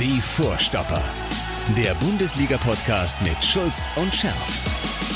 Die 0.00 0.20
Vorstopper. 0.20 1.02
Der 1.76 1.94
Bundesliga-Podcast 1.96 3.20
mit 3.22 3.42
Schulz 3.44 3.88
und 3.96 4.14
Scherf. 4.14 4.60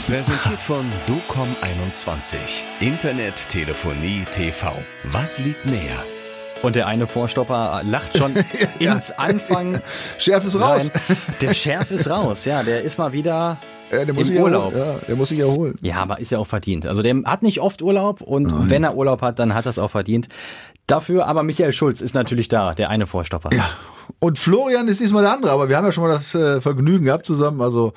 Präsentiert 0.07 0.61
von 0.61 0.85
DOCOM21. 1.09 2.37
Internet, 2.81 3.49
Telefonie, 3.49 4.25
TV. 4.31 4.73
Was 5.05 5.39
liegt 5.39 5.65
näher? 5.67 5.79
Und 6.63 6.77
der 6.77 6.87
eine 6.87 7.07
Vorstopper 7.07 7.83
lacht 7.85 8.17
schon 8.17 8.35
Ja. 8.79 8.95
ins 8.95 9.11
Anfang. 9.13 9.81
Schärf 10.19 10.45
ist 10.45 10.57
raus. 10.61 10.91
rein. 10.95 11.17
Der 11.41 11.55
Schärf 11.55 11.91
ist 11.91 12.09
raus, 12.11 12.45
ja. 12.45 12.63
Der 12.63 12.83
ist 12.83 12.99
mal 12.99 13.13
wieder 13.13 13.57
Ja, 13.91 14.05
der 14.05 14.15
muss 14.15 14.29
im 14.29 14.35
sich 14.35 14.43
Urlaub. 14.43 14.75
Erholen. 14.75 14.95
Ja, 15.01 15.07
der 15.09 15.17
muss 15.17 15.29
sich 15.31 15.39
erholen. 15.41 15.79
Ja, 15.81 15.97
aber 15.97 16.19
ist 16.21 16.31
ja 16.31 16.39
auch 16.39 16.47
verdient. 16.47 16.87
Also 16.87 17.03
der 17.03 17.17
hat 17.25 17.43
nicht 17.43 17.61
oft 17.61 17.83
Urlaub 17.83 18.21
und 18.21 18.71
wenn 18.71 18.85
er 18.85 18.95
Urlaub 18.97 19.23
hat, 19.23 19.39
dann 19.39 19.55
hat 19.55 19.67
er 19.67 19.71
es 19.71 19.79
auch 19.79 19.91
verdient. 19.91 20.29
Dafür 20.93 21.27
aber 21.27 21.43
Michael 21.43 21.73
Schulz 21.73 22.03
ist 22.03 22.15
natürlich 22.15 22.49
da, 22.49 22.75
der 22.75 22.91
eine 22.91 23.07
Vorstopper. 23.07 23.49
Ja. 23.55 23.67
Und 24.19 24.39
Florian 24.39 24.89
ist 24.89 25.01
diesmal 25.01 25.23
der 25.23 25.33
andere, 25.33 25.51
aber 25.51 25.71
wir 25.71 25.79
haben 25.79 25.87
ja 25.87 25.93
schon 25.93 26.05
mal 26.05 26.11
das 26.11 26.35
äh, 26.35 26.61
Vergnügen 26.61 27.07
gehabt 27.07 27.25
zusammen. 27.25 27.63
Also 27.63 27.95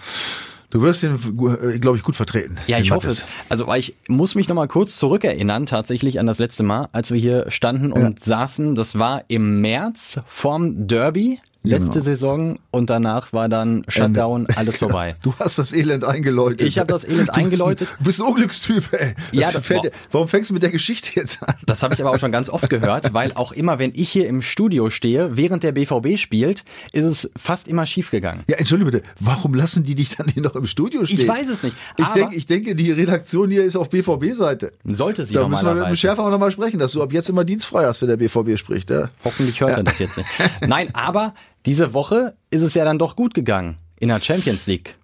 du 0.69 0.81
wirst 0.81 1.03
ihn, 1.03 1.19
äh, 1.61 1.77
glaube 1.79 1.97
ich, 1.97 2.03
gut 2.03 2.15
vertreten. 2.15 2.57
Ja, 2.67 2.79
ich 2.79 2.91
hoffe 2.91 3.09
es. 3.09 3.25
Also 3.49 3.73
ich 3.73 3.95
muss 4.07 4.35
mich 4.35 4.47
noch 4.47 4.55
mal 4.55 4.69
kurz 4.69 4.95
zurückerinnern, 4.97 5.65
tatsächlich 5.65 6.21
an 6.21 6.25
das 6.25 6.39
letzte 6.39 6.63
Mal, 6.63 6.87
als 6.93 7.11
wir 7.11 7.19
hier 7.19 7.51
standen 7.51 7.91
und 7.91 8.23
saßen. 8.23 8.75
Das 8.75 8.97
war 8.97 9.25
im 9.27 9.59
März 9.59 10.21
vorm 10.25 10.87
Derby, 10.87 11.41
letzte 11.65 11.91
Genau. 11.93 12.03
Saison. 12.05 12.59
Und 12.71 12.89
danach 12.89 13.33
war 13.33 13.49
dann 13.49 13.83
Shutdown, 13.87 14.47
alles 14.55 14.77
vorbei. 14.77 15.15
Du 15.21 15.33
hast 15.39 15.57
das 15.57 15.71
Elend 15.73 16.03
eingeläutet. 16.05 16.67
Ich 16.67 16.77
hab 16.79 16.87
das 16.87 17.03
Elend 17.03 17.19
Du 17.21 17.25
bist 17.25 17.37
ein- 17.37 17.43
eingeläutet. 17.45 17.87
Du 17.99 18.03
bist 18.05 18.19
ein 18.19 18.27
Unglückstyp, 18.27 18.83
ey. 18.93 19.15
Ja, 19.31 19.51
Das 19.51 19.65
fällt 19.65 19.91
Warum 20.11 20.27
fängst 20.27 20.49
du 20.49 20.53
mit 20.53 20.63
der 20.63 20.71
Geschichte 20.71 21.09
jetzt 21.15 21.41
an? 21.43 21.55
Das 21.65 21.83
habe 21.83 21.93
ich 21.93 22.01
aber 22.01 22.11
auch 22.11 22.19
schon 22.19 22.31
ganz 22.31 22.49
oft 22.49 22.69
gehört, 22.69 23.13
weil 23.13 23.31
auch 23.33 23.51
immer, 23.51 23.79
wenn 23.79 23.91
ich 23.95 24.09
hier 24.11 24.27
im 24.27 24.41
Studio 24.41 24.89
stehe, 24.89 25.35
während 25.37 25.63
der 25.63 25.71
BVB 25.71 26.17
spielt, 26.17 26.63
ist 26.91 27.03
es 27.03 27.29
fast 27.35 27.67
immer 27.67 27.85
schief 27.85 28.11
gegangen. 28.11 28.43
Ja, 28.47 28.57
entschuldige 28.57 28.91
bitte, 28.91 29.03
warum 29.19 29.53
lassen 29.53 29.83
die 29.83 29.95
dich 29.95 30.15
dann 30.15 30.27
hier 30.27 30.43
noch 30.43 30.55
im 30.55 30.67
Studio 30.67 31.05
stehen? 31.05 31.19
Ich 31.21 31.27
weiß 31.27 31.49
es 31.49 31.63
nicht. 31.63 31.75
Ich 31.97 32.07
denke, 32.09 32.35
ich 32.35 32.45
denke, 32.45 32.75
die 32.75 32.91
Redaktion 32.91 33.49
hier 33.49 33.63
ist 33.63 33.75
auf 33.75 33.89
BVB-Seite. 33.89 34.71
sollte 34.85 35.25
sie 35.25 35.33
Da 35.33 35.47
müssen 35.47 35.65
wir 35.65 35.73
mit 35.75 35.87
dem. 35.87 35.95
Schärfer 35.95 36.23
auch 36.23 36.29
nochmal 36.31 36.51
sprechen, 36.51 36.77
dass 36.79 36.91
du 36.91 37.01
ab 37.01 37.13
jetzt 37.13 37.29
immer 37.29 37.43
dienstfrei 37.45 37.85
hast, 37.85 38.01
wenn 38.01 38.09
der 38.09 38.17
BVB 38.17 38.57
spricht. 38.57 38.89
Ja? 38.89 39.09
Hoffentlich 39.23 39.61
hört 39.61 39.77
er 39.77 39.83
das 39.83 39.99
jetzt 39.99 40.17
nicht. 40.17 40.29
Nein, 40.67 40.89
aber 40.93 41.33
diese 41.65 41.93
Woche 41.93 42.35
ist 42.49 42.61
es 42.61 42.73
ja 42.73 42.85
dann 42.85 42.99
doch 42.99 43.15
gut 43.15 43.33
gegangen 43.33 43.77
in 43.99 44.09
der 44.09 44.21
Champions 44.21 44.67
League. 44.67 44.95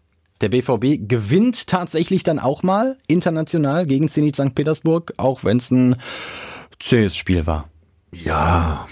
Der 0.41 0.49
BVB 0.49 1.07
gewinnt 1.07 1.67
tatsächlich 1.67 2.23
dann 2.23 2.39
auch 2.39 2.63
mal 2.63 2.97
international 3.07 3.85
gegen 3.85 4.09
Zenit 4.09 4.35
St. 4.35 4.55
Petersburg, 4.55 5.13
auch 5.17 5.43
wenn 5.43 5.57
es 5.57 5.69
ein 5.69 5.95
zähes 6.79 7.15
Spiel 7.15 7.45
war. 7.45 7.69
Ja, 8.11 8.87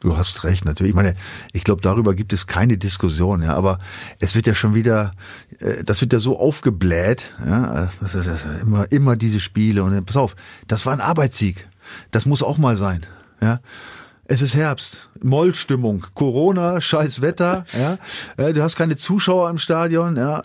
du 0.00 0.16
hast 0.16 0.42
recht, 0.44 0.64
natürlich. 0.64 0.90
Ich 0.90 0.96
meine, 0.96 1.14
ich 1.52 1.62
glaube, 1.62 1.82
darüber 1.82 2.14
gibt 2.14 2.32
es 2.32 2.48
keine 2.48 2.78
Diskussion, 2.78 3.42
ja, 3.42 3.54
aber 3.54 3.78
es 4.18 4.34
wird 4.34 4.46
ja 4.46 4.54
schon 4.54 4.74
wieder, 4.74 5.12
äh, 5.60 5.84
das 5.84 6.00
wird 6.00 6.12
ja 6.12 6.18
so 6.18 6.38
aufgebläht, 6.38 7.32
ja, 7.46 7.90
immer, 8.60 8.90
immer 8.90 9.16
diese 9.16 9.40
Spiele 9.40 9.84
und 9.84 9.94
äh, 9.94 10.02
pass 10.02 10.16
auf, 10.16 10.36
das 10.66 10.84
war 10.84 10.92
ein 10.92 11.00
Arbeitssieg. 11.00 11.68
Das 12.10 12.26
muss 12.26 12.42
auch 12.42 12.58
mal 12.58 12.76
sein, 12.76 13.06
ja. 13.40 13.60
Es 14.30 14.42
ist 14.42 14.54
Herbst, 14.54 15.08
Mollstimmung, 15.20 16.06
Corona, 16.14 16.80
scheiß 16.80 17.20
Wetter, 17.20 17.64
ja. 17.76 17.98
Äh, 18.36 18.52
Du 18.52 18.62
hast 18.62 18.76
keine 18.76 18.96
Zuschauer 18.96 19.50
im 19.50 19.58
Stadion, 19.58 20.16
ja. 20.16 20.44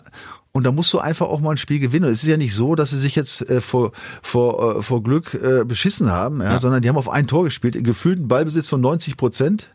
Und 0.50 0.64
da 0.64 0.72
musst 0.72 0.92
du 0.92 0.98
einfach 0.98 1.28
auch 1.28 1.38
mal 1.38 1.52
ein 1.52 1.56
Spiel 1.56 1.78
gewinnen. 1.78 2.06
Und 2.06 2.10
es 2.10 2.24
ist 2.24 2.28
ja 2.28 2.36
nicht 2.36 2.52
so, 2.52 2.74
dass 2.74 2.90
sie 2.90 2.98
sich 2.98 3.14
jetzt 3.14 3.48
äh, 3.48 3.60
vor, 3.60 3.92
vor, 4.22 4.78
äh, 4.78 4.82
vor 4.82 5.04
Glück 5.04 5.34
äh, 5.34 5.64
beschissen 5.64 6.10
haben, 6.10 6.40
ja, 6.40 6.58
sondern 6.58 6.82
die 6.82 6.88
haben 6.88 6.96
auf 6.96 7.08
ein 7.08 7.28
Tor 7.28 7.44
gespielt, 7.44 7.76
gefühlten 7.84 8.26
Ballbesitz 8.26 8.66
von 8.66 8.80
90 8.80 9.16
Prozent. 9.16 9.70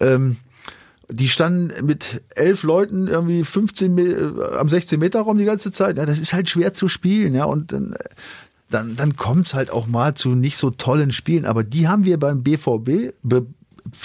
Ähm, 0.00 0.38
die 1.08 1.28
standen 1.28 1.86
mit 1.86 2.20
elf 2.34 2.64
Leuten 2.64 3.06
irgendwie 3.06 3.44
15 3.44 3.94
Me 3.94 4.02
äh, 4.02 4.56
am 4.56 4.68
16 4.68 4.98
Meter 4.98 5.20
Raum 5.20 5.38
die 5.38 5.44
ganze 5.44 5.70
Zeit. 5.70 5.98
Ja, 5.98 6.06
das 6.06 6.18
ist 6.18 6.32
halt 6.32 6.48
schwer 6.48 6.74
zu 6.74 6.88
spielen, 6.88 7.32
ja. 7.32 7.44
Und 7.44 7.70
dann, 7.70 7.94
dann, 8.70 8.96
dann 8.96 9.16
kommt's 9.16 9.54
halt 9.54 9.70
auch 9.70 9.86
mal 9.86 10.14
zu 10.14 10.30
nicht 10.30 10.56
so 10.56 10.70
tollen 10.70 11.12
Spielen. 11.12 11.44
Aber 11.44 11.62
die 11.62 11.88
haben 11.88 12.04
wir 12.04 12.18
beim 12.18 12.42
BVB, 12.42 13.14
be, 13.22 13.46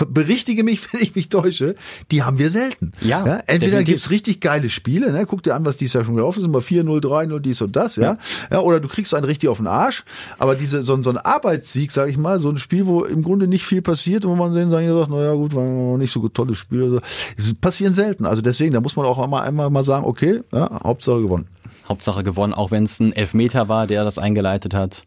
berichtige 0.09 0.63
mich, 0.63 0.81
wenn 0.93 1.01
ich 1.01 1.15
mich 1.15 1.29
täusche, 1.29 1.75
die 2.11 2.23
haben 2.23 2.37
wir 2.39 2.49
selten. 2.49 2.91
Ja, 3.01 3.19
entweder 3.19 3.59
definitiv. 3.59 3.85
gibt's 3.85 4.09
richtig 4.09 4.41
geile 4.41 4.69
Spiele, 4.69 5.11
ne? 5.11 5.25
guck 5.25 5.43
dir 5.43 5.55
an, 5.55 5.65
was 5.65 5.77
dies 5.77 5.93
Jahr 5.93 6.03
schon 6.05 6.15
gelaufen 6.15 6.39
ist, 6.39 6.45
immer 6.45 6.59
4-0, 6.59 7.01
3-0, 7.01 7.39
dies 7.39 7.61
und 7.61 7.75
das, 7.75 7.95
ja? 7.95 8.17
ja. 8.51 8.59
Oder 8.59 8.79
du 8.79 8.87
kriegst 8.87 9.13
einen 9.13 9.25
richtig 9.25 9.49
auf 9.49 9.57
den 9.57 9.67
Arsch. 9.67 10.03
Aber 10.39 10.55
diese, 10.55 10.83
so, 10.83 10.93
ein- 10.93 11.03
so 11.03 11.09
ein 11.09 11.17
Arbeitssieg, 11.17 11.91
sag 11.91 12.09
ich 12.09 12.17
mal, 12.17 12.39
so 12.39 12.49
ein 12.49 12.57
Spiel, 12.57 12.85
wo 12.85 13.03
im 13.03 13.23
Grunde 13.23 13.47
nicht 13.47 13.65
viel 13.65 13.81
passiert 13.81 14.25
und 14.25 14.31
wo 14.31 14.35
man 14.35 14.53
dann 14.53 14.71
sagt, 14.71 15.09
naja 15.09 15.33
gut, 15.33 15.53
war 15.55 15.97
nicht 15.97 16.11
so 16.11 16.21
ein 16.23 16.33
tolles 16.33 16.57
Spiel. 16.57 16.83
oder 16.83 17.01
so. 17.37 17.53
Passieren 17.61 17.93
selten. 17.93 18.25
Also 18.25 18.41
deswegen, 18.41 18.73
da 18.73 18.81
muss 18.81 18.95
man 18.95 19.05
auch 19.05 19.19
einmal, 19.19 19.43
einmal 19.47 19.69
mal 19.69 19.83
sagen, 19.83 20.05
okay, 20.05 20.41
ja, 20.51 20.69
Hauptsache 20.83 21.21
gewonnen. 21.21 21.47
Hauptsache 21.87 22.23
gewonnen, 22.23 22.53
auch 22.53 22.71
wenn 22.71 22.83
es 22.83 22.99
ein 22.99 23.13
Elfmeter 23.13 23.69
war, 23.69 23.87
der 23.87 24.03
das 24.03 24.17
eingeleitet 24.19 24.73
hat. 24.73 25.03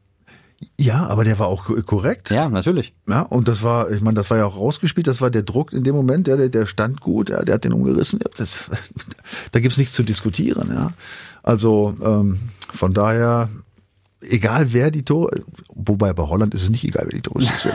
Ja, 0.78 1.06
aber 1.06 1.24
der 1.24 1.38
war 1.38 1.46
auch 1.46 1.64
ko- 1.64 1.80
korrekt. 1.82 2.30
Ja, 2.30 2.48
natürlich. 2.48 2.92
Ja, 3.08 3.22
und 3.22 3.48
das 3.48 3.62
war, 3.62 3.90
ich 3.90 4.00
meine, 4.02 4.14
das 4.16 4.28
war 4.30 4.36
ja 4.38 4.44
auch 4.46 4.56
rausgespielt, 4.56 5.06
das 5.06 5.20
war 5.20 5.30
der 5.30 5.42
Druck 5.42 5.72
in 5.72 5.84
dem 5.84 5.94
Moment, 5.94 6.26
der, 6.26 6.48
der 6.48 6.66
stand 6.66 7.00
gut, 7.00 7.30
ja, 7.30 7.42
der 7.42 7.54
hat 7.54 7.64
den 7.64 7.72
umgerissen. 7.72 8.20
Das, 8.36 8.58
da 9.52 9.60
gibt's 9.60 9.78
nichts 9.78 9.94
zu 9.94 10.02
diskutieren, 10.02 10.68
ja. 10.72 10.92
Also 11.42 11.96
ähm, 12.04 12.38
von 12.72 12.92
daher, 12.92 13.48
egal 14.20 14.72
wer 14.72 14.90
die 14.90 15.04
Tore, 15.04 15.42
wobei 15.74 16.12
bei 16.12 16.22
Holland 16.22 16.54
ist 16.54 16.62
es 16.62 16.70
nicht 16.70 16.84
egal, 16.84 17.04
wer 17.06 17.16
die 17.16 17.22
Tore 17.22 17.42
schießt. 17.42 17.68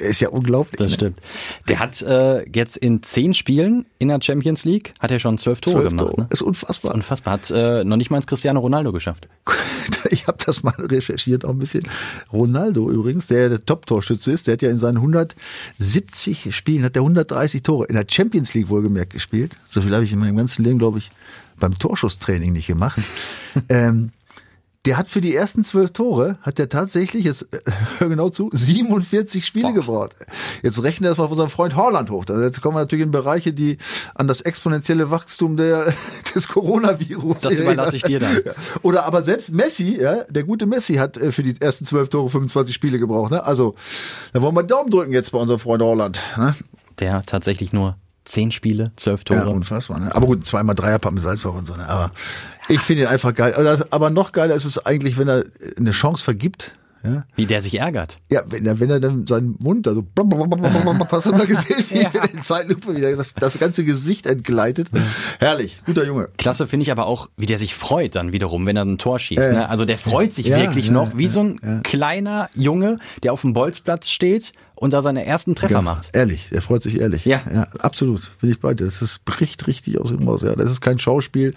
Der 0.00 0.08
ist 0.08 0.20
ja 0.20 0.28
unglaublich. 0.28 0.78
Das 0.78 0.88
ne? 0.88 0.94
stimmt. 0.94 1.18
Der 1.68 1.78
hat 1.78 2.02
äh, 2.02 2.48
jetzt 2.50 2.76
in 2.76 3.02
zehn 3.02 3.34
Spielen 3.34 3.86
in 3.98 4.08
der 4.08 4.20
Champions 4.22 4.64
League, 4.64 4.94
hat 5.00 5.10
er 5.10 5.18
schon 5.18 5.38
zwölf 5.38 5.60
Tore 5.60 5.76
Zwölf 5.76 5.88
gemacht. 5.88 6.10
Tore. 6.10 6.20
Ne? 6.22 6.26
Ist 6.30 6.42
unfassbar. 6.42 6.94
Unfassbar. 6.94 7.34
Hat 7.34 7.50
äh, 7.50 7.84
noch 7.84 7.96
nicht 7.96 8.10
mal 8.10 8.18
ins 8.18 8.26
Cristiano 8.26 8.60
Ronaldo 8.60 8.92
geschafft. 8.92 9.28
Ich 10.10 10.26
habe 10.26 10.38
das 10.44 10.62
mal 10.62 10.74
recherchiert 10.78 11.44
auch 11.44 11.50
ein 11.50 11.58
bisschen. 11.58 11.82
Ronaldo 12.32 12.90
übrigens, 12.90 13.26
der 13.26 13.48
der 13.48 13.64
Top-Torschütze 13.64 14.30
ist, 14.30 14.46
der 14.46 14.54
hat 14.54 14.62
ja 14.62 14.70
in 14.70 14.78
seinen 14.78 14.98
170 14.98 16.54
Spielen, 16.54 16.84
hat 16.84 16.94
der 16.94 17.02
130 17.02 17.62
Tore 17.62 17.86
in 17.86 17.96
der 17.96 18.06
Champions 18.08 18.54
League 18.54 18.68
wohlgemerkt 18.68 19.12
gespielt. 19.12 19.56
So 19.68 19.82
viel 19.82 19.92
habe 19.92 20.04
ich 20.04 20.12
in 20.12 20.20
meinem 20.20 20.36
ganzen 20.36 20.64
Leben, 20.64 20.78
glaube 20.78 20.98
ich, 20.98 21.10
beim 21.58 21.78
Torschusstraining 21.78 22.52
nicht 22.52 22.68
gemacht. 22.68 23.00
ähm, 23.68 24.12
der 24.86 24.96
hat 24.96 25.08
für 25.08 25.20
die 25.20 25.34
ersten 25.34 25.64
zwölf 25.64 25.92
Tore, 25.92 26.38
hat 26.42 26.58
der 26.58 26.68
tatsächlich, 26.68 27.24
jetzt 27.24 27.42
äh, 27.52 27.58
hör 27.98 28.08
genau 28.08 28.30
zu, 28.30 28.48
47 28.52 29.44
Spiele 29.44 29.72
gebraucht. 29.72 30.14
Jetzt 30.62 30.82
rechnen 30.82 31.04
wir 31.04 31.10
das 31.10 31.18
mal 31.18 31.24
auf 31.24 31.30
unseren 31.30 31.48
Freund 31.48 31.76
Horland 31.76 32.10
hoch. 32.10 32.24
Jetzt 32.28 32.62
kommen 32.62 32.76
wir 32.76 32.80
natürlich 32.80 33.04
in 33.04 33.10
Bereiche, 33.10 33.52
die 33.52 33.78
an 34.14 34.28
das 34.28 34.40
exponentielle 34.40 35.10
Wachstum 35.10 35.56
der, 35.56 35.92
des 36.34 36.48
Coronavirus 36.48 37.38
Das 37.40 37.58
überlasse 37.58 37.96
ich 37.96 38.04
dir 38.04 38.20
dann. 38.20 38.40
Oder 38.82 39.04
aber 39.04 39.22
selbst 39.22 39.52
Messi, 39.52 39.98
ja, 40.00 40.24
der 40.24 40.44
gute 40.44 40.66
Messi 40.66 40.94
hat 40.94 41.16
äh, 41.16 41.32
für 41.32 41.42
die 41.42 41.60
ersten 41.60 41.84
zwölf 41.84 42.08
Tore 42.08 42.28
25 42.28 42.74
Spiele 42.74 42.98
gebraucht. 42.98 43.32
Ne? 43.32 43.44
Also, 43.44 43.74
da 44.32 44.40
wollen 44.40 44.54
wir 44.54 44.62
Daumen 44.62 44.90
drücken 44.90 45.12
jetzt 45.12 45.32
bei 45.32 45.38
unserem 45.38 45.60
Freund 45.60 45.82
Holland. 45.82 46.20
Ne? 46.36 46.54
Der 47.00 47.14
hat 47.14 47.26
tatsächlich 47.26 47.72
nur 47.72 47.96
zehn 48.24 48.52
Spiele, 48.52 48.92
zwölf 48.96 49.24
Tore. 49.24 49.40
Ja, 49.40 49.46
unfassbar. 49.46 49.98
Ne? 49.98 50.14
Aber 50.14 50.26
gut, 50.26 50.44
zweimal 50.44 50.74
Dreierpapp 50.74 51.12
mit 51.12 51.22
Salzburg 51.22 51.56
und 51.56 51.66
so. 51.66 51.74
Ne? 51.74 51.88
Aber 51.88 52.10
ich 52.68 52.80
finde 52.80 53.02
ihn 53.04 53.08
einfach 53.08 53.34
geil. 53.34 53.54
Aber 53.90 54.10
noch 54.10 54.32
geiler 54.32 54.54
ist 54.54 54.64
es 54.64 54.84
eigentlich, 54.84 55.18
wenn 55.18 55.28
er 55.28 55.44
eine 55.76 55.90
Chance 55.92 56.22
vergibt. 56.24 56.72
Ja, 57.04 57.24
Wie 57.36 57.46
der 57.46 57.60
sich 57.60 57.78
ärgert. 57.78 58.16
ja 58.28 58.42
wenn, 58.48 58.66
er, 58.66 58.80
wenn 58.80 58.90
er 58.90 58.98
dann 58.98 59.24
seinen 59.24 59.54
Mund 59.60 59.86
da 59.86 59.94
so, 59.94 60.04
hast 60.16 61.26
du 61.26 61.30
mal 61.30 61.46
gesehen, 61.46 61.84
wie 61.90 61.98
Ja. 62.02 62.10
in 62.24 62.42
Zeitlupe 62.42 62.96
wieder 62.96 63.14
das, 63.14 63.34
das 63.34 63.60
ganze 63.60 63.84
Gesicht 63.84 64.26
entgleitet. 64.26 64.88
Herrlich, 65.38 65.80
guter 65.86 66.04
Junge. 66.04 66.28
Klasse 66.38 66.66
finde 66.66 66.82
ich 66.82 66.90
aber 66.90 67.06
auch, 67.06 67.30
wie 67.36 67.46
der 67.46 67.58
sich 67.58 67.76
freut 67.76 68.16
dann 68.16 68.32
wiederum, 68.32 68.66
wenn 68.66 68.76
er 68.76 68.84
ein 68.84 68.98
Tor 68.98 69.20
schießt. 69.20 69.40
Ja. 69.40 69.52
Ne? 69.52 69.68
Also 69.68 69.84
der 69.84 69.96
freut 69.96 70.32
sich 70.32 70.46
Ja, 70.46 70.58
wirklich 70.58 70.90
noch, 70.90 71.16
wie 71.16 71.28
so 71.28 71.40
ein 71.40 71.82
kleiner 71.84 72.48
Junge, 72.56 72.98
der 73.22 73.32
auf 73.32 73.42
dem 73.42 73.52
Bolzplatz 73.52 74.08
steht 74.10 74.52
und 74.78 74.92
da 74.92 75.02
seine 75.02 75.26
ersten 75.26 75.54
Treffer 75.54 75.74
Ja, 75.74 75.82
macht. 75.82 76.10
Ehrlich, 76.14 76.46
er 76.50 76.62
freut 76.62 76.82
sich 76.82 77.00
ehrlich. 77.00 77.24
Ja. 77.24 77.40
ja 77.52 77.66
absolut. 77.80 78.30
Bin 78.40 78.50
ich 78.50 78.60
bei 78.60 78.74
dir. 78.74 78.84
Das 78.84 79.02
ist, 79.02 79.24
bricht 79.24 79.66
richtig 79.66 80.00
aus 80.00 80.10
ihm 80.10 80.26
raus. 80.26 80.42
Ja, 80.42 80.54
das 80.54 80.70
ist 80.70 80.80
kein 80.80 80.98
Schauspiel, 80.98 81.54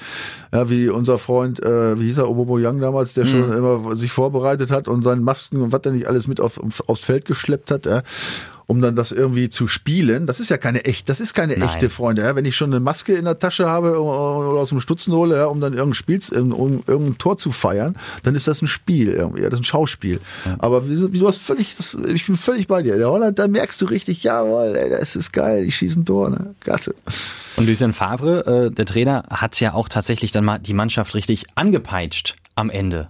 ja, 0.51 0.69
wie 0.69 0.89
unser 0.89 1.17
Freund, 1.17 1.61
äh, 1.63 1.99
wie 1.99 2.07
hieß 2.07 2.17
er, 2.17 2.29
Obobo 2.29 2.57
Young 2.57 2.79
damals, 2.79 3.13
der 3.13 3.25
Mhm. 3.25 3.29
schon 3.29 3.53
immer 3.53 3.95
sich 3.95 4.11
vorbereitet 4.11 4.71
hat 4.71 4.87
und 4.87 5.03
seinen 5.03 5.23
Masken 5.23 5.61
und 5.61 5.71
was 5.71 5.81
er 5.85 5.91
nicht 5.91 6.07
alles 6.07 6.27
mit 6.27 6.39
auf, 6.41 6.59
aufs 6.87 7.01
Feld 7.03 7.25
geschleppt 7.25 7.71
hat, 7.71 7.85
ja, 7.85 8.01
um 8.71 8.81
dann 8.81 8.95
das 8.95 9.11
irgendwie 9.11 9.49
zu 9.49 9.67
spielen. 9.67 10.27
Das 10.27 10.39
ist 10.39 10.49
ja 10.49 10.57
keine 10.57 10.85
echt, 10.85 11.09
das 11.09 11.19
ist 11.19 11.33
keine 11.33 11.57
Nein. 11.57 11.67
echte 11.67 11.89
Freunde. 11.89 12.21
Ja. 12.21 12.37
Wenn 12.37 12.45
ich 12.45 12.55
schon 12.55 12.71
eine 12.71 12.79
Maske 12.79 13.15
in 13.15 13.25
der 13.25 13.37
Tasche 13.37 13.67
habe 13.67 14.01
oder 14.01 14.61
aus 14.61 14.69
dem 14.69 14.79
Stutzen 14.79 15.13
hole, 15.13 15.35
ja, 15.35 15.47
um 15.47 15.59
dann 15.59 15.73
irgendein 15.73 15.95
Spiel, 15.95 16.21
um 16.31 16.81
irgendein 16.87 17.17
Tor 17.17 17.37
zu 17.37 17.51
feiern, 17.51 17.97
dann 18.23 18.33
ist 18.33 18.47
das 18.47 18.61
ein 18.61 18.69
Spiel 18.69 19.09
irgendwie. 19.09 19.41
Ja, 19.41 19.49
das 19.49 19.59
ist 19.59 19.63
ein 19.63 19.65
Schauspiel. 19.65 20.21
Aber 20.59 20.87
wie, 20.87 21.11
wie 21.11 21.19
du 21.19 21.27
hast 21.27 21.39
völlig, 21.41 21.75
das, 21.75 21.95
ich 21.95 22.25
bin 22.25 22.37
völlig 22.37 22.67
bei 22.67 22.81
dir. 22.81 22.95
Der 22.95 23.09
Holland, 23.09 23.39
da 23.39 23.49
merkst 23.49 23.81
du 23.81 23.87
richtig, 23.87 24.23
jawohl, 24.23 24.73
ey, 24.77 24.89
das 24.89 25.17
ist 25.17 25.33
geil, 25.33 25.65
ich 25.65 25.75
schieße 25.75 25.99
ein 25.99 26.05
Tor, 26.05 26.29
ne? 26.29 26.55
Klasse. 26.61 26.95
Und 27.57 27.67
Lucien 27.67 27.91
Favre, 27.91 28.67
äh, 28.67 28.71
der 28.71 28.85
Trainer, 28.85 29.25
hat 29.29 29.59
ja 29.59 29.73
auch 29.73 29.89
tatsächlich 29.89 30.31
dann 30.31 30.45
mal 30.45 30.59
die 30.59 30.73
Mannschaft 30.73 31.13
richtig 31.13 31.43
angepeitscht 31.55 32.35
am 32.55 32.69
Ende. 32.69 33.09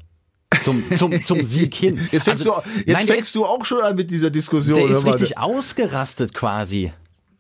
Zum, 0.64 0.84
zum, 0.96 1.24
zum 1.24 1.46
Sieg 1.46 1.74
hin. 1.74 2.00
Jetzt 2.12 2.24
fängst, 2.24 2.48
Also, 2.48 2.62
du, 2.62 2.80
jetzt 2.86 2.98
nein, 2.98 3.08
fängst 3.08 3.36
du 3.36 3.46
auch 3.46 3.66
schon 3.66 3.82
an 3.82 3.96
mit 3.96 4.10
dieser 4.10 4.30
Diskussion. 4.30 4.78
Der 4.78 4.98
ist 4.98 5.04
mal. 5.04 5.12
richtig 5.12 5.38
ausgerastet 5.38 6.34
quasi. 6.34 6.92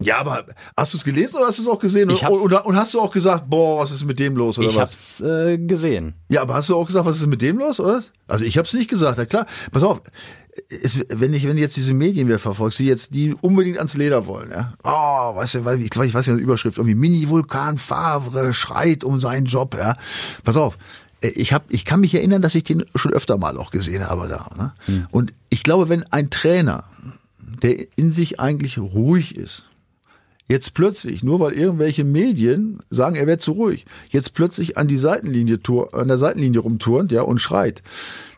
Ja, 0.01 0.17
aber 0.17 0.45
hast 0.75 0.93
du 0.93 0.97
es 0.97 1.03
gelesen 1.03 1.37
oder 1.37 1.47
hast 1.47 1.59
du 1.59 1.63
es 1.63 1.67
auch 1.67 1.79
gesehen? 1.79 2.09
Ich 2.09 2.25
und, 2.25 2.39
und, 2.39 2.53
und, 2.53 2.75
hast 2.75 2.93
du 2.93 2.99
auch 2.99 3.11
gesagt, 3.11 3.49
boah, 3.49 3.81
was 3.81 3.91
ist 3.91 4.03
mit 4.03 4.19
dem 4.19 4.35
los 4.35 4.57
oder 4.57 4.69
ich 4.69 4.75
was? 4.75 4.91
Ich 4.91 4.97
hab's 4.97 5.21
äh, 5.21 5.57
gesehen. 5.59 6.15
Ja, 6.29 6.41
aber 6.41 6.55
hast 6.55 6.69
du 6.69 6.75
auch 6.75 6.85
gesagt, 6.85 7.05
was 7.05 7.17
ist 7.17 7.27
mit 7.27 7.41
dem 7.41 7.59
los, 7.59 7.79
oder? 7.79 8.03
Also 8.27 8.43
ich 8.43 8.57
hab's 8.57 8.73
nicht 8.73 8.89
gesagt, 8.89 9.19
ja 9.19 9.25
klar. 9.25 9.45
Pass 9.71 9.83
auf, 9.83 10.01
es, 10.69 10.99
wenn 11.09 11.33
ich 11.33 11.47
wenn 11.47 11.57
ich 11.57 11.61
jetzt 11.61 11.77
diese 11.77 11.93
Medien 11.93 12.27
wieder 12.27 12.39
verfolgst, 12.39 12.79
die 12.79 12.85
jetzt 12.85 13.13
die 13.13 13.33
unbedingt 13.41 13.77
ans 13.77 13.95
Leder 13.95 14.25
wollen, 14.25 14.51
ja. 14.51 14.73
Oh, 14.83 15.35
weißt 15.35 15.55
du, 15.55 15.69
ich, 15.79 15.95
ich 15.95 16.13
weiß 16.13 16.25
ja 16.25 16.35
die 16.35 16.41
Überschrift 16.41 16.77
irgendwie 16.77 16.95
Mini-Vulkan 16.95 17.77
Favre 17.77 18.53
schreit 18.53 19.03
um 19.03 19.21
seinen 19.21 19.45
Job, 19.45 19.75
ja. 19.77 19.95
Pass 20.43 20.57
auf, 20.57 20.77
ich 21.21 21.53
hab, 21.53 21.71
ich 21.71 21.85
kann 21.85 22.01
mich 22.01 22.15
erinnern, 22.15 22.41
dass 22.41 22.55
ich 22.55 22.63
den 22.63 22.83
schon 22.95 23.13
öfter 23.13 23.37
mal 23.37 23.57
auch 23.57 23.71
gesehen 23.71 24.07
habe 24.07 24.27
da. 24.27 24.49
Ne? 24.57 24.73
Hm. 24.85 25.07
Und 25.11 25.33
ich 25.49 25.63
glaube, 25.63 25.89
wenn 25.89 26.03
ein 26.11 26.29
Trainer, 26.29 26.83
der 27.61 27.85
in 27.95 28.11
sich 28.11 28.39
eigentlich 28.39 28.77
ruhig 28.79 29.35
ist, 29.35 29.65
jetzt 30.47 30.73
plötzlich, 30.73 31.23
nur 31.23 31.39
weil 31.39 31.53
irgendwelche 31.53 32.03
Medien 32.03 32.81
sagen, 32.89 33.15
er 33.15 33.27
wäre 33.27 33.37
zu 33.37 33.53
ruhig, 33.53 33.85
jetzt 34.09 34.33
plötzlich 34.33 34.77
an 34.77 34.87
die 34.87 34.97
Seitenlinie 34.97 35.59
an 35.93 36.07
der 36.07 36.17
Seitenlinie 36.17 36.59
rumturnt, 36.59 37.11
ja, 37.11 37.21
und 37.21 37.39
schreit, 37.39 37.83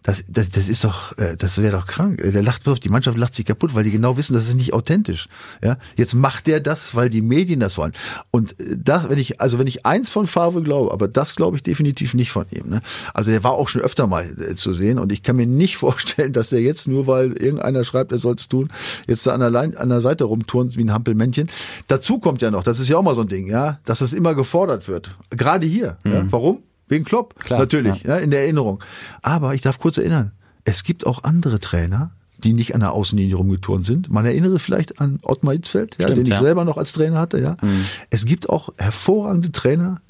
das, 0.04 0.24
das, 0.28 0.50
das 0.50 0.68
ist 0.68 0.84
doch, 0.84 1.18
äh, 1.18 1.38
das 1.38 1.62
wäre 1.62 1.78
doch 1.78 1.88
krank. 1.88 2.22
Der 2.22 2.44
lacht, 2.44 2.64
die 2.84 2.90
Mannschaft 2.90 3.18
lacht 3.18 3.34
sich 3.34 3.46
kaputt, 3.46 3.74
weil 3.74 3.86
die 3.86 3.92
genau 3.92 4.18
wissen, 4.18 4.34
das 4.34 4.48
ist 4.48 4.56
nicht 4.56 4.74
authentisch. 4.74 5.30
Ja, 5.64 5.78
jetzt 5.96 6.14
macht 6.14 6.48
der 6.48 6.60
das, 6.60 6.94
weil 6.94 7.10
die 7.10 7.22
Medien 7.22 7.62
das 7.62 7.78
wollen. 7.78 7.94
Und 8.30 8.60
äh, 8.60 8.78
das, 8.78 9.10
wenn 9.10 9.18
ich, 9.18 9.40
also 9.40 9.60
wenn 9.60 9.68
ich 9.68 9.86
eins 9.86 10.10
von 10.10 10.28
Favre 10.28 10.62
glaube, 10.62 10.92
aber 10.92 11.08
das 11.08 11.36
glaube 11.36 11.58
ich 11.58 11.64
definitiv 11.64 12.14
nicht 12.14 12.32
von 12.32 12.46
ihm. 12.52 12.70
Ne? 12.70 12.82
Also 13.14 13.32
der 13.32 13.44
war 13.44 13.54
auch 13.54 13.70
schon 13.70 13.82
öfter 13.82 14.06
mal 14.06 14.26
äh, 14.40 14.56
zu 14.56 14.74
sehen 14.74 15.00
und 15.00 15.12
ich 15.12 15.24
kann 15.24 15.38
mir 15.38 15.48
nicht 15.48 15.78
vorstellen, 15.84 16.34
dass 16.34 16.50
der 16.50 16.62
jetzt 16.62 16.88
nur, 16.88 17.08
weil 17.08 17.32
irgendeiner 17.34 17.84
schreibt, 17.86 18.12
er 18.12 18.20
soll 18.20 18.36
es 18.36 18.50
tun, 18.50 18.70
jetzt 19.08 19.26
da 19.26 19.34
an 19.34 19.40
der, 19.40 19.50
Lein, 19.50 19.78
an 19.78 19.90
der 19.90 20.02
Seite 20.02 20.26
rumturnt 20.26 20.76
wie 20.76 20.84
ein 20.84 20.92
Hampelmännchen. 20.92 21.50
Dazu 21.88 22.20
kommt 22.20 22.42
ja 22.42 22.52
noch, 22.52 22.64
das 22.64 22.80
ist 22.80 22.90
ja 22.90 22.98
auch 22.98 23.04
mal 23.04 23.16
so 23.16 23.22
ein 23.22 23.30
Ding, 23.30 23.48
ja, 23.48 23.80
dass 23.86 24.02
es 24.02 24.12
immer 24.12 24.36
gefordert 24.36 24.88
wird. 24.90 25.16
Gerade 25.30 25.66
hier. 25.66 25.98
Mhm. 26.04 26.12
Ja? 26.12 26.26
Warum? 26.30 26.64
Wegen 26.94 27.06
Klopp, 27.06 27.40
Klar, 27.40 27.60
natürlich, 27.60 28.04
ja. 28.04 28.16
ja, 28.16 28.18
in 28.18 28.32
der 28.32 28.42
Erinnerung. 28.42 28.84
Aber 29.22 29.56
ich 29.56 29.62
darf 29.62 29.80
kurz 29.80 29.98
erinnern, 29.98 30.32
es 30.64 30.84
gibt 30.84 31.06
auch 31.08 31.24
andere 31.24 31.60
Trainer, 31.60 32.12
die 32.44 32.54
nicht 32.54 32.76
an 32.76 32.82
der 32.82 32.92
Außenlinie 32.92 33.36
rumgeturnt 33.36 33.86
sind. 33.86 34.12
Man 34.12 34.26
erinnere 34.26 34.60
vielleicht 34.60 35.02
an 35.02 35.20
Ottmar 35.24 35.54
Hitzfeld, 35.54 35.96
ja, 35.98 36.06
Stimmt, 36.06 36.18
den 36.18 36.26
ich 36.28 36.34
ja. 36.34 36.42
selber 36.42 36.66
noch 36.66 36.78
als 36.78 36.94
Trainer 36.94 37.18
hatte. 37.18 37.40
Ja. 37.40 37.58
Mhm. 37.62 37.86
Es 38.10 38.26
gibt 38.26 38.50
auch 38.50 38.70
hervorragende 38.78 39.52
Trainer, 39.52 40.02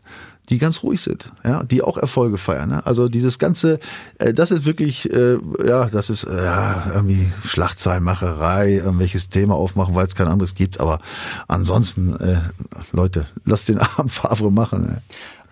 die 0.49 0.57
ganz 0.57 0.83
ruhig 0.83 1.01
sind, 1.01 1.31
ja, 1.45 1.63
die 1.63 1.81
auch 1.81 1.97
Erfolge 1.97 2.37
feiern. 2.37 2.69
Ne? 2.69 2.85
Also 2.85 3.07
dieses 3.07 3.39
ganze, 3.39 3.79
äh, 4.19 4.33
das 4.33 4.51
ist 4.51 4.65
wirklich, 4.65 5.11
äh, 5.13 5.37
ja, 5.65 5.85
das 5.85 6.09
ist 6.09 6.25
äh, 6.25 6.43
ja 6.43 6.91
irgendwie 6.93 7.31
Schlagzeilenmacherei, 7.45 8.73
irgendwelches 8.73 9.29
Thema 9.29 9.55
aufmachen, 9.55 9.95
weil 9.95 10.05
es 10.05 10.15
kein 10.15 10.27
anderes 10.27 10.53
gibt. 10.53 10.81
Aber 10.81 10.99
ansonsten, 11.47 12.17
äh, 12.17 12.39
Leute, 12.91 13.25
lasst 13.45 13.69
den 13.69 13.79
armen 13.97 14.09
Favre 14.09 14.51
machen. 14.51 14.81
Ne? 14.81 15.01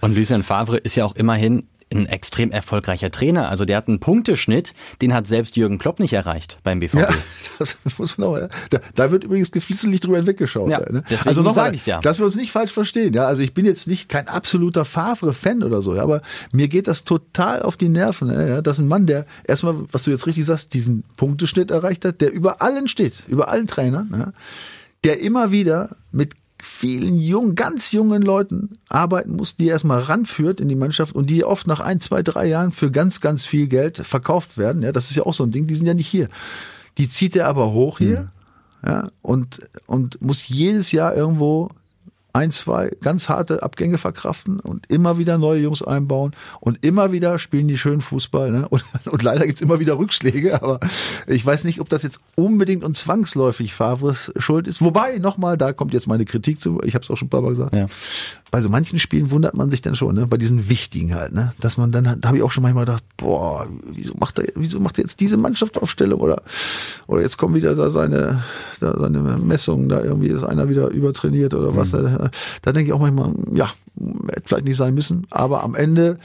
Und 0.02 0.16
Lucien 0.16 0.44
Favre 0.44 0.78
ist 0.78 0.96
ja 0.96 1.06
auch 1.06 1.16
immerhin 1.16 1.68
ein 1.94 2.06
extrem 2.06 2.52
erfolgreicher 2.52 3.12
Trainer. 3.12 3.50
Also 3.50 3.66
der 3.66 3.78
hat 3.78 3.88
einen 3.88 4.00
Punkteschnitt, 4.00 4.74
den 5.02 5.14
hat 5.14 5.28
selbst 5.28 5.58
Jürgen 5.58 5.78
Klopp 5.78 6.00
nicht 6.00 6.14
erreicht 6.14 6.58
beim 6.64 6.80
BVB. 6.80 7.00
Ja, 7.00 7.10
das 7.60 7.78
muss 7.98 8.18
man 8.18 8.28
auch, 8.30 8.38
ja. 8.38 8.48
da, 8.70 8.80
da 8.96 9.12
wird 9.12 9.24
übrigens 9.24 9.52
geflissentlich 9.52 10.00
drüber 10.00 10.18
hinweggeschaut. 10.18 10.70
Ja, 10.70 10.80
ne? 10.90 11.04
Also 11.26 11.42
nochmal, 11.42 11.76
ja. 11.86 12.00
dass 12.00 12.20
wir 12.20 12.26
uns 12.26 12.36
nicht 12.36 12.52
falsch 12.52 12.72
verstehen. 12.72 13.14
Ja, 13.14 13.26
also 13.28 13.42
ich 13.42 13.54
bin 13.54 13.66
jetzt 13.66 13.88
nicht 13.88 14.10
kein 14.10 14.28
absoluter 14.28 14.86
Favre-Fan 14.86 15.64
oder 15.64 15.82
so, 15.82 15.96
ja, 15.96 16.04
aber 16.04 16.22
mir 16.52 16.68
geht 16.68 16.88
das 16.88 17.04
total 17.04 17.62
auf 17.62 17.76
die 17.76 17.90
Nerven. 17.90 18.32
Ja, 18.32 18.62
dass 18.62 18.80
ein 18.80 18.88
Mann, 18.88 19.06
der 19.06 19.26
erstmal, 19.44 19.76
was 19.92 20.04
du 20.04 20.12
jetzt 20.12 20.28
richtig 20.28 20.46
sagst, 20.46 20.74
diesen 20.74 21.04
Punkteschnitt 21.18 21.72
erreicht 21.72 22.06
hat, 22.06 22.22
der 22.22 22.32
über 22.32 22.62
allen 22.62 22.88
steht, 22.88 23.14
über 23.28 23.50
allen 23.50 23.68
Trainern, 23.68 24.10
ja, 24.18 24.34
der 25.04 25.20
immer 25.20 25.52
wieder 25.52 25.96
mit 26.12 26.34
vielen 26.62 27.20
jungen, 27.20 27.56
ganz 27.56 27.92
jungen 27.92 28.22
Leuten 28.22 28.78
arbeiten 28.90 29.36
muss, 29.36 29.56
die 29.56 29.68
erstmal 29.68 30.00
ranführt 30.00 30.60
in 30.60 30.70
die 30.70 30.76
Mannschaft 30.76 31.14
und 31.16 31.30
die 31.30 31.44
oft 31.44 31.68
nach 31.68 31.80
ein, 31.80 32.00
zwei, 32.00 32.24
drei 32.24 32.48
Jahren 32.48 32.72
für 32.72 32.92
ganz, 32.92 33.22
ganz 33.22 33.46
viel 33.46 33.68
Geld 33.68 33.98
verkauft 33.98 34.58
werden. 34.58 34.82
Ja, 34.82 34.92
das 34.92 35.10
ist 35.10 35.16
ja 35.16 35.24
auch 35.24 35.34
so 35.34 35.44
ein 35.44 35.52
Ding, 35.52 35.68
die 35.68 35.76
sind 35.76 35.88
ja 35.88 35.94
nicht 35.94 36.08
hier. 36.08 36.30
Die 36.98 37.10
zieht 37.10 37.36
er 37.36 37.48
aber 37.48 37.72
hoch 37.72 37.98
hier, 38.00 38.30
mhm. 38.84 38.90
ja, 38.90 39.12
und, 39.22 39.62
und 39.86 40.22
muss 40.22 40.48
jedes 40.48 40.92
Jahr 40.92 41.16
irgendwo 41.16 41.70
ein, 42.34 42.52
zwei 42.52 42.92
ganz 43.02 43.30
harte 43.30 43.64
Abgänge 43.64 43.98
verkraften 43.98 44.60
und 44.60 44.90
immer 44.90 45.18
wieder 45.18 45.38
neue 45.38 45.62
Jungs 45.62 45.82
einbauen 45.82 46.34
und 46.60 46.86
immer 46.86 47.12
wieder 47.12 47.40
spielen 47.40 47.68
die 47.68 47.78
schön 47.78 48.02
Fußball. 48.02 48.52
Ne? 48.52 48.68
Und, 48.70 48.84
und 49.06 49.24
leider 49.24 49.46
gibt's 49.46 49.62
immer 49.62 49.80
wieder 49.80 49.98
Rückschläge, 49.98 50.62
aber 50.62 50.80
ich 51.28 51.46
weiß 51.46 51.64
nicht, 51.64 51.80
ob 51.80 51.90
das 51.90 52.04
jetzt 52.04 52.20
unbedingt 52.36 52.84
und 52.84 52.96
zwangsläufig 52.96 53.74
Favres 53.74 54.32
Schuld 54.38 54.68
ist. 54.68 54.82
Wobei, 54.82 55.18
nochmal, 55.18 55.58
da 55.58 55.74
kommt 55.74 55.94
jetzt 55.94 56.08
meine 56.08 56.26
Kritik 56.26 56.60
zu, 56.60 56.82
ich 56.84 56.96
habe 56.96 57.04
es 57.04 57.12
auch 57.12 57.18
schon 57.18 57.28
ein 57.28 57.30
paar 57.30 57.42
Mal 57.42 57.50
gesagt. 57.50 57.74
Ja 57.74 57.88
bei 58.52 58.62
so 58.62 58.68
manchen 58.68 59.00
Spielen 59.00 59.32
wundert 59.32 59.56
man 59.56 59.72
sich 59.72 59.82
dann 59.82 59.96
schon, 59.96 60.14
ne? 60.14 60.28
bei 60.28 60.36
diesen 60.36 60.68
wichtigen 60.68 61.16
halt, 61.16 61.34
ne? 61.34 61.54
dass 61.62 61.78
man 61.78 61.94
dann, 61.94 62.20
da 62.20 62.28
habe 62.28 62.38
ich 62.38 62.44
auch 62.44 62.52
schon 62.52 62.64
manchmal 62.64 62.86
gedacht, 62.86 63.04
boah, 63.16 63.66
wieso 63.86 64.14
macht 64.16 64.40
er, 64.40 64.48
wieso 64.56 64.82
macht 64.82 65.00
er 65.00 65.06
jetzt 65.06 65.22
diese 65.22 65.38
Mannschaftsaufstellung 65.38 66.20
oder 66.20 66.44
oder 67.08 67.22
jetzt 67.22 67.38
kommen 67.38 67.56
wieder 67.56 67.76
da 67.76 67.90
seine, 67.90 68.44
da 68.82 69.00
seine 69.00 69.20
Messungen, 69.20 69.88
da 69.88 70.04
irgendwie 70.04 70.28
ist 70.28 70.44
einer 70.44 70.68
wieder 70.68 70.90
übertrainiert 70.90 71.54
oder 71.54 71.76
was. 71.76 71.94
Mhm. 71.94 72.04
Da, 72.04 72.30
da 72.62 72.72
denke 72.74 72.90
ich 72.90 72.94
auch 72.94 73.00
manchmal, 73.00 73.34
ja, 73.54 73.70
hätte 74.30 74.44
vielleicht 74.46 74.66
nicht 74.66 74.78
sein 74.78 74.94
müssen, 74.94 75.26
aber 75.30 75.64
am 75.64 75.74
Ende 75.74 76.20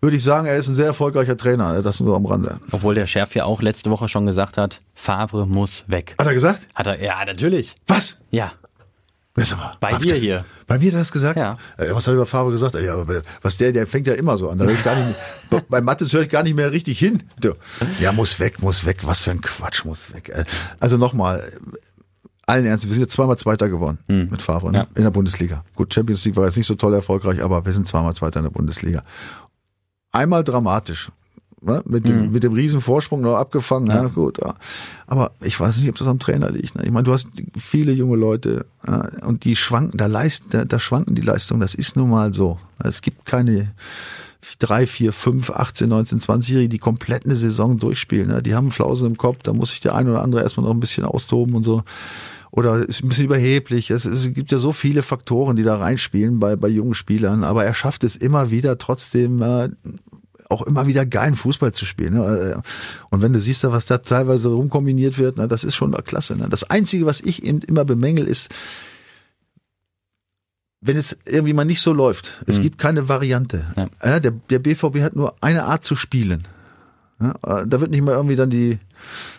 würde 0.00 0.16
ich 0.16 0.24
sagen, 0.24 0.46
er 0.46 0.56
ist 0.56 0.68
ein 0.68 0.74
sehr 0.74 0.86
erfolgreicher 0.86 1.36
Trainer, 1.36 1.74
ne? 1.74 1.82
das 1.82 2.00
nur 2.00 2.16
am 2.16 2.24
Rande. 2.24 2.58
Obwohl 2.72 2.94
der 2.94 3.06
Chef 3.06 3.34
ja 3.34 3.44
auch 3.44 3.60
letzte 3.60 3.90
Woche 3.90 4.08
schon 4.08 4.24
gesagt 4.24 4.56
hat, 4.56 4.80
Favre 4.94 5.46
muss 5.46 5.84
weg. 5.88 6.14
Hat 6.18 6.26
er 6.26 6.34
gesagt? 6.34 6.68
Hat 6.74 6.86
er, 6.86 7.02
ja, 7.02 7.22
natürlich. 7.24 7.74
Was? 7.86 8.18
Ja. 8.30 8.52
Bei 9.80 9.96
dir 9.96 10.14
hier. 10.14 10.44
Bei 10.66 10.78
mir 10.78 10.88
hat 10.88 10.94
er 10.94 10.98
das 11.00 11.12
gesagt? 11.12 11.38
Ja. 11.38 11.58
Äh, 11.76 11.90
was 11.90 12.06
hat 12.06 12.12
er 12.12 12.14
über 12.14 12.26
Favre 12.26 12.50
gesagt? 12.50 12.74
Ja, 12.76 12.94
aber 12.94 13.22
was 13.42 13.56
der, 13.56 13.72
der 13.72 13.86
fängt 13.86 14.06
ja 14.06 14.14
immer 14.14 14.38
so 14.38 14.50
an. 14.50 14.58
Da 14.58 14.68
ich 14.68 14.82
gar 14.84 14.96
nicht, 14.96 15.18
bei 15.68 15.80
Mattes 15.80 16.12
höre 16.12 16.22
ich 16.22 16.28
gar 16.28 16.42
nicht 16.42 16.54
mehr 16.54 16.72
richtig 16.72 16.98
hin. 16.98 17.22
Ja, 18.00 18.12
muss 18.12 18.40
weg, 18.40 18.62
muss 18.62 18.84
weg. 18.84 18.98
Was 19.02 19.20
für 19.20 19.30
ein 19.30 19.40
Quatsch, 19.40 19.84
muss 19.84 20.12
weg. 20.12 20.30
Äh, 20.30 20.44
also 20.80 20.96
nochmal, 20.96 21.42
allen 22.46 22.66
Ernst, 22.66 22.86
wir 22.86 22.92
sind 22.92 23.02
jetzt 23.02 23.12
zweimal 23.12 23.38
Zweiter 23.38 23.68
geworden 23.68 23.98
mhm. 24.06 24.28
mit 24.30 24.42
Favre 24.42 24.70
ne? 24.70 24.78
ja. 24.78 24.86
in 24.94 25.02
der 25.02 25.10
Bundesliga. 25.10 25.64
Gut, 25.74 25.92
Champions 25.92 26.24
League 26.24 26.36
war 26.36 26.46
jetzt 26.46 26.56
nicht 26.56 26.66
so 26.66 26.74
toll 26.74 26.94
erfolgreich, 26.94 27.42
aber 27.42 27.64
wir 27.64 27.72
sind 27.72 27.86
zweimal 27.86 28.14
Zweiter 28.14 28.40
in 28.40 28.44
der 28.44 28.52
Bundesliga. 28.52 29.02
Einmal 30.12 30.44
dramatisch, 30.44 31.10
ne? 31.64 31.82
mit, 31.86 32.08
dem, 32.08 32.26
mhm. 32.26 32.32
mit 32.32 32.42
dem 32.42 32.52
riesen 32.52 32.80
Vorsprung 32.80 33.20
noch 33.20 33.36
abgefangen. 33.36 33.88
Ja. 33.88 34.02
ja 34.02 34.08
gut, 34.08 34.38
ja. 34.38 34.54
aber 35.06 35.32
ich 35.40 35.58
weiß 35.58 35.78
nicht, 35.78 35.88
ob 35.88 35.96
das 35.96 36.06
am 36.06 36.18
Trainer 36.18 36.50
liegt. 36.50 36.76
Ne? 36.76 36.84
Ich 36.84 36.90
meine, 36.90 37.04
du 37.04 37.12
hast 37.12 37.28
viele 37.58 37.92
junge 37.92 38.16
Leute 38.16 38.66
ja, 38.86 39.08
und 39.26 39.44
die 39.44 39.56
schwanken, 39.56 39.98
da 39.98 40.06
leisten, 40.06 40.46
da, 40.50 40.64
da 40.64 40.78
schwanken 40.78 41.14
die 41.14 41.22
Leistungen. 41.22 41.60
Das 41.60 41.74
ist 41.74 41.96
nun 41.96 42.10
mal 42.10 42.32
so. 42.32 42.58
Es 42.82 43.02
gibt 43.02 43.26
keine 43.26 43.72
drei, 44.58 44.86
vier, 44.86 45.12
fünf, 45.12 45.50
18, 45.50 45.88
19, 45.88 46.20
20-Jährige, 46.20 46.68
die 46.68 46.78
komplett 46.78 47.24
eine 47.24 47.36
Saison 47.36 47.78
durchspielen. 47.78 48.28
Ne? 48.28 48.42
Die 48.42 48.54
haben 48.54 48.70
Flausen 48.70 49.06
im 49.06 49.16
Kopf, 49.16 49.38
da 49.42 49.52
muss 49.52 49.70
sich 49.70 49.80
der 49.80 49.94
ein 49.94 50.08
oder 50.08 50.22
andere 50.22 50.42
erstmal 50.42 50.66
noch 50.66 50.74
ein 50.74 50.80
bisschen 50.80 51.04
austoben 51.04 51.54
und 51.54 51.64
so 51.64 51.82
oder 52.56 52.88
ist 52.88 53.02
ein 53.02 53.08
bisschen 53.08 53.24
überheblich. 53.24 53.90
Es, 53.90 54.04
es, 54.04 54.32
gibt 54.32 54.52
ja 54.52 54.58
so 54.58 54.70
viele 54.70 55.02
Faktoren, 55.02 55.56
die 55.56 55.64
da 55.64 55.76
reinspielen 55.76 56.38
bei, 56.38 56.54
bei 56.54 56.68
jungen 56.68 56.94
Spielern, 56.94 57.42
aber 57.42 57.64
er 57.64 57.74
schafft 57.74 58.04
es 58.04 58.14
immer 58.14 58.52
wieder 58.52 58.78
trotzdem 58.78 59.42
äh, 59.42 59.70
auch 60.50 60.62
immer 60.62 60.86
wieder 60.86 61.06
geilen 61.06 61.36
Fußball 61.36 61.72
zu 61.72 61.86
spielen. 61.86 62.14
Ne? 62.14 62.62
Und 63.10 63.22
wenn 63.22 63.32
du 63.32 63.40
siehst, 63.40 63.64
was 63.64 63.86
da 63.86 63.98
teilweise 63.98 64.48
rumkombiniert 64.48 65.18
wird, 65.18 65.36
na, 65.36 65.46
das 65.46 65.64
ist 65.64 65.74
schon 65.74 65.92
klasse. 65.92 66.36
Ne? 66.36 66.48
Das 66.48 66.68
Einzige, 66.70 67.06
was 67.06 67.20
ich 67.20 67.42
eben 67.44 67.60
immer 67.60 67.84
bemängel, 67.84 68.26
ist, 68.26 68.50
wenn 70.80 70.96
es 70.96 71.16
irgendwie 71.26 71.54
mal 71.54 71.64
nicht 71.64 71.80
so 71.80 71.92
läuft. 71.92 72.42
Es 72.46 72.58
mhm. 72.58 72.62
gibt 72.62 72.78
keine 72.78 73.08
Variante. 73.08 73.64
Ja. 74.02 74.20
der, 74.20 74.32
der 74.32 74.58
BVB 74.58 75.00
hat 75.00 75.16
nur 75.16 75.34
eine 75.40 75.64
Art 75.64 75.82
zu 75.82 75.96
spielen. 75.96 76.46
Ja, 77.20 77.64
da 77.64 77.80
wird 77.80 77.90
nicht 77.90 78.02
mal 78.02 78.12
irgendwie 78.12 78.36
dann 78.36 78.50
die 78.50 78.78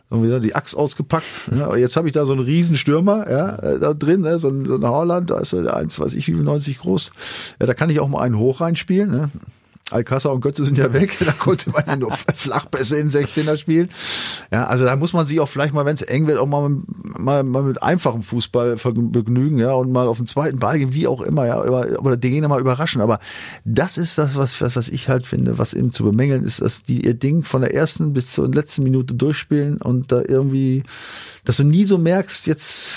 irgendwie 0.09 0.39
die 0.39 0.55
Axt 0.55 0.75
ausgepackt. 0.75 1.25
Ja, 1.55 1.75
jetzt 1.75 1.97
habe 1.97 2.07
ich 2.07 2.13
da 2.13 2.25
so 2.25 2.33
einen 2.33 2.43
riesen 2.43 2.77
Stürmer 2.77 3.29
ja, 3.29 3.77
da 3.77 3.93
drin, 3.93 4.21
ne, 4.21 4.39
so, 4.39 4.49
ein, 4.49 4.65
so 4.65 4.75
ein 4.75 4.85
Haaland, 4.85 5.29
da 5.29 5.39
ist 5.39 5.53
er 5.53 5.75
eins, 5.75 5.99
weiß 5.99 6.13
ich, 6.13 6.27
wie 6.27 6.31
90 6.31 6.79
groß. 6.79 7.11
Ja, 7.59 7.65
da 7.65 7.73
kann 7.73 7.89
ich 7.89 7.99
auch 7.99 8.07
mal 8.07 8.21
einen 8.21 8.37
hoch 8.37 8.61
reinspielen. 8.61 9.11
Ne? 9.11 9.29
Alcázar 9.91 10.33
und 10.33 10.41
Götze 10.41 10.65
sind 10.65 10.79
ja 10.79 10.91
weg, 10.93 11.15
da 11.25 11.31
konnte 11.31 11.69
man 11.69 11.83
ja 11.85 11.95
nur 11.95 12.11
Flachpässe 12.33 12.97
in 12.97 13.11
16er 13.11 13.55
spielen. 13.57 13.89
Ja, 14.51 14.65
also 14.65 14.83
da 14.83 14.95
muss 14.95 15.13
man 15.13 15.27
sich 15.27 15.39
auch 15.39 15.47
vielleicht 15.47 15.73
mal, 15.73 15.85
wenn 15.85 15.93
es 15.93 16.01
eng 16.01 16.25
wird, 16.25 16.39
auch 16.39 16.47
mal, 16.47 16.69
mal, 17.17 17.43
mal 17.43 17.61
mit 17.61 17.83
einfachem 17.83 18.23
Fußball 18.23 18.77
begnügen, 18.77 19.59
ja, 19.59 19.73
und 19.73 19.91
mal 19.91 20.07
auf 20.07 20.17
den 20.17 20.25
zweiten 20.25 20.57
Ball 20.57 20.79
gehen, 20.79 20.93
wie 20.93 21.07
auch 21.07 21.21
immer, 21.21 21.45
ja, 21.45 21.61
oder 21.61 22.17
den 22.17 22.31
Gegner 22.31 22.47
mal 22.47 22.59
überraschen. 22.59 23.01
Aber 23.01 23.19
das 23.63 23.97
ist 23.97 24.17
das, 24.17 24.35
was, 24.35 24.59
was, 24.59 24.75
was 24.75 24.89
ich 24.89 25.07
halt 25.07 25.27
finde, 25.27 25.59
was 25.59 25.73
eben 25.73 25.91
zu 25.91 26.03
bemängeln 26.03 26.43
ist, 26.43 26.61
dass 26.61 26.81
die 26.81 27.05
ihr 27.05 27.13
Ding 27.13 27.43
von 27.43 27.61
der 27.61 27.73
ersten 27.75 28.13
bis 28.13 28.31
zur 28.31 28.51
letzten 28.51 28.83
Minute 28.83 29.13
durchspielen 29.13 29.81
und 29.81 30.11
da 30.11 30.21
irgendwie, 30.27 30.83
dass 31.43 31.57
du 31.57 31.63
nie 31.63 31.85
so 31.85 31.99
merkst, 31.99 32.47
jetzt 32.47 32.89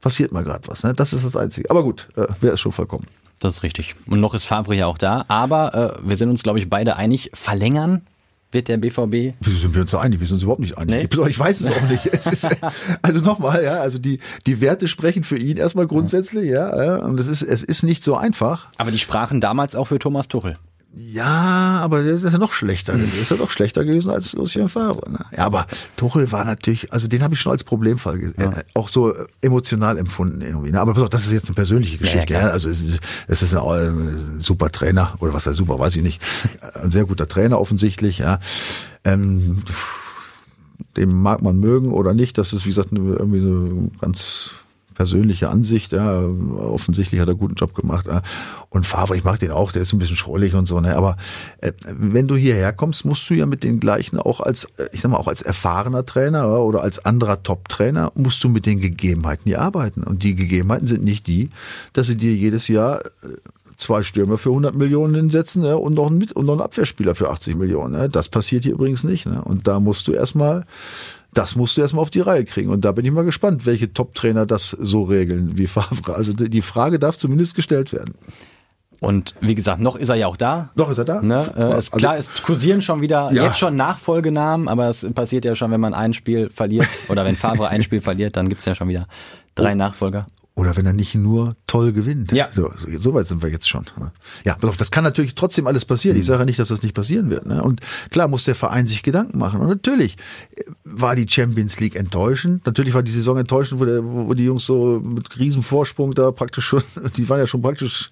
passiert 0.00 0.30
mal 0.30 0.44
gerade 0.44 0.68
was. 0.68 0.84
Ne? 0.84 0.94
Das 0.94 1.12
ist 1.12 1.24
das 1.24 1.34
Einzige. 1.34 1.68
Aber 1.70 1.82
gut, 1.82 2.08
äh, 2.16 2.26
wäre 2.40 2.54
es 2.54 2.60
schon 2.60 2.72
vollkommen. 2.72 3.06
Das 3.38 3.58
ist 3.58 3.62
richtig. 3.62 3.94
Und 4.06 4.20
noch 4.20 4.34
ist 4.34 4.44
Favre 4.44 4.74
ja 4.74 4.86
auch 4.86 4.98
da. 4.98 5.24
Aber 5.28 5.98
äh, 6.02 6.08
wir 6.08 6.16
sind 6.16 6.28
uns, 6.30 6.42
glaube 6.42 6.58
ich, 6.58 6.68
beide 6.68 6.96
einig, 6.96 7.30
verlängern 7.34 8.02
wird 8.50 8.68
der 8.68 8.78
BVB. 8.78 9.36
Wieso 9.40 9.58
sind 9.58 9.74
wir 9.74 9.82
uns 9.82 9.90
da 9.90 10.00
einig? 10.00 10.20
Wir 10.20 10.26
sind 10.26 10.36
uns 10.36 10.42
überhaupt 10.42 10.62
nicht 10.62 10.78
einig. 10.78 11.14
Nee? 11.14 11.28
Ich 11.28 11.38
weiß 11.38 11.60
es 11.60 11.70
auch 11.70 11.88
nicht. 11.88 12.06
Ist, 12.06 12.46
also 13.02 13.20
nochmal, 13.20 13.62
ja, 13.62 13.74
also 13.74 13.98
die, 13.98 14.20
die 14.46 14.60
Werte 14.60 14.88
sprechen 14.88 15.22
für 15.22 15.36
ihn 15.36 15.58
erstmal 15.58 15.86
grundsätzlich, 15.86 16.50
ja, 16.50 16.82
ja 16.82 16.96
und 17.04 17.20
es 17.20 17.26
ist, 17.26 17.42
es 17.42 17.62
ist 17.62 17.82
nicht 17.82 18.02
so 18.02 18.16
einfach. 18.16 18.68
Aber 18.78 18.90
die 18.90 18.98
sprachen 18.98 19.40
damals 19.40 19.74
auch 19.74 19.86
für 19.86 19.98
Thomas 19.98 20.28
Tuchel. 20.28 20.54
Ja, 21.00 21.80
aber 21.80 22.02
der 22.02 22.14
ist 22.14 22.24
ja 22.24 22.36
noch 22.38 22.52
schlechter. 22.52 22.94
Der 22.94 23.20
ist 23.20 23.30
ja 23.30 23.36
noch 23.36 23.50
schlechter 23.50 23.84
gewesen 23.84 24.10
als 24.10 24.32
Lucien 24.32 24.68
Favre. 24.68 25.08
Ne? 25.08 25.20
Ja, 25.36 25.46
aber 25.46 25.66
Tuchel 25.96 26.32
war 26.32 26.44
natürlich, 26.44 26.92
also 26.92 27.06
den 27.06 27.22
habe 27.22 27.34
ich 27.34 27.40
schon 27.40 27.52
als 27.52 27.62
Problemfall 27.62 28.20
ja. 28.20 28.44
äh, 28.44 28.64
auch 28.74 28.88
so 28.88 29.14
emotional 29.40 29.96
empfunden 29.96 30.40
irgendwie. 30.40 30.72
Ne? 30.72 30.80
Aber 30.80 30.94
pass 30.94 31.04
auf, 31.04 31.08
das 31.10 31.24
ist 31.24 31.32
jetzt 31.32 31.46
eine 31.46 31.54
persönliche 31.54 31.98
Geschichte. 31.98 32.32
Ja, 32.32 32.40
ja. 32.40 32.48
Also 32.48 32.68
es 32.68 32.80
ist, 32.80 32.98
es 33.28 33.42
ist 33.42 33.54
ein, 33.54 33.62
ein 33.62 34.40
super 34.40 34.70
Trainer 34.70 35.14
oder 35.20 35.32
was 35.32 35.46
heißt 35.46 35.56
super, 35.56 35.78
weiß 35.78 35.94
ich 35.94 36.02
nicht. 36.02 36.20
Ein 36.82 36.90
sehr 36.90 37.04
guter 37.04 37.28
Trainer 37.28 37.60
offensichtlich. 37.60 38.18
Ja. 38.18 38.40
Ähm, 39.04 39.62
dem 40.96 41.22
mag 41.22 41.42
man 41.42 41.58
mögen 41.58 41.92
oder 41.92 42.12
nicht. 42.12 42.38
Das 42.38 42.52
ist 42.52 42.64
wie 42.64 42.70
gesagt 42.70 42.90
irgendwie 42.92 43.40
so 43.40 43.90
ganz 44.00 44.50
persönliche 44.98 45.48
Ansicht. 45.48 45.92
Ja, 45.92 46.22
offensichtlich 46.22 47.20
hat 47.20 47.28
er 47.28 47.36
guten 47.36 47.54
Job 47.54 47.72
gemacht. 47.72 48.06
Ja. 48.06 48.20
Und 48.68 48.84
Favre, 48.84 49.16
ich 49.16 49.22
mag 49.22 49.38
den 49.38 49.52
auch, 49.52 49.70
der 49.70 49.82
ist 49.82 49.92
ein 49.92 50.00
bisschen 50.00 50.16
schrullig 50.16 50.54
und 50.54 50.66
so. 50.66 50.80
Ne? 50.80 50.96
Aber 50.96 51.16
äh, 51.60 51.72
wenn 51.86 52.26
du 52.26 52.34
hierher 52.34 52.72
kommst, 52.72 53.04
musst 53.04 53.30
du 53.30 53.34
ja 53.34 53.46
mit 53.46 53.62
den 53.62 53.78
gleichen 53.78 54.18
auch 54.18 54.40
als, 54.40 54.64
äh, 54.76 54.88
ich 54.92 55.00
sag 55.00 55.12
mal, 55.12 55.18
auch 55.18 55.28
als 55.28 55.40
erfahrener 55.40 56.04
Trainer 56.04 56.58
oder 56.62 56.82
als 56.82 57.04
anderer 57.04 57.44
Top-Trainer, 57.44 58.10
musst 58.16 58.42
du 58.42 58.48
mit 58.48 58.66
den 58.66 58.80
Gegebenheiten 58.80 59.44
hier 59.44 59.60
arbeiten. 59.60 60.02
Und 60.02 60.24
die 60.24 60.34
Gegebenheiten 60.34 60.88
sind 60.88 61.04
nicht 61.04 61.28
die, 61.28 61.50
dass 61.92 62.08
sie 62.08 62.16
dir 62.16 62.34
jedes 62.34 62.66
Jahr 62.66 62.98
äh, 63.22 63.36
zwei 63.76 64.02
Stürmer 64.02 64.36
für 64.36 64.48
100 64.48 64.74
Millionen 64.74 65.14
hinsetzen 65.14 65.62
ja, 65.62 65.76
und, 65.76 65.94
noch 65.94 66.08
einen, 66.08 66.28
und 66.32 66.44
noch 66.44 66.54
einen 66.54 66.62
Abwehrspieler 66.62 67.14
für 67.14 67.30
80 67.30 67.54
Millionen. 67.54 67.94
Ja. 67.94 68.08
Das 68.08 68.28
passiert 68.28 68.64
hier 68.64 68.72
übrigens 68.72 69.04
nicht. 69.04 69.26
Ne? 69.26 69.42
Und 69.44 69.68
da 69.68 69.78
musst 69.78 70.08
du 70.08 70.12
erstmal 70.12 70.66
das 71.38 71.54
musst 71.54 71.76
du 71.76 71.82
erstmal 71.82 72.02
auf 72.02 72.10
die 72.10 72.20
Reihe 72.20 72.44
kriegen. 72.44 72.70
Und 72.70 72.84
da 72.84 72.90
bin 72.90 73.04
ich 73.04 73.12
mal 73.12 73.24
gespannt, 73.24 73.64
welche 73.64 73.92
Top-Trainer 73.92 74.44
das 74.44 74.70
so 74.70 75.04
regeln 75.04 75.56
wie 75.56 75.68
Favre. 75.68 76.16
Also 76.16 76.32
die 76.32 76.62
Frage 76.62 76.98
darf 76.98 77.16
zumindest 77.16 77.54
gestellt 77.54 77.92
werden. 77.92 78.14
Und 79.00 79.36
wie 79.40 79.54
gesagt, 79.54 79.80
noch 79.80 79.94
ist 79.94 80.08
er 80.08 80.16
ja 80.16 80.26
auch 80.26 80.36
da. 80.36 80.70
Noch 80.74 80.90
ist 80.90 80.98
er 80.98 81.04
da. 81.04 81.22
Ne? 81.22 81.46
Äh, 81.56 81.62
es, 81.62 81.92
also, 81.92 81.96
klar, 81.96 82.16
es 82.16 82.42
kursieren 82.42 82.82
schon 82.82 83.00
wieder 83.00 83.30
ja. 83.32 83.44
jetzt 83.44 83.58
schon 83.58 83.76
Nachfolgenamen, 83.76 84.66
aber 84.66 84.88
es 84.88 85.06
passiert 85.14 85.44
ja 85.44 85.54
schon, 85.54 85.70
wenn 85.70 85.80
man 85.80 85.94
ein 85.94 86.12
Spiel 86.12 86.50
verliert 86.50 86.88
oder 87.08 87.24
wenn 87.24 87.36
Favre 87.36 87.68
ein 87.68 87.84
Spiel 87.84 88.00
verliert, 88.00 88.36
dann 88.36 88.48
gibt's 88.48 88.64
ja 88.64 88.74
schon 88.74 88.88
wieder 88.88 89.06
drei 89.54 89.74
oh. 89.74 89.76
Nachfolger. 89.76 90.26
Oder 90.58 90.76
wenn 90.76 90.86
er 90.86 90.92
nicht 90.92 91.14
nur 91.14 91.54
toll 91.68 91.92
gewinnt. 91.92 92.32
Ja. 92.32 92.48
So, 92.52 92.72
so 92.98 93.14
weit 93.14 93.28
sind 93.28 93.44
wir 93.44 93.48
jetzt 93.48 93.68
schon. 93.68 93.84
Ne? 93.96 94.10
Ja, 94.44 94.56
pass 94.56 94.70
auf, 94.70 94.76
das 94.76 94.90
kann 94.90 95.04
natürlich 95.04 95.36
trotzdem 95.36 95.68
alles 95.68 95.84
passieren. 95.84 96.16
Ich 96.16 96.24
mhm. 96.24 96.26
sage 96.26 96.38
ja 96.40 96.44
nicht, 96.46 96.58
dass 96.58 96.66
das 96.66 96.82
nicht 96.82 96.96
passieren 96.96 97.30
wird. 97.30 97.46
Ne? 97.46 97.62
Und 97.62 97.80
klar 98.10 98.26
muss 98.26 98.42
der 98.42 98.56
Verein 98.56 98.88
sich 98.88 99.04
Gedanken 99.04 99.38
machen. 99.38 99.60
Und 99.60 99.68
natürlich 99.68 100.16
war 100.82 101.14
die 101.14 101.28
Champions 101.28 101.78
League 101.78 101.94
enttäuschend. 101.94 102.66
Natürlich 102.66 102.92
war 102.92 103.04
die 103.04 103.12
Saison 103.12 103.38
enttäuschend, 103.38 103.80
wo, 103.80 103.84
der, 103.84 104.04
wo 104.04 104.34
die 104.34 104.46
Jungs 104.46 104.66
so 104.66 105.00
mit 105.00 105.38
Riesenvorsprung 105.38 106.14
da 106.14 106.32
praktisch 106.32 106.64
schon, 106.64 106.82
die 107.16 107.28
waren 107.28 107.38
ja 107.38 107.46
schon 107.46 107.62
praktisch, 107.62 108.10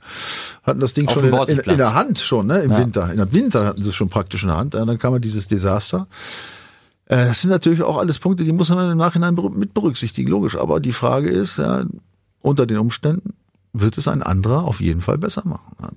hatten 0.62 0.78
das 0.78 0.94
Ding 0.94 1.08
Auf 1.08 1.14
schon 1.14 1.24
in, 1.24 1.34
in, 1.34 1.58
in, 1.58 1.78
der 1.78 1.94
Hand 1.94 2.20
schon, 2.20 2.46
ne? 2.46 2.60
Im 2.60 2.70
ja. 2.70 2.78
Winter. 2.78 3.10
In 3.10 3.16
der 3.16 3.32
Winter 3.32 3.66
hatten 3.66 3.82
sie 3.82 3.88
es 3.88 3.96
schon 3.96 4.08
praktisch 4.08 4.44
in 4.44 4.50
der 4.50 4.58
Hand. 4.58 4.76
Und 4.76 4.86
dann 4.86 4.98
kam 4.98 5.12
ja 5.14 5.18
dieses 5.18 5.48
Desaster. 5.48 6.06
Äh, 7.06 7.26
das 7.26 7.40
sind 7.40 7.50
natürlich 7.50 7.82
auch 7.82 7.98
alles 7.98 8.18
Punkte, 8.18 8.44
die 8.44 8.52
muss 8.52 8.68
man 8.68 8.90
im 8.90 8.98
Nachhinein 8.98 9.36
mit 9.54 9.74
berücksichtigen, 9.74 10.30
logisch. 10.30 10.56
Aber 10.56 10.80
die 10.80 10.92
Frage 10.92 11.28
ist, 11.28 11.58
ja, 11.58 11.84
unter 12.46 12.66
den 12.66 12.78
Umständen 12.78 13.34
wird 13.72 13.98
es 13.98 14.08
ein 14.08 14.22
anderer 14.22 14.64
auf 14.64 14.80
jeden 14.80 15.02
Fall 15.02 15.18
besser 15.18 15.42
machen. 15.44 15.96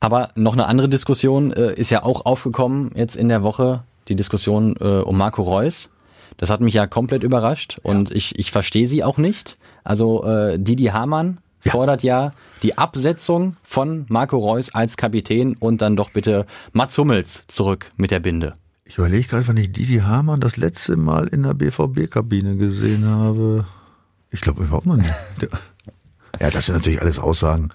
Aber 0.00 0.30
noch 0.36 0.52
eine 0.52 0.66
andere 0.66 0.88
Diskussion 0.88 1.52
äh, 1.52 1.74
ist 1.74 1.90
ja 1.90 2.02
auch 2.02 2.24
aufgekommen 2.26 2.92
jetzt 2.94 3.16
in 3.16 3.28
der 3.28 3.42
Woche, 3.42 3.82
die 4.08 4.16
Diskussion 4.16 4.76
äh, 4.80 5.00
um 5.00 5.18
Marco 5.18 5.42
Reus. 5.42 5.90
Das 6.36 6.50
hat 6.50 6.60
mich 6.60 6.74
ja 6.74 6.86
komplett 6.86 7.22
überrascht 7.22 7.78
und 7.82 8.10
ja. 8.10 8.16
ich, 8.16 8.38
ich 8.38 8.50
verstehe 8.50 8.86
sie 8.86 9.04
auch 9.04 9.18
nicht. 9.18 9.56
Also 9.82 10.24
äh, 10.24 10.58
Didi 10.58 10.86
Hamann 10.86 11.38
ja. 11.64 11.72
fordert 11.72 12.02
ja 12.02 12.32
die 12.62 12.78
Absetzung 12.78 13.56
von 13.62 14.06
Marco 14.08 14.38
Reus 14.38 14.74
als 14.74 14.96
Kapitän 14.96 15.56
und 15.58 15.82
dann 15.82 15.96
doch 15.96 16.10
bitte 16.10 16.46
Mats 16.72 16.96
Hummels 16.98 17.44
zurück 17.48 17.90
mit 17.96 18.10
der 18.10 18.20
Binde. 18.20 18.54
Ich 18.84 18.98
überlege 18.98 19.26
gerade, 19.26 19.48
wann 19.48 19.56
ich 19.56 19.72
Didi 19.72 19.98
Hamann 19.98 20.40
das 20.40 20.56
letzte 20.56 20.96
Mal 20.96 21.28
in 21.28 21.42
der 21.42 21.54
BVB-Kabine 21.54 22.56
gesehen 22.56 23.06
habe. 23.06 23.64
Ich 24.34 24.40
glaube 24.40 24.64
überhaupt 24.64 24.86
noch 24.86 24.96
nicht. 24.96 25.14
ja, 26.40 26.50
das 26.50 26.66
sind 26.66 26.74
natürlich 26.74 27.00
alles 27.00 27.20
Aussagen. 27.20 27.70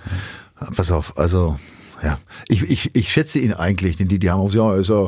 Pass 0.76 0.92
auf, 0.92 1.18
also, 1.18 1.58
ja. 2.04 2.20
Ich, 2.50 2.64
ich, 2.64 2.96
ich 2.96 3.14
schätze 3.14 3.40
ihn 3.40 3.54
eigentlich, 3.54 3.96
denn 3.96 4.10
die, 4.10 4.20
die 4.20 4.30
haben 4.30 4.42
auch, 4.42 4.54
ja, 4.54 4.76
ist 4.76 4.90
ja, 4.90 5.08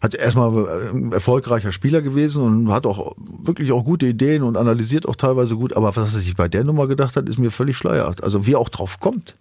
hat 0.00 0.14
erstmal 0.14 0.68
ein 0.92 1.12
erfolgreicher 1.12 1.72
Spieler 1.72 2.02
gewesen 2.02 2.42
und 2.42 2.72
hat 2.72 2.86
auch 2.86 3.14
wirklich 3.42 3.72
auch 3.72 3.84
gute 3.84 4.06
Ideen 4.06 4.42
und 4.42 4.56
analysiert 4.56 5.06
auch 5.08 5.16
teilweise 5.16 5.56
gut, 5.56 5.76
aber 5.76 5.96
was 5.96 6.14
er 6.14 6.20
sich 6.20 6.36
bei 6.36 6.48
der 6.48 6.64
Nummer 6.64 6.86
gedacht 6.86 7.16
hat, 7.16 7.28
ist 7.28 7.38
mir 7.38 7.50
völlig 7.50 7.76
schleierhaft. 7.76 8.22
Also 8.22 8.46
wie 8.46 8.52
er 8.52 8.58
auch 8.58 8.68
drauf 8.68 9.00
kommt. 9.00 9.34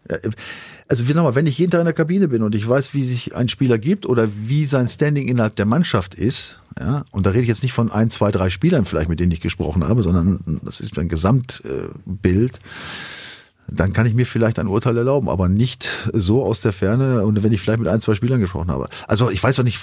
Also 0.88 1.08
wie 1.08 1.14
nochmal, 1.14 1.36
wenn 1.36 1.48
ich 1.48 1.58
jeden 1.58 1.72
Tag 1.72 1.82
in 1.82 1.86
der 1.86 1.94
Kabine 1.94 2.28
bin 2.28 2.44
und 2.44 2.56
ich 2.56 2.68
weiß, 2.68 2.94
wie 2.94 3.04
sich 3.04 3.36
ein 3.36 3.50
Spieler 3.50 3.78
gibt 3.78 4.06
oder 4.06 4.28
wie 4.36 4.66
sein 4.66 4.88
Standing 4.88 5.28
innerhalb 5.28 5.56
der 5.56 5.66
Mannschaft 5.66 6.16
ist, 6.16 6.60
ja, 6.80 7.06
und 7.12 7.26
da 7.26 7.32
rede 7.32 7.42
ich 7.42 7.48
jetzt 7.48 7.64
nicht 7.64 7.74
von 7.74 7.92
ein, 7.92 8.10
zwei, 8.10 8.32
drei 8.32 8.50
Spielern 8.50 8.86
vielleicht, 8.86 9.10
mit 9.10 9.20
denen 9.20 9.32
ich 9.32 9.42
gesprochen 9.42 9.88
habe, 9.88 10.04
sondern 10.04 10.62
das 10.64 10.80
ist 10.80 10.98
ein 10.98 11.10
Gesamtbild. 11.10 12.60
Dann 13.70 13.94
kann 13.94 14.06
ich 14.06 14.14
mir 14.14 14.26
vielleicht 14.26 14.60
ein 14.60 14.68
Urteil 14.68 14.96
erlauben, 14.98 15.30
aber 15.30 15.50
nicht 15.50 15.88
so 16.14 16.44
aus 16.44 16.62
der 16.62 16.72
Ferne 16.74 17.26
und 17.26 17.44
wenn 17.44 17.52
ich 17.52 17.62
vielleicht 17.62 17.80
mit 17.80 17.88
ein, 17.88 18.00
zwei 18.00 18.16
Spielern 18.16 18.40
gesprochen 18.40 18.72
habe. 18.72 18.88
Also 19.08 19.30
ich 19.30 19.44
weiß 19.44 19.58
doch 19.58 19.64
nicht, 19.64 19.80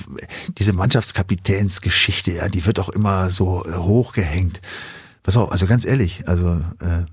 diese 0.59 0.73
Mannschaftskapitänsgeschichte, 0.73 2.33
ja, 2.33 2.49
die 2.49 2.65
wird 2.65 2.81
auch 2.81 2.89
immer 2.89 3.31
so 3.31 3.65
hochgehängt. 3.65 4.61
Pass 5.23 5.37
auf, 5.37 5.53
also 5.53 5.67
ganz 5.67 5.85
ehrlich, 5.85 6.27
also 6.27 6.61
äh, 6.81 7.05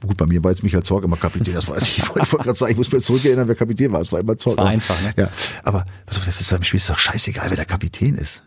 Gut, 0.00 0.16
bei 0.16 0.26
mir 0.26 0.42
war 0.42 0.50
jetzt 0.50 0.62
Michael 0.62 0.82
Zorg 0.82 1.04
immer 1.04 1.16
Kapitän, 1.16 1.54
das 1.54 1.68
weiß 1.68 1.82
ich. 1.82 1.98
Ich 1.98 2.08
wollte 2.14 2.36
gerade 2.36 2.54
sagen, 2.54 2.72
ich 2.72 2.78
muss 2.78 2.90
mir 2.90 3.00
zurückerinnern, 3.00 3.48
wer 3.48 3.54
Kapitän 3.54 3.92
war. 3.92 4.00
Es 4.00 4.12
war 4.12 4.20
immer 4.20 4.36
Zorg. 4.36 4.56
War 4.56 4.66
einfach, 4.66 5.00
ne? 5.02 5.12
Ja, 5.16 5.28
aber 5.62 5.84
pass 6.06 6.18
auf, 6.18 6.24
das 6.24 6.40
ist 6.40 6.50
beim 6.50 6.62
Spiel 6.62 6.78
ist 6.78 6.88
doch 6.88 6.98
scheißegal, 6.98 7.50
wer 7.50 7.56
der 7.56 7.66
Kapitän 7.66 8.16
ist. 8.16 8.42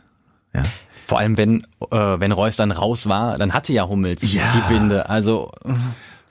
Ja. 0.54 0.64
Vor 1.06 1.20
allem, 1.20 1.38
wenn, 1.38 1.66
äh, 1.92 1.96
wenn 1.96 2.32
Reus 2.32 2.56
dann 2.56 2.72
raus 2.72 3.08
war, 3.08 3.38
dann 3.38 3.54
hatte 3.54 3.74
ja 3.74 3.88
Hummels 3.88 4.22
ja. 4.34 4.54
die 4.54 4.74
Binde. 4.74 5.10
Also. 5.10 5.52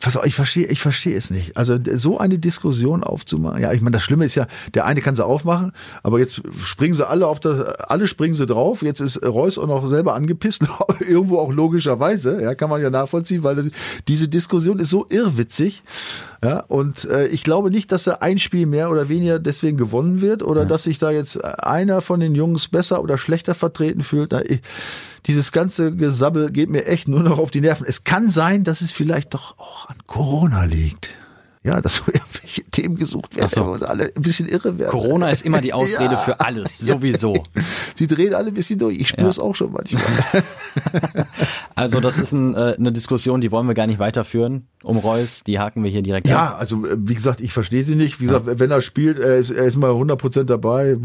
Pass 0.02 0.16
auf, 0.16 0.26
ich 0.26 0.35
verstehe, 0.35 0.66
ich 0.66 0.82
verstehe 0.82 1.16
es 1.16 1.30
nicht. 1.30 1.56
Also 1.56 1.78
so 1.94 2.18
eine 2.18 2.40
Diskussion 2.40 3.04
aufzumachen. 3.04 3.62
Ja, 3.62 3.73
ich 3.73 3.80
meine, 3.82 3.94
das 3.94 4.02
Schlimme 4.02 4.25
ist 4.25 4.35
ja, 4.35 4.49
der 4.75 4.85
eine 4.85 5.00
kann 5.00 5.14
sie 5.14 5.25
aufmachen, 5.25 5.73
aber 6.02 6.18
jetzt 6.18 6.42
springen 6.61 6.92
sie 6.92 7.09
alle 7.09 7.28
auf 7.28 7.38
das, 7.38 7.61
alle 7.61 8.09
springen 8.09 8.35
sie 8.35 8.47
drauf. 8.47 8.82
Jetzt 8.82 8.99
ist 8.99 9.25
Reus 9.25 9.59
auch 9.59 9.68
noch 9.68 9.88
selber 9.88 10.14
angepisst, 10.14 10.66
irgendwo 10.99 11.38
auch 11.38 11.52
logischerweise. 11.52 12.42
Ja, 12.42 12.56
kann 12.56 12.68
man 12.68 12.82
ja 12.82 12.90
nachvollziehen, 12.90 13.44
weil 13.44 13.71
diese 14.09 14.26
Diskussion 14.26 14.80
ist 14.80 14.90
so 14.90 15.06
irrwitzig. 15.09 15.85
Ja, 16.42 16.64
und 16.66 17.04
äh, 17.04 17.28
ich 17.28 17.44
glaube 17.44 17.71
nicht, 17.71 17.92
dass 17.92 18.02
da 18.02 18.14
ein 18.14 18.40
Spiel 18.40 18.66
mehr 18.66 18.90
oder 18.90 19.09
weniger 19.09 19.38
deswegen 19.38 19.76
gewonnen 19.76 20.21
wird 20.21 20.42
oder 20.42 20.62
ja. 20.62 20.66
dass 20.66 20.82
sich 20.82 20.99
da 20.99 21.12
jetzt 21.12 21.42
einer 21.44 22.00
von 22.00 22.18
den 22.18 22.35
Jungs 22.35 22.66
besser 22.66 23.00
oder 23.04 23.18
schlechter 23.18 23.54
vertreten 23.54 24.02
fühlt. 24.02 24.32
Na, 24.32 24.44
ich, 24.44 24.62
dieses 25.26 25.52
ganze 25.52 25.95
Gesabbel 25.95 26.50
geht 26.50 26.71
mir 26.71 26.87
echt 26.87 27.09
nur 27.09 27.23
noch 27.23 27.38
auf 27.38 27.50
die 27.50 27.61
Nerven. 27.61 27.87
Es 27.87 28.05
kann 28.05 28.29
sein, 28.29 28.64
dass 28.64 28.81
es 28.81 28.93
vielleicht 28.93 29.35
doch 29.35 29.59
auch 29.59 29.88
an 29.88 29.97
Corona 30.07 30.64
liegt. 30.64 31.11
Ja, 31.64 31.81
dass 31.81 31.97
so 31.97 32.02
irgendwelche 32.07 32.64
Themen 32.64 32.97
gesucht 32.97 33.37
werden, 33.37 33.49
so. 33.49 33.67
wo 33.67 33.85
alle 33.85 34.12
ein 34.17 34.23
bisschen 34.23 34.49
irre 34.49 34.79
werden. 34.79 34.91
Corona 34.91 35.31
ist 35.31 35.43
immer 35.43 35.61
die 35.61 35.73
Ausrede 35.73 36.14
ja. 36.14 36.17
für 36.17 36.41
alles, 36.41 36.79
sowieso. 36.79 37.45
Sie 37.95 38.09
drehen 38.09 38.35
alle 38.35 38.49
ein 38.49 38.55
bisschen 38.55 38.81
durch. 38.81 38.99
Ich 38.99 39.09
spüre 39.11 39.29
es 39.29 39.37
ja. 39.37 39.45
auch 39.45 39.55
schon 39.55 39.71
manchmal. 39.73 40.02
Also 41.76 42.00
das 42.00 42.19
ist 42.19 42.33
ein, 42.33 42.55
äh, 42.55 42.75
eine 42.76 42.91
Diskussion, 42.91 43.41
die 43.41 43.52
wollen 43.52 43.69
wir 43.69 43.75
gar 43.75 43.87
nicht 43.87 44.00
weiterführen 44.00 44.67
um 44.83 44.99
Reus. 44.99 45.45
Die 45.47 45.61
haken 45.61 45.85
wir 45.85 45.91
hier 45.91 46.02
direkt 46.02 46.26
Ja, 46.26 46.50
ab. 46.50 46.57
also 46.59 46.85
äh, 46.85 46.97
wie 46.99 47.14
gesagt, 47.14 47.41
ich 47.41 47.52
verstehe 47.52 47.85
sie 47.85 47.95
nicht. 47.95 48.21
Wie 48.21 48.26
gesagt, 48.26 48.47
wenn 48.47 48.71
er 48.71 48.81
spielt, 48.81 49.21
er 49.21 49.37
ist, 49.37 49.50
er 49.50 49.64
ist 49.64 49.76
mal 49.76 49.91
100% 49.91 50.45
dabei. 50.45 50.99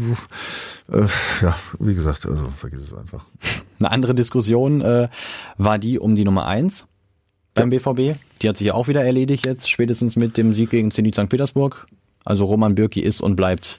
Äh, 0.90 1.06
ja, 1.42 1.56
wie 1.78 1.94
gesagt, 1.94 2.26
also 2.26 2.48
vergiss 2.58 2.80
es 2.80 2.94
einfach. 2.94 3.24
Eine 3.78 3.90
andere 3.90 4.14
Diskussion 4.14 4.80
äh, 4.80 5.08
war 5.56 5.78
die 5.78 5.98
um 5.98 6.16
die 6.16 6.24
Nummer 6.24 6.46
eins 6.46 6.86
beim 7.54 7.72
ja. 7.72 7.78
BVB. 7.78 8.18
Die 8.42 8.48
hat 8.48 8.56
sich 8.56 8.68
ja 8.68 8.74
auch 8.74 8.88
wieder 8.88 9.04
erledigt 9.04 9.46
jetzt, 9.46 9.70
spätestens 9.70 10.16
mit 10.16 10.36
dem 10.36 10.54
Sieg 10.54 10.70
gegen 10.70 10.90
Zenit 10.90 11.14
St. 11.14 11.28
Petersburg. 11.28 11.86
Also 12.24 12.44
Roman 12.44 12.74
Bürki 12.74 13.00
ist 13.00 13.20
und 13.20 13.36
bleibt 13.36 13.78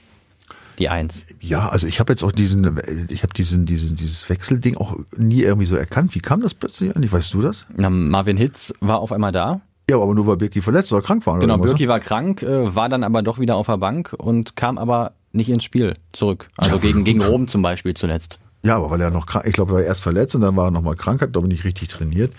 die 0.78 0.88
Eins. 0.88 1.26
Ja, 1.40 1.68
also 1.68 1.86
ich 1.86 2.00
habe 2.00 2.12
jetzt 2.12 2.24
auch 2.24 2.32
diesen, 2.32 2.80
ich 3.08 3.22
habe 3.22 3.34
diesen, 3.34 3.66
diesen, 3.66 3.96
dieses 3.96 4.28
Wechselding 4.28 4.76
auch 4.76 4.96
nie 5.16 5.42
irgendwie 5.42 5.66
so 5.66 5.76
erkannt. 5.76 6.14
Wie 6.14 6.20
kam 6.20 6.40
das 6.40 6.54
plötzlich 6.54 6.96
an? 6.96 7.12
Weißt 7.12 7.32
du 7.34 7.42
das? 7.42 7.66
Na, 7.76 7.90
Marvin 7.90 8.36
Hitz 8.36 8.72
war 8.80 9.00
auf 9.00 9.12
einmal 9.12 9.30
da. 9.30 9.60
Ja, 9.90 9.96
aber 9.96 10.14
nur 10.14 10.26
weil 10.26 10.36
Birki 10.36 10.62
verletzt 10.62 10.92
oder 10.92 11.02
krank 11.02 11.26
war. 11.26 11.38
Genau, 11.38 11.54
oder 11.54 11.64
Birki 11.64 11.88
war 11.88 12.00
krank, 12.00 12.42
äh, 12.42 12.74
war 12.74 12.88
dann 12.88 13.04
aber 13.04 13.22
doch 13.22 13.38
wieder 13.38 13.56
auf 13.56 13.66
der 13.66 13.76
Bank 13.76 14.14
und 14.16 14.56
kam 14.56 14.78
aber 14.78 15.12
nicht 15.32 15.50
ins 15.50 15.64
Spiel 15.64 15.94
zurück. 16.12 16.48
Also 16.56 16.78
gegen, 16.78 17.04
gegen 17.04 17.22
Rom 17.22 17.46
zum 17.46 17.62
Beispiel 17.62 17.94
zuletzt. 17.94 18.38
Ja, 18.62 18.76
aber 18.76 18.90
weil 18.90 19.00
er 19.00 19.10
noch 19.10 19.26
krank, 19.26 19.46
ich 19.46 19.54
glaube, 19.54 19.72
er 19.72 19.74
war 19.76 19.82
erst 19.82 20.02
verletzt 20.02 20.34
und 20.34 20.42
dann 20.42 20.56
war 20.56 20.66
er 20.66 20.70
nochmal 20.70 20.96
krank, 20.96 21.22
hat 21.22 21.32
glaube 21.32 21.46
ich 21.48 21.52
nicht 21.52 21.64
richtig 21.64 21.88
trainiert. 21.88 22.32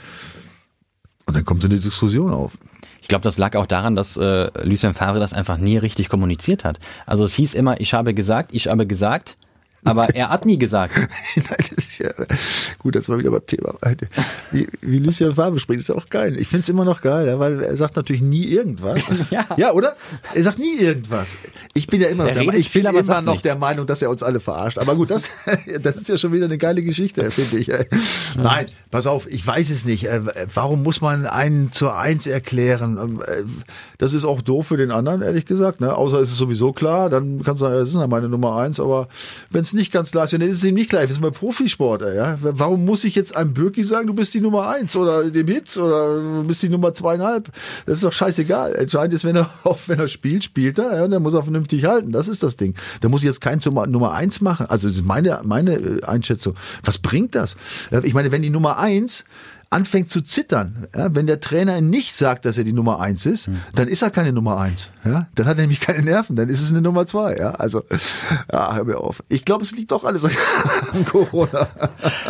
Und 1.25 1.35
dann 1.35 1.45
kommt 1.45 1.61
so 1.61 1.67
eine 1.67 1.79
Diskussion 1.79 2.31
auf. 2.31 2.53
Ich 3.01 3.07
glaube, 3.07 3.23
das 3.23 3.37
lag 3.37 3.55
auch 3.55 3.65
daran, 3.65 3.95
dass 3.95 4.17
äh, 4.17 4.49
Lucien 4.63 4.93
Favre 4.93 5.19
das 5.19 5.33
einfach 5.33 5.57
nie 5.57 5.77
richtig 5.77 6.09
kommuniziert 6.09 6.63
hat. 6.63 6.79
Also 7.05 7.25
es 7.25 7.33
hieß 7.33 7.55
immer, 7.55 7.79
ich 7.81 7.93
habe 7.93 8.13
gesagt, 8.13 8.51
ich 8.53 8.67
habe 8.67 8.85
gesagt, 8.85 9.37
Aber 9.83 10.13
er 10.13 10.29
hat 10.29 10.45
nie 10.45 10.57
gesagt. 10.57 10.93
Ja 12.01 12.09
gut, 12.79 12.95
das 12.95 13.07
war 13.09 13.17
wieder 13.19 13.31
beim 13.31 13.45
Thema. 13.45 13.75
Wie, 14.51 14.67
wie 14.81 14.99
Lucien 14.99 15.33
Favre 15.35 15.59
spricht, 15.59 15.81
ist 15.81 15.91
auch 15.91 16.09
geil. 16.09 16.35
Ich 16.39 16.47
finde 16.47 16.61
es 16.63 16.69
immer 16.69 16.83
noch 16.85 17.01
geil, 17.01 17.37
weil 17.39 17.61
er 17.61 17.77
sagt 17.77 17.95
natürlich 17.95 18.21
nie 18.21 18.45
irgendwas. 18.45 19.01
Ja. 19.29 19.45
ja, 19.55 19.71
oder? 19.71 19.95
Er 20.33 20.43
sagt 20.43 20.57
nie 20.59 20.77
irgendwas. 20.77 21.37
Ich 21.73 21.87
bin 21.87 22.01
ja 22.01 22.07
immer 22.09 22.23
noch, 22.23 22.29
Er 22.31 22.43
der, 22.43 22.53
ich 22.55 22.71
bin 22.71 22.83
viel, 22.83 22.85
immer 22.99 23.21
noch 23.21 23.33
nichts. 23.33 23.43
der 23.43 23.55
Meinung, 23.55 23.85
dass 23.85 24.01
er 24.01 24.09
uns 24.09 24.23
alle 24.23 24.39
verarscht. 24.39 24.77
Aber 24.77 24.95
gut, 24.95 25.11
das, 25.11 25.29
das 25.83 25.95
ist 25.97 26.09
ja 26.09 26.17
schon 26.17 26.33
wieder 26.33 26.45
eine 26.45 26.57
geile 26.57 26.81
Geschichte, 26.81 27.29
finde 27.31 27.59
ich. 27.59 27.71
Nein, 28.41 28.65
pass 28.89 29.05
auf, 29.07 29.29
ich 29.31 29.45
weiß 29.45 29.69
es 29.69 29.85
nicht. 29.85 30.05
Äh, 30.07 30.21
Warum 30.53 30.83
muss 30.83 31.01
man 31.01 31.25
einen 31.25 31.71
zur 31.71 31.97
Eins 31.97 32.25
erklären? 32.27 32.97
Ähm, 33.01 33.21
äh, 33.25 33.43
Das 33.99 34.13
ist 34.13 34.25
auch 34.25 34.41
doof 34.41 34.67
für 34.67 34.77
den 34.77 34.91
anderen, 34.91 35.21
ehrlich 35.21 35.45
gesagt. 35.45 35.79
Ne? 35.81 35.95
Außer 35.95 36.19
es 36.19 36.31
ist 36.31 36.37
sowieso 36.37 36.73
klar, 36.73 37.09
dann 37.09 37.43
kannst 37.43 37.61
du 37.61 37.65
sagen, 37.65 37.77
das 37.77 37.89
ist 37.89 37.95
ja 37.95 38.07
meine 38.07 38.27
Nummer 38.29 38.57
eins. 38.57 38.79
Aber 38.79 39.07
wenn 39.49 39.61
es 39.61 39.73
nicht 39.73 39.91
ganz 39.91 40.11
klar 40.11 40.25
ist, 40.25 40.33
dann 40.33 40.41
ist 40.41 40.57
es 40.57 40.63
ihm 40.63 40.75
nicht 40.75 40.89
klar. 40.89 41.01
Wir 41.07 41.13
sind 41.13 41.21
beim 41.21 41.33
Profisport. 41.33 41.90
Ey, 41.99 42.15
Ja? 42.15 42.37
Warum 42.41 42.85
muss 42.85 43.03
ich 43.03 43.15
jetzt 43.15 43.35
einem 43.35 43.53
Birki 43.53 43.83
sagen, 43.83 44.07
du 44.07 44.13
bist 44.13 44.33
die 44.33 44.41
Nummer 44.41 44.69
eins 44.69 44.95
oder 44.95 45.29
dem 45.29 45.47
Hitz 45.47 45.77
oder 45.77 46.15
du 46.15 46.43
bist 46.47 46.63
die 46.63 46.69
Nummer 46.69 46.93
zweieinhalb? 46.93 47.49
Das 47.85 47.95
ist 47.95 48.03
doch 48.03 48.13
scheißegal. 48.13 48.75
Entscheidend 48.75 49.13
ist, 49.13 49.25
wenn 49.25 49.35
er, 49.35 49.49
auch 49.63 49.79
wenn 49.87 49.99
er 49.99 50.07
spielt, 50.07 50.43
spielt 50.43 50.79
er. 50.79 50.95
Ja? 50.95 51.03
Und 51.05 51.11
dann 51.11 51.23
muss 51.23 51.33
er 51.33 51.43
vernünftig 51.43 51.85
halten. 51.85 52.11
Das 52.11 52.27
ist 52.27 52.43
das 52.43 52.55
Ding. 52.55 52.75
Da 53.01 53.09
muss 53.09 53.21
ich 53.21 53.27
jetzt 53.27 53.41
keinen 53.41 53.59
zur 53.59 53.87
Nummer 53.87 54.13
eins 54.13 54.41
machen. 54.41 54.67
Also 54.67 54.87
das 54.87 54.97
ist 54.97 55.05
meine, 55.05 55.41
meine 55.43 55.73
äh, 55.75 56.03
Einschätzung. 56.03 56.55
Was 56.83 56.97
bringt 56.97 57.35
das? 57.35 57.55
Ja, 57.91 58.01
Ich 58.03 58.13
meine, 58.13 58.31
wenn 58.31 58.41
die 58.41 58.49
Nummer 58.49 58.77
eins 58.77 59.25
anfängt 59.71 60.09
zu 60.09 60.21
zittern, 60.21 60.87
ja, 60.95 61.15
wenn 61.15 61.25
der 61.27 61.39
Trainer 61.39 61.79
nicht 61.81 62.13
sagt, 62.13 62.45
dass 62.45 62.57
er 62.57 62.65
die 62.65 62.73
Nummer 62.73 62.99
eins 62.99 63.25
ist, 63.25 63.49
dann 63.73 63.87
ist 63.87 64.01
er 64.01 64.11
keine 64.11 64.33
Nummer 64.33 64.59
eins. 64.59 64.89
Ja? 65.05 65.27
Dann 65.33 65.45
hat 65.47 65.57
er 65.57 65.61
nämlich 65.61 65.79
keine 65.79 66.03
Nerven, 66.03 66.35
dann 66.35 66.49
ist 66.49 66.61
es 66.61 66.69
eine 66.71 66.81
Nummer 66.81 67.05
zwei. 67.07 67.37
Ja? 67.37 67.51
Also, 67.51 67.83
ja, 68.51 68.75
hör 68.75 68.83
mir 68.83 68.97
auf. 68.97 69.23
Ich 69.29 69.45
glaube, 69.45 69.63
es 69.63 69.71
liegt 69.75 69.91
doch 69.91 70.03
alles 70.03 70.25
an 70.93 71.05
Corona. 71.05 71.69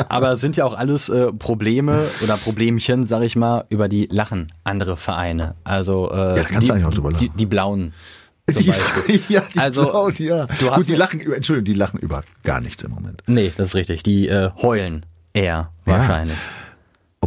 Aber 0.07 0.31
es 0.33 0.41
sind 0.41 0.55
ja 0.55 0.65
auch 0.65 0.75
alles 0.77 1.09
äh, 1.09 1.33
Probleme 1.33 2.05
oder 2.21 2.37
Problemchen, 2.37 3.05
sag 3.05 3.23
ich 3.23 3.35
mal, 3.35 3.65
über 3.69 3.89
die 3.89 4.07
lachen 4.11 4.51
andere 4.63 4.95
Vereine. 4.95 5.55
Also 5.63 6.11
äh, 6.11 6.35
da 6.35 6.43
kannst 6.43 6.61
die, 6.61 6.67
du 6.67 6.73
eigentlich 6.73 6.85
auch 6.85 6.93
drüber 6.93 7.11
lachen. 7.11 7.21
die, 7.33 7.37
die 7.37 7.45
Blauen 7.47 7.93
zum 8.51 8.63
Beispiel. 8.65 9.21
ja, 9.29 9.41
die 9.53 9.57
Also, 9.59 9.83
Blauen, 9.83 10.13
ja. 10.19 10.45
du 10.45 10.69
hast 10.69 10.75
Gut, 10.77 10.89
die 10.89 10.95
lachen 10.95 11.19
über, 11.19 11.35
Entschuldigung, 11.35 11.65
die 11.65 11.73
lachen 11.73 11.99
über 11.99 12.23
gar 12.43 12.61
nichts 12.61 12.83
im 12.83 12.91
Moment. 12.91 13.23
Nee, 13.25 13.51
das 13.57 13.69
ist 13.69 13.75
richtig. 13.75 14.03
Die 14.03 14.27
äh, 14.27 14.51
heulen 14.61 15.05
eher 15.33 15.71
wahrscheinlich. 15.85 16.37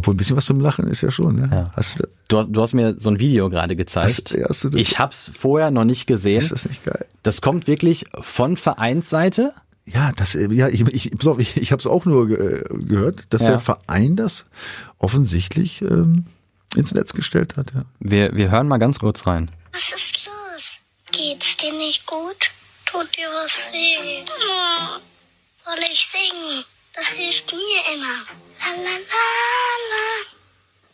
Obwohl 0.05 0.13
ein 0.13 0.17
bisschen 0.17 0.37
was 0.37 0.45
zum 0.45 0.59
Lachen 0.59 0.87
ist 0.87 1.01
ja 1.01 1.09
schon. 1.09 1.35
Ne? 1.35 1.49
Ja. 1.51 1.63
Hast 1.75 1.99
du, 1.99 2.07
Du, 2.27 2.37
hast- 2.37 2.49
du 2.51 2.61
hast 2.61 2.73
mir 2.73 2.95
so 2.99 3.09
ein 3.09 3.17
Video 3.19 3.49
gerade 3.49 3.75
gezeigt. 3.75 4.31
Hast- 4.31 4.49
hast 4.49 4.63
du 4.63 4.69
das- 4.69 4.79
ich 4.81 4.99
hab's 4.99 5.31
vorher 5.35 5.71
noch 5.71 5.83
nicht 5.83 6.05
gesehen. 6.05 6.37
ist 6.41 6.51
das 6.51 6.65
nicht 6.67 6.83
geil? 6.85 7.05
Das 7.23 7.41
kommt 7.41 7.65
wirklich 7.67 8.05
von 8.21 8.55
Vereinsseite. 8.55 9.53
Ja, 9.85 10.11
das, 10.15 10.35
äh, 10.35 10.47
ja, 10.51 10.67
ich, 10.67 10.81
ich, 10.81 11.11
ich, 11.13 11.57
ich 11.57 11.71
habe 11.71 11.79
es 11.79 11.87
auch 11.87 12.05
nur 12.05 12.27
ge 12.27 12.63
gehört, 12.85 13.25
dass 13.31 13.41
Ja. 13.41 13.49
der 13.49 13.59
Verein 13.59 14.15
das 14.15 14.45
offensichtlich 14.99 15.81
ähm, 15.81 16.25
ins 16.75 16.91
Netz 16.93 17.13
gestellt 17.13 17.57
hat. 17.57 17.71
Ja. 17.73 17.85
Wir, 17.99 18.35
wir 18.35 18.49
hören 18.51 18.67
mal 18.67 18.77
ganz 18.77 18.99
kurz 18.99 19.25
rein. 19.27 19.49
Was 19.73 19.89
ist 19.95 20.25
los? 20.27 20.77
Geht's 21.11 21.57
dir 21.57 21.73
nicht 21.73 22.05
gut? 22.05 22.51
Tut 22.85 23.07
dir 23.17 23.27
was 23.43 23.57
weh? 23.71 24.23
Soll 25.63 25.79
ich 25.91 26.07
singen? 26.11 26.63
Das 26.95 27.07
hilft 27.07 27.51
mir 27.51 27.95
immer. 27.95 28.15
La 28.59 28.71
la 28.83 28.89
la 28.89 29.25
la. 29.91 30.25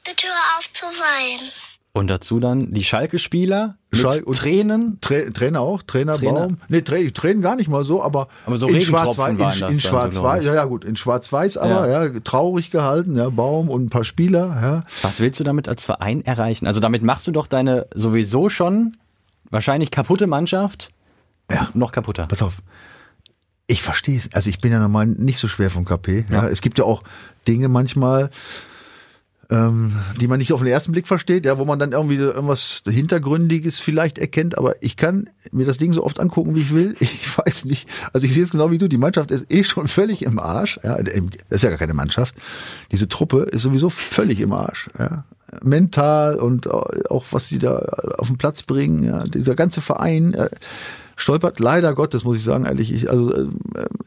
Bitte 0.04 0.28
hör 0.28 0.58
auf 0.60 0.72
zu 0.74 0.86
weinen. 0.86 1.52
Und 1.94 2.08
dazu 2.08 2.40
dann 2.40 2.72
die 2.74 2.86
Schalke-Spieler 2.86 3.76
und- 4.24 4.38
Tränen. 4.38 4.98
Tra 5.02 5.30
Trainer 5.34 5.60
auch, 5.60 5.82
Trainer, 5.84 6.16
Trainer. 6.18 6.48
Baum. 6.48 6.58
Nee, 6.70 6.82
Tra 6.82 6.96
Tränen 7.14 7.42
gar 7.42 7.58
nicht 7.58 7.68
mal 7.70 7.84
so, 7.84 8.02
aber, 8.02 8.30
Aber 8.46 8.58
so 8.58 8.68
in 8.68 8.82
Schwarz-Weiß, 8.82 9.60
in, 9.60 9.68
in 9.74 9.82
Schwarz-Weiß, 9.82 10.44
ja, 10.46 10.56
ja, 10.56 10.64
gut, 10.66 10.86
in 10.86 10.96
Schwarz-Weiß, 10.96 11.58
aber 11.58 11.90
ja. 11.90 12.20
traurig 12.22 12.72
gehalten, 12.72 13.18
ja, 13.18 13.30
Baum 13.30 13.70
und 13.70 13.84
ein 13.86 13.90
paar 13.90 14.06
Spieler, 14.06 14.58
ja. 14.62 14.84
Was 15.02 15.20
willst 15.20 15.42
du 15.42 15.44
damit 15.44 15.68
als 15.68 15.84
Verein 15.84 16.24
erreichen? 16.26 16.66
Also 16.66 16.80
damit 16.80 17.04
machst 17.04 17.28
du 17.28 17.32
doch 17.32 17.48
deine 17.48 17.88
sowieso 17.94 18.48
schon 18.48 18.96
wahrscheinlich 19.50 19.92
kaputte 19.92 20.28
Mannschaft 20.28 20.90
Ja. 21.52 21.68
noch 21.74 21.92
kaputter. 21.92 22.26
Pass 22.28 22.42
auf. 22.42 22.60
Ich 23.72 23.82
verstehe 23.82 24.18
es. 24.18 24.34
Also 24.34 24.50
ich 24.50 24.60
bin 24.60 24.74
ja 24.74 24.80
normal 24.80 25.08
nicht 25.08 25.40
so 25.40 25.48
schwer 25.48 25.70
vom 25.70 25.86
KP. 25.86 26.26
Ja. 26.30 26.44
Ja. 26.44 26.50
Es 26.50 26.60
gibt 26.60 26.78
ja 26.78 26.84
auch 26.84 27.04
Dinge 27.48 27.70
manchmal, 27.70 28.30
ähm, 29.50 29.94
die 30.20 30.28
man 30.28 30.40
nicht 30.40 30.52
auf 30.52 30.60
den 30.60 30.68
ersten 30.68 30.92
Blick 30.92 31.08
versteht, 31.08 31.46
ja, 31.46 31.58
wo 31.58 31.64
man 31.64 31.80
dann 31.80 31.94
irgendwie 31.94 32.18
irgendwas 32.18 32.84
Hintergründiges 32.86 33.80
vielleicht 33.80 34.18
erkennt. 34.18 34.58
Aber 34.58 34.74
ich 34.84 34.98
kann 34.98 35.30
mir 35.54 35.66
das 35.66 35.78
Ding 35.78 35.94
so 35.94 36.04
oft 36.04 36.20
angucken, 36.20 36.54
wie 36.54 36.60
ich 36.60 36.74
will. 36.74 36.98
Ich 37.00 37.38
weiß 37.38 37.64
nicht. 37.64 37.88
Also 38.12 38.28
ich 38.28 38.34
sehe 38.34 38.44
es 38.44 38.50
genau 38.50 38.72
wie 38.72 38.78
du. 38.78 38.90
Die 38.90 38.98
Mannschaft 38.98 39.32
ist 39.32 39.50
eh 39.50 39.64
schon 39.64 39.88
völlig 39.88 40.24
im 40.24 40.38
Arsch. 40.38 40.78
Ja, 40.84 41.02
das 41.02 41.16
ist 41.50 41.64
ja 41.64 41.70
gar 41.70 41.80
keine 41.80 41.94
Mannschaft. 41.94 42.36
Diese 42.92 43.08
Truppe 43.08 43.44
ist 43.44 43.62
sowieso 43.62 43.90
völlig 43.90 44.42
im 44.42 44.52
Arsch. 44.52 44.90
Ja. 45.00 45.24
Mental 45.64 46.36
und 46.36 46.70
auch 46.70 47.26
was 47.32 47.48
die 47.48 47.58
da 47.58 47.78
auf 48.18 48.28
den 48.28 48.38
Platz 48.38 48.64
bringen. 48.64 49.04
Ja. 49.04 49.24
Dieser 49.24 49.56
ganze 49.56 49.80
Verein. 49.80 50.34
äh, 50.34 50.50
stolpert 51.22 51.60
leider 51.60 51.94
Gottes, 51.94 52.24
muss 52.24 52.38
ich 52.38 52.44
sagen, 52.44 52.66
ehrlich. 52.66 52.92
Ich, 52.92 53.10
also 53.10 53.34
äh, 53.34 53.48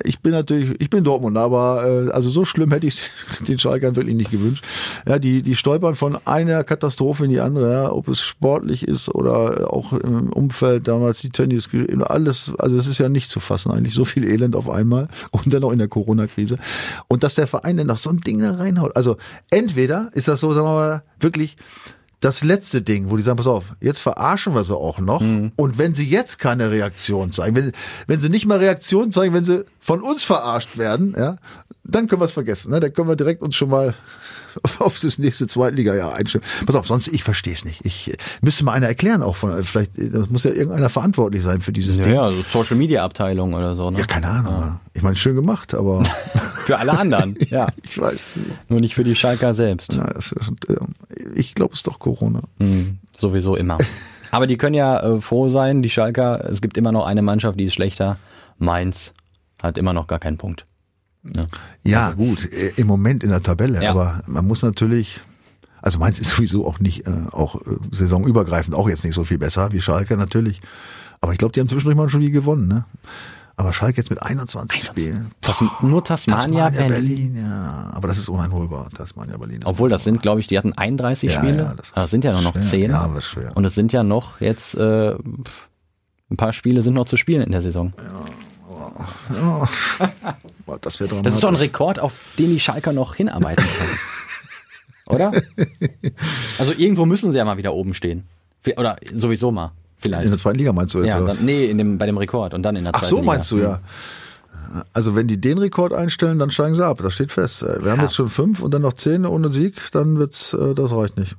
ich 0.02 0.20
bin 0.20 0.32
natürlich, 0.32 0.74
ich 0.80 0.90
bin 0.90 1.04
Dortmund, 1.04 1.36
aber 1.38 1.84
äh, 1.86 2.10
also 2.10 2.28
so 2.28 2.44
schlimm 2.44 2.72
hätte 2.72 2.86
ich 2.86 3.10
den 3.48 3.58
Schalkern 3.58 3.96
wirklich 3.96 4.16
nicht 4.16 4.30
gewünscht. 4.30 4.64
Ja, 5.06 5.18
die 5.18 5.42
die 5.42 5.54
stolpern 5.54 5.94
von 5.94 6.18
einer 6.24 6.64
Katastrophe 6.64 7.24
in 7.24 7.30
die 7.30 7.40
andere, 7.40 7.72
ja, 7.72 7.92
ob 7.92 8.08
es 8.08 8.20
sportlich 8.20 8.86
ist 8.88 9.08
oder 9.14 9.72
auch 9.72 9.92
im 9.92 10.32
Umfeld 10.32 10.88
damals 10.88 11.20
die 11.20 11.30
Tennis, 11.30 11.68
alles, 12.06 12.52
also 12.58 12.76
es 12.76 12.86
ist 12.86 12.98
ja 12.98 13.08
nicht 13.08 13.30
zu 13.30 13.40
fassen 13.40 13.70
eigentlich 13.70 13.94
so 13.94 14.04
viel 14.04 14.24
Elend 14.24 14.56
auf 14.56 14.68
einmal 14.68 15.08
und 15.30 15.52
dann 15.54 15.62
auch 15.64 15.72
in 15.72 15.78
der 15.78 15.88
Corona-Krise 15.88 16.58
und 17.08 17.22
dass 17.22 17.36
der 17.36 17.46
Verein 17.46 17.76
dann 17.76 17.86
noch 17.86 17.98
so 17.98 18.10
ein 18.10 18.20
Ding 18.20 18.40
da 18.40 18.54
reinhaut. 18.54 18.96
Also 18.96 19.16
entweder 19.50 20.10
ist 20.14 20.28
das 20.28 20.40
so, 20.40 20.52
sagen 20.52 20.66
wir 20.66 20.74
mal, 20.74 21.02
wirklich 21.20 21.56
das 22.24 22.42
letzte 22.42 22.80
Ding, 22.80 23.10
wo 23.10 23.16
die 23.16 23.22
sagen, 23.22 23.36
pass 23.36 23.46
auf, 23.46 23.64
jetzt 23.80 24.00
verarschen 24.00 24.54
wir 24.54 24.64
sie 24.64 24.74
auch 24.74 24.98
noch. 24.98 25.20
Und 25.20 25.78
wenn 25.78 25.92
sie 25.94 26.08
jetzt 26.08 26.38
keine 26.38 26.70
Reaktion 26.70 27.32
zeigen, 27.32 27.54
wenn, 27.54 27.72
wenn 28.06 28.18
sie 28.20 28.30
nicht 28.30 28.46
mal 28.46 28.58
Reaktion 28.58 29.12
zeigen, 29.12 29.34
wenn 29.34 29.44
sie 29.44 29.64
von 29.78 30.00
uns 30.00 30.24
verarscht 30.24 30.78
werden, 30.78 31.14
ja, 31.18 31.36
dann 31.84 32.08
können 32.08 32.22
wir 32.22 32.26
es 32.26 32.32
vergessen. 32.32 32.70
Ne? 32.72 32.80
Dann 32.80 32.94
können 32.94 33.08
wir 33.08 33.16
direkt 33.16 33.42
uns 33.42 33.54
schon 33.56 33.68
mal 33.68 33.94
auf 34.78 34.98
das 35.00 35.18
nächste 35.18 35.46
Zweitliga-Jahr 35.46 36.14
einstellen. 36.14 36.44
Pass 36.64 36.76
auf, 36.76 36.86
sonst, 36.86 37.08
ich 37.08 37.22
verstehe 37.24 37.52
es 37.52 37.64
nicht. 37.66 37.84
Ich 37.84 38.16
müsste 38.40 38.64
mal 38.64 38.72
einer 38.72 38.86
erklären 38.86 39.22
auch 39.22 39.36
von, 39.36 39.62
vielleicht, 39.64 39.92
das 39.96 40.30
muss 40.30 40.44
ja 40.44 40.52
irgendeiner 40.52 40.88
verantwortlich 40.88 41.42
sein 41.42 41.60
für 41.60 41.72
dieses 41.72 41.96
Ja, 41.96 42.04
Ding. 42.04 42.14
ja, 42.14 42.22
also 42.22 42.42
Social 42.42 42.76
Media 42.76 43.04
Abteilung 43.04 43.52
oder 43.52 43.74
so. 43.76 43.90
Ne? 43.90 43.98
Ja, 43.98 44.06
keine 44.06 44.28
Ahnung. 44.28 44.80
Ich 44.94 45.02
meine, 45.02 45.16
schön 45.16 45.34
gemacht, 45.34 45.74
aber 45.74 46.02
Für 46.64 46.78
alle 46.78 46.98
anderen, 46.98 47.36
ja. 47.50 47.68
ich 47.82 48.00
weiß 48.00 48.14
es 48.14 48.36
nicht. 48.36 48.70
Nur 48.70 48.80
nicht 48.80 48.94
für 48.94 49.04
die 49.04 49.14
Schalker 49.14 49.54
selbst. 49.54 49.92
Ja, 49.94 50.06
es 50.18 50.32
ist, 50.32 50.50
äh, 50.68 50.76
ich 51.34 51.54
glaube, 51.54 51.72
es 51.72 51.78
ist 51.80 51.86
doch 51.86 51.98
Corona. 51.98 52.42
Hm, 52.58 52.98
sowieso 53.16 53.56
immer. 53.56 53.78
Aber 54.30 54.46
die 54.46 54.56
können 54.56 54.74
ja 54.74 55.00
äh, 55.00 55.20
froh 55.20 55.48
sein, 55.48 55.82
die 55.82 55.90
Schalker, 55.90 56.44
es 56.50 56.60
gibt 56.60 56.76
immer 56.76 56.90
noch 56.92 57.06
eine 57.06 57.22
Mannschaft, 57.22 57.58
die 57.60 57.64
ist 57.64 57.74
schlechter. 57.74 58.18
Mainz 58.58 59.12
hat 59.62 59.78
immer 59.78 59.92
noch 59.92 60.06
gar 60.06 60.18
keinen 60.18 60.38
Punkt. 60.38 60.64
Ja, 61.84 62.10
gut, 62.12 62.52
äh, 62.52 62.72
im 62.76 62.86
Moment 62.86 63.24
in 63.24 63.30
der 63.30 63.42
Tabelle, 63.42 63.82
Ja. 63.82 63.90
aber 63.92 64.22
man 64.26 64.46
muss 64.46 64.62
natürlich, 64.62 65.20
also 65.80 65.98
Mainz 65.98 66.18
ist 66.18 66.30
sowieso 66.30 66.66
auch 66.66 66.80
nicht, 66.80 67.06
äh, 67.06 67.10
auch 67.32 67.54
äh, 67.62 67.76
saisonübergreifend 67.92 68.74
auch 68.74 68.88
jetzt 68.88 69.04
nicht 69.04 69.14
so 69.14 69.24
viel 69.24 69.38
besser 69.38 69.72
wie 69.72 69.80
Schalke 69.80 70.16
natürlich. 70.16 70.60
Aber 71.20 71.32
ich 71.32 71.38
glaube, 71.38 71.52
die 71.52 71.60
haben 71.60 71.68
zwischendurch 71.68 71.96
mal 71.96 72.08
schon 72.10 72.20
viel 72.20 72.30
gewonnen, 72.30 72.68
ne? 72.68 72.84
Aber 73.56 73.72
Schalke 73.72 73.98
jetzt 73.98 74.10
mit 74.10 74.20
21 74.20 74.84
Spielen. 74.84 75.30
Tas 75.40 75.62
nur 75.80 76.04
Tasmania, 76.04 76.70
Berlin. 76.70 76.88
Berlin, 76.88 77.44
ja. 77.44 77.90
Aber 77.94 78.08
das 78.08 78.18
ist 78.18 78.28
uneinholbar, 78.28 78.90
Tasmania 78.90 79.36
Berlin. 79.36 79.60
Obwohl, 79.64 79.88
das 79.88 80.02
sind, 80.02 80.22
glaube 80.22 80.40
ich, 80.40 80.48
die 80.48 80.58
hatten 80.58 80.72
31 80.72 81.30
Ja, 81.30 81.38
Spiele. 81.38 81.56
ja, 81.58 81.74
das 81.74 81.92
das 81.94 82.10
sind 82.10 82.24
ja 82.24 82.40
noch 82.40 82.52
schwer. 82.52 82.62
10. 82.62 82.90
Ja, 82.90 83.00
aber 83.02 83.22
schwer. 83.22 83.52
Und 83.56 83.64
es 83.64 83.74
sind 83.74 83.92
ja 83.92 84.02
noch 84.02 84.40
jetzt 84.40 84.74
äh, 84.74 85.14
ein 85.14 86.36
paar 86.36 86.52
Spiele 86.52 86.82
sind 86.82 86.94
noch 86.94 87.04
zu 87.04 87.16
spielen 87.16 87.42
in 87.42 87.52
der 87.52 87.62
Saison. 87.62 87.92
Boah, 90.66 90.78
das 90.80 90.98
wäre 90.98 91.22
Das 91.22 91.34
ist 91.34 91.44
doch 91.44 91.48
ein 91.50 91.54
Rekord, 91.54 91.98
auf 92.00 92.18
den 92.38 92.50
die 92.50 92.60
Schalker 92.60 92.92
noch 92.92 93.14
hinarbeiten 93.14 93.64
können. 93.64 93.98
Oder? 95.06 95.32
Also 96.58 96.72
irgendwo 96.72 97.04
müssen 97.04 97.30
sie 97.30 97.38
ja 97.38 97.44
mal 97.44 97.56
wieder 97.56 97.74
oben 97.74 97.94
stehen. 97.94 98.24
Oder 98.76 98.96
sowieso 99.14 99.50
mal. 99.50 99.72
Vielleicht. 99.98 100.24
In 100.24 100.30
der 100.30 100.38
zweiten 100.38 100.58
Liga 100.58 100.72
meinst 100.72 100.94
du 100.94 100.98
jetzt? 100.98 101.08
ja, 101.08 101.18
oder 101.20 101.34
dann, 101.34 101.44
nee, 101.44 101.66
in 101.66 101.78
dem, 101.78 101.98
bei 101.98 102.06
dem 102.06 102.18
Rekord 102.18 102.52
und 102.54 102.62
dann 102.62 102.76
in 102.76 102.84
der 102.84 102.94
Ach 102.94 103.00
zweiten 103.00 103.10
so, 103.10 103.16
Liga. 103.20 103.26
meinst 103.32 103.50
du 103.52 103.58
ja. 103.58 103.80
Also 104.92 105.14
wenn 105.14 105.28
die 105.28 105.40
den 105.40 105.58
Rekord 105.58 105.92
einstellen, 105.92 106.38
dann 106.38 106.50
steigen 106.50 106.74
sie 106.74 106.84
ab. 106.84 106.98
Das 107.02 107.14
steht 107.14 107.30
fest. 107.32 107.62
Wir 107.62 107.90
haben 107.92 107.98
Ja. 107.98 108.04
jetzt 108.04 108.14
schon 108.16 108.28
fünf 108.28 108.60
und 108.60 108.74
dann 108.74 108.82
noch 108.82 108.94
zehn 108.94 109.24
ohne 109.24 109.52
Sieg, 109.52 109.76
dann 109.92 110.18
wird's, 110.18 110.52
äh, 110.52 110.74
das 110.74 110.92
reicht 110.92 111.16
nicht. 111.18 111.36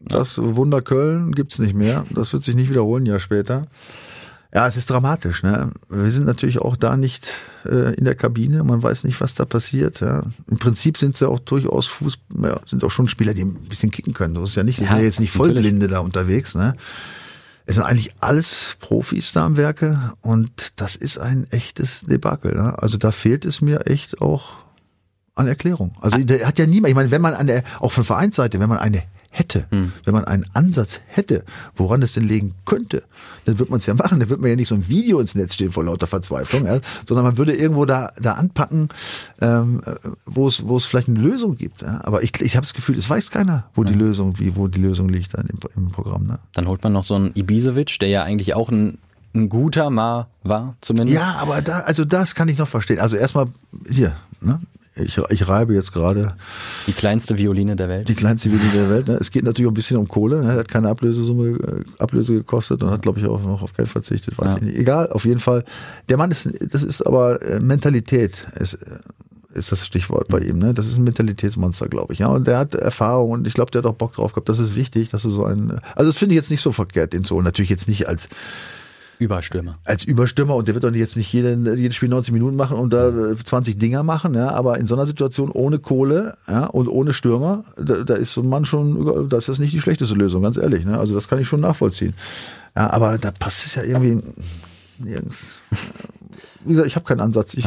Das 0.00 0.38
Wunder 0.42 0.82
Köln 0.82 1.32
gibt's 1.32 1.58
nicht 1.58 1.74
mehr. 1.74 2.04
Das 2.10 2.32
wird 2.32 2.42
sich 2.44 2.54
nicht 2.54 2.68
wiederholen, 2.70 3.04
ein 3.04 3.06
Jahr 3.06 3.20
später. 3.20 3.66
Ja, 4.52 4.66
es 4.68 4.76
ist 4.76 4.90
dramatisch. 4.90 5.42
Ne? 5.42 5.70
Wir 5.88 6.10
sind 6.10 6.26
natürlich 6.26 6.58
auch 6.60 6.76
da 6.76 6.96
nicht 6.96 7.28
äh, 7.64 7.94
in 7.94 8.04
der 8.04 8.14
Kabine. 8.14 8.62
Man 8.64 8.82
weiß 8.82 9.04
nicht, 9.04 9.20
was 9.20 9.34
da 9.34 9.44
passiert. 9.44 10.00
Ja. 10.00 10.22
Im 10.50 10.58
Prinzip 10.58 10.98
sind 10.98 11.16
sie 11.16 11.28
auch 11.28 11.38
durchaus 11.40 11.86
Fuß, 11.86 12.18
ja, 12.42 12.60
sind 12.66 12.84
auch 12.84 12.90
schon 12.90 13.08
Spieler, 13.08 13.34
die 13.34 13.42
ein 13.42 13.54
bisschen 13.54 13.90
kicken 13.90 14.14
können. 14.14 14.34
So 14.36 14.44
ist 14.44 14.54
ja 14.56 14.62
nicht, 14.62 14.78
die 14.78 14.82
Ja, 14.84 14.90
sind 14.90 14.98
ja 14.98 15.04
jetzt 15.04 15.20
nicht 15.20 15.34
natürlich. 15.34 15.54
Vollblinde 15.56 15.88
da 15.88 16.00
unterwegs. 16.00 16.54
Ne? 16.54 16.76
Es 17.66 17.76
sind 17.76 17.84
eigentlich 17.84 18.14
alles 18.20 18.76
Profis 18.80 19.32
da 19.32 19.46
am 19.46 19.56
Werke 19.56 20.12
und 20.20 20.80
das 20.80 20.96
ist 20.96 21.18
ein 21.18 21.46
echtes 21.50 22.02
Debakel. 22.02 22.54
Ne? 22.54 22.74
Also 22.82 22.98
da 22.98 23.10
fehlt 23.10 23.44
es 23.44 23.60
mir 23.60 23.86
echt 23.86 24.20
auch 24.20 24.56
an 25.34 25.48
Erklärung. 25.48 25.96
Also 26.00 26.18
der 26.18 26.46
hat 26.46 26.58
ja 26.58 26.66
niemand, 26.66 26.90
ich 26.90 26.94
meine, 26.94 27.10
wenn 27.10 27.22
man 27.22 27.34
an 27.34 27.46
der, 27.46 27.64
auch 27.80 27.92
von 27.92 28.04
Vereinsseite, 28.04 28.60
wenn 28.60 28.68
man 28.68 28.78
eine 28.78 29.02
hätte, 29.36 29.66
Hm. 29.70 29.92
wenn 30.04 30.14
man 30.14 30.24
einen 30.24 30.46
Ansatz 30.54 31.00
hätte, 31.06 31.44
woran 31.74 32.02
es 32.02 32.12
denn 32.12 32.28
liegen 32.28 32.54
könnte, 32.64 33.02
dann 33.46 33.58
wird 33.58 33.68
man 33.68 33.78
es 33.78 33.86
ja 33.86 33.94
machen. 33.94 34.20
Dann 34.20 34.30
wird 34.30 34.40
man 34.40 34.48
ja 34.48 34.56
nicht 34.56 34.68
so 34.68 34.76
ein 34.76 34.88
Video 34.88 35.18
ins 35.18 35.34
Netz 35.34 35.54
stehen 35.54 35.72
vor 35.72 35.84
lauter 35.84 36.06
Verzweiflung, 36.06 36.66
ja, 36.66 36.78
sondern 37.08 37.24
man 37.26 37.36
würde 37.36 37.52
irgendwo 37.52 37.84
da, 37.84 38.12
da 38.20 38.34
anpacken, 38.34 38.90
ähm, 39.40 39.82
äh, 39.84 39.94
wo 40.24 40.46
es, 40.46 40.66
wo 40.68 40.76
es 40.76 40.86
vielleicht 40.86 41.08
eine 41.08 41.18
Lösung 41.18 41.56
gibt. 41.56 41.82
Ja. 41.82 42.00
Aber 42.04 42.22
ich, 42.22 42.40
ich 42.40 42.54
habe 42.56 42.64
das 42.64 42.74
Gefühl, 42.74 42.96
es 42.96 43.10
weiß 43.10 43.30
keiner, 43.32 43.64
wo 43.74 43.82
die 43.82 43.92
Lösung, 43.94 44.38
wie, 44.38 44.54
wo 44.54 44.68
die 44.68 44.80
Lösung 44.80 45.08
liegt 45.08 45.34
dann 45.36 45.46
im, 45.46 45.58
im 45.76 45.90
Programm. 45.90 46.26
Ne? 46.26 46.38
Dann 46.52 46.68
holt 46.68 46.84
man 46.84 46.92
noch 46.92 47.04
so 47.04 47.16
einen 47.16 47.32
Ibisevic, 47.34 47.98
der 47.98 48.08
ja 48.08 48.22
eigentlich 48.22 48.54
auch 48.54 48.70
ein, 48.70 48.98
ein 49.34 49.48
guter 49.48 49.90
Ma 49.90 50.28
war, 50.44 50.76
zumindest. 50.80 51.18
Ja, 51.18 51.38
aber 51.40 51.60
da, 51.60 51.80
also 51.80 52.04
das 52.04 52.36
kann 52.36 52.48
ich 52.48 52.58
noch 52.58 52.68
verstehen. 52.68 53.00
Also 53.00 53.16
erstmal 53.16 53.46
hier, 53.90 54.14
ne? 54.40 54.60
Ich, 54.96 55.18
ich 55.30 55.48
reibe 55.48 55.74
jetzt 55.74 55.92
gerade 55.92 56.34
Die 56.86 56.92
kleinste 56.92 57.36
Violine 57.36 57.74
der 57.74 57.88
Welt. 57.88 58.08
die 58.08 58.14
kleinste 58.14 58.50
Violine 58.52 58.72
der 58.72 58.90
Welt. 58.90 59.08
Ne? 59.08 59.14
Es 59.20 59.30
geht 59.32 59.42
natürlich 59.44 59.66
auch 59.66 59.72
ein 59.72 59.74
bisschen 59.74 59.96
um 59.96 60.06
Kohle. 60.06 60.40
Ne? 60.42 60.52
Er 60.52 60.58
hat 60.58 60.68
keine 60.68 60.88
Ablösesumme, 60.88 61.48
äh, 61.58 61.84
Ablöse 61.98 62.32
gekostet 62.34 62.80
und 62.82 62.90
hat, 62.90 63.02
glaube 63.02 63.18
ich, 63.18 63.26
auch 63.26 63.42
noch 63.42 63.62
auf 63.62 63.72
Geld 63.74 63.88
verzichtet. 63.88 64.38
Weiß 64.38 64.52
Ja. 64.52 64.56
ich 64.58 64.62
nicht. 64.62 64.76
Egal, 64.78 65.10
auf 65.10 65.24
jeden 65.24 65.40
Fall. 65.40 65.64
Der 66.08 66.16
Mann 66.16 66.30
ist, 66.30 66.48
das 66.72 66.84
ist 66.84 67.02
aber 67.02 67.42
äh, 67.42 67.58
Mentalität. 67.58 68.46
Ist, 68.58 68.74
äh, 68.74 68.98
ist 69.52 69.70
das 69.72 69.86
Stichwort 69.86 70.28
bei 70.28 70.40
ihm, 70.40 70.58
ne? 70.58 70.74
Das 70.74 70.86
ist 70.86 70.96
ein 70.96 71.04
Mentalitätsmonster, 71.04 71.86
glaube 71.88 72.12
ich. 72.12 72.18
Ja, 72.20 72.26
und 72.28 72.46
der 72.46 72.58
hat 72.58 72.74
Erfahrung 72.74 73.30
und 73.32 73.46
ich 73.46 73.54
glaube, 73.54 73.70
der 73.70 73.80
hat 73.82 73.86
auch 73.86 73.94
Bock 73.94 74.12
drauf 74.14 74.32
gehabt. 74.32 74.48
Das 74.48 74.58
ist 74.58 74.74
wichtig, 74.76 75.10
dass 75.10 75.22
du 75.22 75.30
so 75.30 75.44
einen. 75.44 75.78
Also 75.94 76.10
das 76.10 76.16
finde 76.16 76.34
ich 76.34 76.36
jetzt 76.36 76.50
nicht 76.50 76.60
so 76.60 76.72
verkehrt, 76.72 77.12
den 77.12 77.22
zu 77.24 77.34
holen. 77.36 77.44
Natürlich 77.44 77.70
jetzt 77.70 77.86
nicht 77.88 78.08
als 78.08 78.28
Überstürmer. 79.18 79.78
als 79.84 80.04
Überstürmer 80.04 80.54
und 80.54 80.68
der 80.68 80.74
wird 80.74 80.84
doch 80.84 80.92
jetzt 80.92 81.16
nicht 81.16 81.32
jeden, 81.32 81.66
jedes 81.76 81.96
Spiel 81.96 82.08
90 82.08 82.32
Minuten 82.32 82.56
machen 82.56 82.76
und 82.76 82.92
da 82.92 83.08
äh, 83.08 83.36
20 83.36 83.78
Dinger 83.78 84.02
machen, 84.02 84.34
ja, 84.34 84.50
aber 84.50 84.78
in 84.78 84.86
so 84.86 84.94
einer 84.94 85.06
Situation 85.06 85.50
ohne 85.50 85.78
Kohle 85.78 86.36
ja, 86.48 86.66
und 86.66 86.88
ohne 86.88 87.12
Stürmer, 87.12 87.64
da, 87.76 88.02
da 88.02 88.14
ist 88.14 88.32
so 88.32 88.42
ein 88.42 88.48
Mann 88.48 88.64
schon, 88.64 89.28
das 89.28 89.48
ist 89.48 89.58
nicht 89.58 89.72
die 89.72 89.80
schlechteste 89.80 90.14
Lösung, 90.14 90.42
ganz 90.42 90.56
ehrlich. 90.56 90.84
Ne? 90.84 90.98
Also 90.98 91.14
das 91.14 91.28
kann 91.28 91.38
ich 91.38 91.48
schon 91.48 91.60
nachvollziehen. 91.60 92.14
Ja, 92.76 92.90
aber 92.90 93.18
da 93.18 93.30
passt 93.30 93.66
es 93.66 93.74
ja 93.74 93.82
irgendwie 93.82 94.20
nirgends. 94.98 95.54
Wie 96.64 96.70
gesagt, 96.70 96.88
ich 96.88 96.96
habe 96.96 97.04
keinen 97.04 97.20
Ansatz. 97.20 97.54
Ich, 97.54 97.66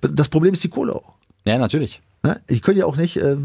Das 0.00 0.28
Problem 0.28 0.54
ist 0.54 0.64
die 0.64 0.68
Kohle 0.68 0.94
auch. 0.94 1.14
Ja, 1.44 1.58
natürlich. 1.58 2.00
Ne? 2.24 2.40
Ich 2.46 2.62
könnte 2.62 2.80
ja 2.80 2.86
auch 2.86 2.96
nicht, 2.96 3.18
äh, 3.18 3.36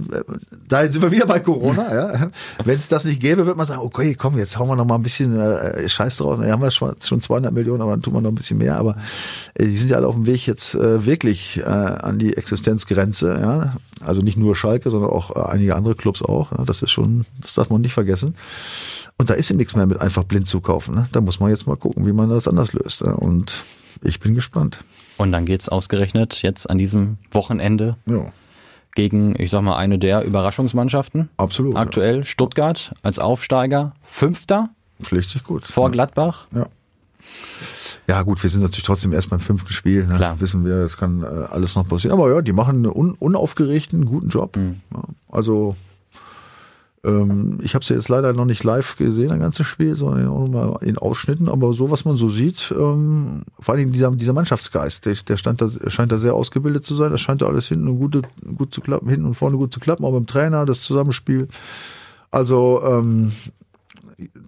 da 0.70 0.90
sind 0.90 1.02
wir 1.02 1.12
wieder 1.12 1.26
bei 1.26 1.42
Corona, 1.42 1.94
ja. 1.94 2.32
Wenn 2.64 2.78
es 2.78 2.88
das 2.88 3.04
nicht 3.04 3.20
gäbe, 3.20 3.46
würde 3.46 3.58
man 3.58 3.68
sagen, 3.68 3.82
okay, 3.82 4.16
komm, 4.16 4.38
jetzt 4.38 4.58
hauen 4.58 4.70
wir 4.70 4.78
noch 4.78 4.86
mal 4.86 4.96
ein 4.96 5.04
bisschen 5.04 5.38
äh, 5.38 5.90
Scheiß 5.90 6.16
drauf. 6.16 6.40
Wir 6.40 6.54
haben 6.54 6.64
ja 6.64 6.72
schon, 6.72 6.96
schon 7.02 7.20
200 7.20 7.52
Millionen, 7.54 7.82
aber 7.82 7.92
dann 7.92 8.02
tun 8.02 8.14
wir 8.14 8.22
noch 8.22 8.32
ein 8.32 8.36
bisschen 8.36 8.58
mehr. 8.58 8.78
Aber 8.78 8.96
äh, 9.56 9.66
die 9.66 9.76
sind 9.76 9.92
ja 9.92 9.98
alle 9.98 10.08
auf 10.08 10.16
dem 10.16 10.28
Weg 10.28 10.48
jetzt 10.48 10.76
äh, 10.76 11.06
wirklich 11.06 11.58
äh, 11.58 11.64
an 11.64 12.20
die 12.20 12.38
Existenzgrenze. 12.38 13.38
Ja? 13.42 13.76
Also 14.00 14.22
nicht 14.22 14.38
nur 14.38 14.56
Schalke, 14.56 14.90
sondern 14.92 15.12
auch 15.12 15.36
äh, 15.36 15.52
einige 15.52 15.76
andere 15.76 15.96
Clubs 15.96 16.22
auch. 16.22 16.54
Ja? 16.58 16.64
Das 16.64 16.82
ist 16.82 16.92
schon, 16.92 17.26
das 17.42 17.56
darf 17.56 17.70
man 17.70 17.82
nicht 17.82 17.94
vergessen. 17.94 18.36
Und 19.18 19.30
da 19.30 19.34
ist 19.34 19.50
ihm 19.52 19.58
nichts 19.58 19.76
mehr 19.76 19.88
mit 19.88 20.00
einfach 20.00 20.24
blind 20.24 20.48
zukaufen. 20.48 20.96
Ne? 20.96 21.06
Da 21.12 21.20
muss 21.20 21.42
man 21.42 21.50
jetzt 21.50 21.68
mal 21.68 21.76
gucken, 21.76 22.08
wie 22.08 22.14
man 22.14 22.30
das 22.30 22.48
anders 22.48 22.72
löst. 22.72 23.02
Ja? 23.02 23.12
Und 23.12 23.58
ich 24.02 24.22
bin 24.22 24.36
gespannt. 24.36 24.80
Und 25.20 25.32
dann 25.32 25.46
geht's 25.46 25.70
ausgerechnet 25.70 26.42
jetzt 26.42 26.68
an 26.70 26.78
diesem 26.80 27.18
Wochenende 27.32 27.98
Ja. 28.08 28.32
gegen, 28.96 29.40
ich 29.40 29.52
sag 29.52 29.62
mal, 29.62 29.76
eine 29.78 30.00
der 30.00 30.24
Überraschungsmannschaften. 30.24 31.30
Absolut, 31.38 31.76
ja. 31.76 31.82
Aktuell 31.82 32.24
Stuttgart 32.26 32.94
als 33.04 33.20
Aufsteiger, 33.20 33.94
Fünfter 34.02 34.70
Schlicht 35.04 35.30
sich 35.30 35.44
gut. 35.44 35.64
vor 35.66 35.92
Gladbach. 35.92 36.46
Ja. 36.54 36.66
Ja, 38.08 38.24
gut, 38.24 38.42
wir 38.42 38.50
sind 38.50 38.62
natürlich 38.62 38.86
trotzdem 38.86 39.14
erst 39.14 39.30
beim 39.30 39.40
fünften 39.40 39.72
Spiel. 39.72 40.06
Ne? 40.08 40.16
Klar. 40.16 40.40
Wissen 40.40 40.66
wir, 40.66 40.78
es 40.78 40.98
kann 40.98 41.22
äh, 41.22 41.26
alles 41.26 41.76
noch 41.76 41.88
passieren. 41.88 42.18
Aber 42.18 42.34
ja, 42.34 42.42
die 42.42 42.54
machen 42.54 42.78
einen 42.78 42.86
un 42.88 43.12
unaufgeregten, 43.14 44.06
guten 44.06 44.30
Job. 44.30 44.58
Ja, 44.58 45.04
also, 45.32 45.76
ähm, 47.04 47.60
ich 47.64 47.76
habe 47.76 47.84
es 47.84 47.90
ja 47.90 47.96
jetzt 47.96 48.10
leider 48.10 48.34
noch 48.34 48.46
nicht 48.46 48.64
live 48.64 48.98
gesehen, 48.98 49.32
ein 49.32 49.40
ganzes 49.40 49.66
Spiel, 49.68 49.96
sondern 49.96 50.28
auch 50.28 50.48
mal 50.48 50.78
in 50.82 50.98
Ausschnitten. 50.98 51.48
Aber 51.48 51.74
so, 51.74 51.92
was 51.92 52.06
man 52.06 52.18
so 52.18 52.30
sieht, 52.30 52.74
ähm, 52.78 53.44
vor 53.60 53.76
allem 53.76 53.92
dieser, 53.92 54.12
dieser 54.12 54.34
Mannschaftsgeist, 54.34 55.06
der, 55.06 55.16
der 55.28 55.38
stand 55.38 55.62
da, 55.62 55.70
scheint 55.88 56.12
da 56.12 56.18
sehr 56.18 56.36
ausgebildet 56.36 56.86
zu 56.86 56.96
sein. 56.96 57.12
Das 57.12 57.22
scheint 57.22 57.42
da 57.42 57.48
alles 57.48 57.68
hinten 57.68 57.98
gut, 57.98 58.22
gut 58.56 58.74
zu 58.74 58.82
klappen, 58.82 59.10
hinten 59.10 59.26
und 59.26 59.36
vorne 59.36 59.58
gut 59.58 59.74
zu 59.74 59.80
klappen, 59.80 60.04
auch 60.06 60.12
beim 60.12 60.28
Trainer, 60.28 60.66
das 60.66 60.82
Zusammenspiel. 60.82 61.48
Also, 62.32 62.82
ähm, 62.86 63.32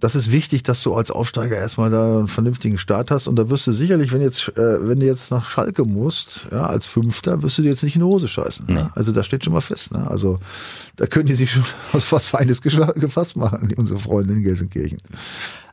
das 0.00 0.14
ist 0.14 0.30
wichtig, 0.30 0.62
dass 0.62 0.82
du 0.82 0.94
als 0.94 1.10
Aufsteiger 1.10 1.56
erstmal 1.56 1.90
da 1.90 2.18
einen 2.18 2.28
vernünftigen 2.28 2.78
Start 2.78 3.10
hast. 3.10 3.26
Und 3.26 3.36
da 3.36 3.48
wirst 3.48 3.66
du 3.66 3.72
sicherlich, 3.72 4.12
wenn 4.12 4.20
jetzt, 4.20 4.48
äh, 4.56 4.88
wenn 4.88 5.00
du 5.00 5.06
jetzt 5.06 5.30
nach 5.30 5.48
Schalke 5.48 5.84
musst, 5.84 6.46
ja, 6.50 6.66
als 6.66 6.86
Fünfter, 6.86 7.42
wirst 7.42 7.58
du 7.58 7.62
dir 7.62 7.70
jetzt 7.70 7.82
nicht 7.82 7.94
in 7.94 8.00
die 8.00 8.06
Hose 8.06 8.28
scheißen. 8.28 8.66
Ne? 8.66 8.90
Also 8.94 9.12
da 9.12 9.24
steht 9.24 9.44
schon 9.44 9.52
mal 9.52 9.60
fest. 9.60 9.92
Ne? 9.92 10.06
Also 10.10 10.38
da 10.96 11.06
können 11.06 11.26
die 11.26 11.34
sich 11.34 11.52
schon 11.52 11.64
was, 11.92 12.10
was 12.12 12.26
Feines 12.26 12.60
gefasst 12.60 13.36
machen, 13.36 13.72
unsere 13.76 13.98
Freunde 13.98 14.34
in 14.34 14.42
Gelsenkirchen. 14.42 14.98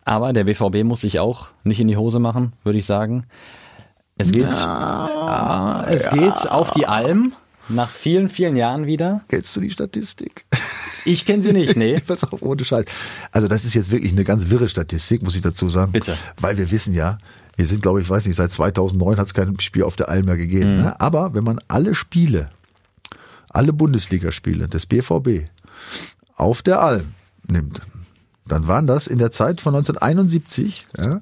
Aber 0.06 0.34
der 0.34 0.46
BVB 0.46 0.84
muss 0.84 1.02
sich 1.02 1.20
auch 1.20 1.48
nicht 1.64 1.80
in 1.80 1.88
die 1.88 1.98
Hose 1.98 2.20
machen, 2.20 2.54
würde 2.64 2.80
ich 2.80 2.86
sagen. 2.86 3.26
Es 4.18 4.32
geht, 4.32 4.48
ah, 4.48 5.86
es 5.88 6.10
geht 6.10 6.50
auf 6.50 6.72
die 6.72 6.88
Alm 6.88 7.34
nach 7.70 7.90
vielen, 7.90 8.28
vielen 8.30 8.56
Jahren 8.56 8.86
wieder. 8.86 9.22
Kennst 9.30 9.56
du 9.56 9.62
die 9.62 9.70
Statistik? 9.70 10.46
Ich 11.06 11.26
kenne 11.26 11.44
sie 11.44 11.54
nicht, 11.54 11.76
nee. 11.76 12.00
Pass 12.08 12.24
auf, 12.24 12.42
ohne 12.42 12.64
Scheiß. 12.64 12.86
Also 13.32 13.48
das 13.48 13.66
ist 13.66 13.74
jetzt 13.74 13.92
wirklich 13.92 14.12
eine 14.12 14.24
ganz 14.24 14.50
wirre 14.50 14.70
Statistik, 14.70 15.24
muss 15.24 15.36
ich 15.36 15.42
dazu 15.42 15.70
sagen. 15.70 15.92
Bitte. 15.92 16.18
Weil 16.40 16.58
wir 16.58 16.72
wissen 16.72 16.94
ja, 16.94 17.18
wir 17.56 17.66
sind, 17.66 17.82
glaube 17.82 18.02
ich, 18.02 18.10
weiß 18.10 18.26
nicht, 18.26 18.36
seit 18.36 18.52
2009 18.52 19.18
hat 19.18 19.28
es 19.28 19.34
kein 19.34 19.60
Spiel 19.60 19.84
auf 19.84 19.96
der 19.96 20.10
Alm 20.10 20.26
mehr 20.26 20.38
gegeben. 20.38 20.76
Ne? 20.76 21.00
Aber 21.00 21.34
wenn 21.34 21.44
man 21.44 21.60
alle 21.68 21.94
Spiele, 21.94 22.50
alle 23.50 23.74
Bundesligaspiele 23.74 24.68
des 24.68 24.86
BVB 24.86 25.50
auf 26.36 26.62
der 26.62 26.82
Alm 26.82 27.14
nimmt, 27.48 27.82
dann 28.48 28.68
waren 28.68 28.88
das 28.88 29.08
in 29.08 29.20
der 29.20 29.32
Zeit 29.32 29.62
von 29.62 29.76
1971 29.76 30.88
ja, 30.98 31.22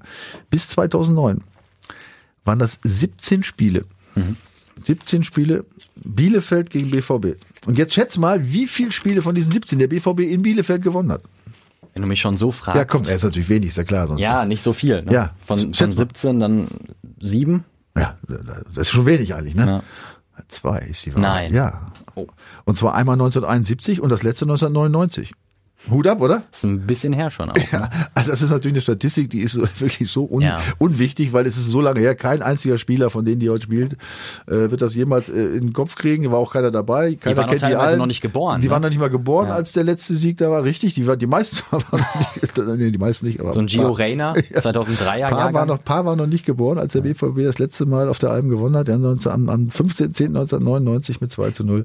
bis 0.49 0.69
2009 0.69 1.43
waren 2.45 2.59
das 2.59 2.79
17 2.83 3.43
Spiele. 3.43 3.85
17 4.83 5.23
Spiele 5.23 5.65
Bielefeld 5.95 6.69
gegen 6.69 6.91
BVB. 6.91 7.37
Und 7.65 7.77
jetzt 7.77 7.93
schätz 7.93 8.17
mal, 8.17 8.51
wie 8.51 8.67
viele 8.67 8.91
Spiele 8.91 9.21
von 9.21 9.35
diesen 9.35 9.51
17 9.51 9.79
der 9.79 9.87
BVB 9.87 10.21
in 10.21 10.41
Bielefeld 10.41 10.81
gewonnen 10.81 11.11
hat. 11.11 11.23
Wenn 11.93 12.03
du 12.03 12.07
mich 12.07 12.21
schon 12.21 12.37
so 12.37 12.51
fragst. 12.51 12.77
Ja, 12.77 12.85
komm, 12.85 13.03
er 13.05 13.15
ist 13.15 13.23
natürlich 13.23 13.49
wenig, 13.49 13.69
ist 13.69 13.77
ja 13.77 13.83
klar. 13.83 14.07
Sonst 14.07 14.21
Ja, 14.21 14.45
nicht 14.45 14.61
so 14.61 14.73
viel. 14.73 15.01
Ne? 15.03 15.11
Ja, 15.11 15.35
Von, 15.39 15.73
von 15.73 15.89
mal. 15.89 15.95
17 15.95 16.39
dann 16.39 16.67
sieben. 17.19 17.65
Ja, 17.97 18.17
das 18.27 18.87
ist 18.87 18.89
schon 18.91 19.05
wenig 19.07 19.33
eigentlich, 19.33 19.55
ne? 19.55 19.65
Ja. 19.65 19.83
Zwei 20.47 20.77
ist 20.79 21.05
die 21.05 21.15
Wahrheit. 21.15 21.51
Nein. 21.51 21.53
Ja. 21.53 21.91
Oh. 22.13 22.27
Und 22.65 22.77
zwar 22.77 22.93
einmal 22.93 23.13
1971 23.13 24.01
und 24.01 24.09
das 24.09 24.21
letzte 24.21 24.45
1999. 24.45 25.33
Hut 25.89 26.07
ab, 26.07 26.21
oder? 26.21 26.43
Ist 26.51 26.63
ein 26.65 26.85
bisschen 26.85 27.13
her 27.13 27.31
schon 27.31 27.49
auch. 27.49 27.55
Ja, 27.71 27.89
also 28.13 28.31
das 28.31 28.41
ist 28.41 28.49
natürlich 28.51 28.75
eine 28.75 28.81
Statistik, 28.81 29.29
die 29.29 29.39
ist 29.39 29.57
wirklich 29.79 30.09
so 30.11 30.25
un 30.29 30.41
Ja. 30.41 30.59
unwichtig, 30.77 31.33
weil 31.33 31.45
es 31.45 31.57
ist 31.57 31.67
so 31.67 31.81
lange 31.81 31.99
her, 31.99 32.15
kein 32.15 32.41
einziger 32.41 32.77
Spieler 32.77 33.09
von 33.09 33.25
denen, 33.25 33.39
die 33.39 33.49
heute 33.49 33.63
spielt, 33.63 33.93
äh, 34.47 34.71
wird 34.71 34.81
das 34.81 34.95
jemals 34.95 35.29
äh, 35.29 35.33
in 35.55 35.67
den 35.67 35.73
Kopf 35.73 35.95
kriegen, 35.95 36.29
war 36.31 36.39
auch 36.39 36.53
keiner 36.53 36.71
dabei. 36.71 37.15
Keiner 37.15 37.37
waren 37.37 37.45
auch 37.45 37.49
kennt 37.49 37.61
die 37.61 37.65
teilweise 37.65 37.87
allen. 37.87 37.99
noch 37.99 38.05
nicht 38.05 38.21
geboren, 38.21 38.61
Die 38.61 38.67
ne? 38.67 38.71
waren 38.73 38.81
noch 38.81 38.89
nicht 38.89 38.99
mal 38.99 39.09
geboren, 39.09 39.47
Ja. 39.49 39.55
als 39.55 39.73
der 39.73 39.83
letzte 39.83 40.15
Sieg 40.15 40.37
da 40.37 40.49
war, 40.51 40.63
richtig, 40.63 40.93
die, 40.95 41.07
war, 41.07 41.17
die 41.17 41.27
meisten 41.27 41.57
waren 41.71 41.83
noch 41.91 42.35
nicht, 42.41 42.77
nee, 42.77 42.91
die 42.91 42.97
meisten 42.97 43.25
nicht, 43.27 43.39
aber 43.39 43.53
So 43.53 43.59
ein 43.59 43.67
Gio 43.67 43.83
paar- 43.83 43.97
Reyna, 43.99 44.33
2003er 44.33 44.95
Paar 45.03 45.17
Jahrgang. 45.17 45.53
war 45.53 45.65
noch, 45.65 45.83
Paar 45.83 46.05
war 46.05 46.15
noch 46.15 46.27
nicht 46.27 46.45
geboren, 46.45 46.77
als 46.79 46.93
der 46.93 47.01
BVB 47.01 47.43
das 47.43 47.59
letzte 47.59 47.85
Mal 47.85 48.07
auf 48.09 48.19
der 48.19 48.31
Alm 48.31 48.49
gewonnen 48.49 48.75
hat, 48.75 48.87
ja, 48.87 48.97
19, 48.97 49.31
am, 49.31 49.49
am 49.49 49.67
15.10.1999 49.67 51.17
mit 51.21 51.31
2 51.31 51.51
zu 51.51 51.63
0. 51.63 51.83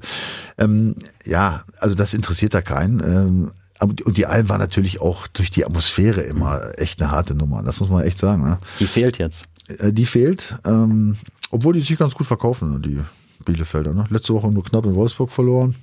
Ähm, 0.57 0.95
ja, 1.25 1.63
also 1.79 1.95
das 1.95 2.13
interessiert 2.13 2.53
da 2.53 2.61
keinen. 2.61 2.99
Ähm, 2.99 3.51
und 3.79 4.17
die 4.17 4.25
Alm 4.25 4.49
war 4.49 4.57
natürlich 4.57 5.01
auch 5.01 5.27
durch 5.27 5.49
die 5.51 5.65
Atmosphäre 5.65 6.21
immer 6.21 6.77
echt 6.77 7.01
eine 7.01 7.11
harte 7.11 7.35
Nummer. 7.35 7.63
Das 7.63 7.79
muss 7.79 7.89
man 7.89 8.03
echt 8.03 8.17
sagen. 8.17 8.43
Ne? 8.43 8.59
Die 8.79 8.85
fehlt 8.85 9.17
jetzt. 9.17 9.45
Äh, 9.79 9.91
Die 9.91 10.05
fehlt, 10.05 10.55
ähm, 10.65 11.17
obwohl 11.51 11.73
die 11.73 11.81
sich 11.81 11.97
ganz 11.97 12.13
gut 12.15 12.27
verkaufen, 12.27 12.81
die 12.81 12.99
Bielefelder. 13.45 13.93
Ne? 13.93 14.05
Letzte 14.09 14.33
Woche 14.33 14.49
nur 14.51 14.63
knapp 14.63 14.85
in 14.85 14.95
Wolfsburg 14.95 15.31
verloren. 15.31 15.75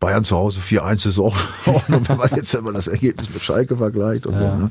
Bayern 0.00 0.24
zu 0.24 0.36
Hause 0.36 0.58
4-1 0.58 1.08
ist 1.10 1.18
auch, 1.20 1.36
wenn 1.88 2.16
man 2.16 2.28
jetzt 2.34 2.52
immer 2.54 2.72
das 2.72 2.88
Ergebnis 2.88 3.30
mit 3.32 3.42
Schalke 3.42 3.76
vergleicht 3.76 4.26
und 4.26 4.34
so. 4.34 4.40
Ne? 4.40 4.70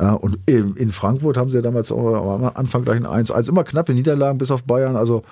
Ja, 0.00 0.12
und 0.12 0.38
in, 0.46 0.76
in 0.76 0.92
Frankfurt 0.92 1.36
haben 1.36 1.50
sie 1.50 1.56
ja 1.56 1.62
damals 1.62 1.90
auch 1.90 2.36
am 2.36 2.44
Anfang 2.54 2.82
gleich 2.84 3.04
ein 3.04 3.06
1-1. 3.26 3.48
Immer 3.48 3.64
knappe 3.64 3.92
Niederlagen 3.92 4.38
bis 4.38 4.52
auf 4.52 4.62
Bayern. 4.62 4.96
Also 4.96 5.24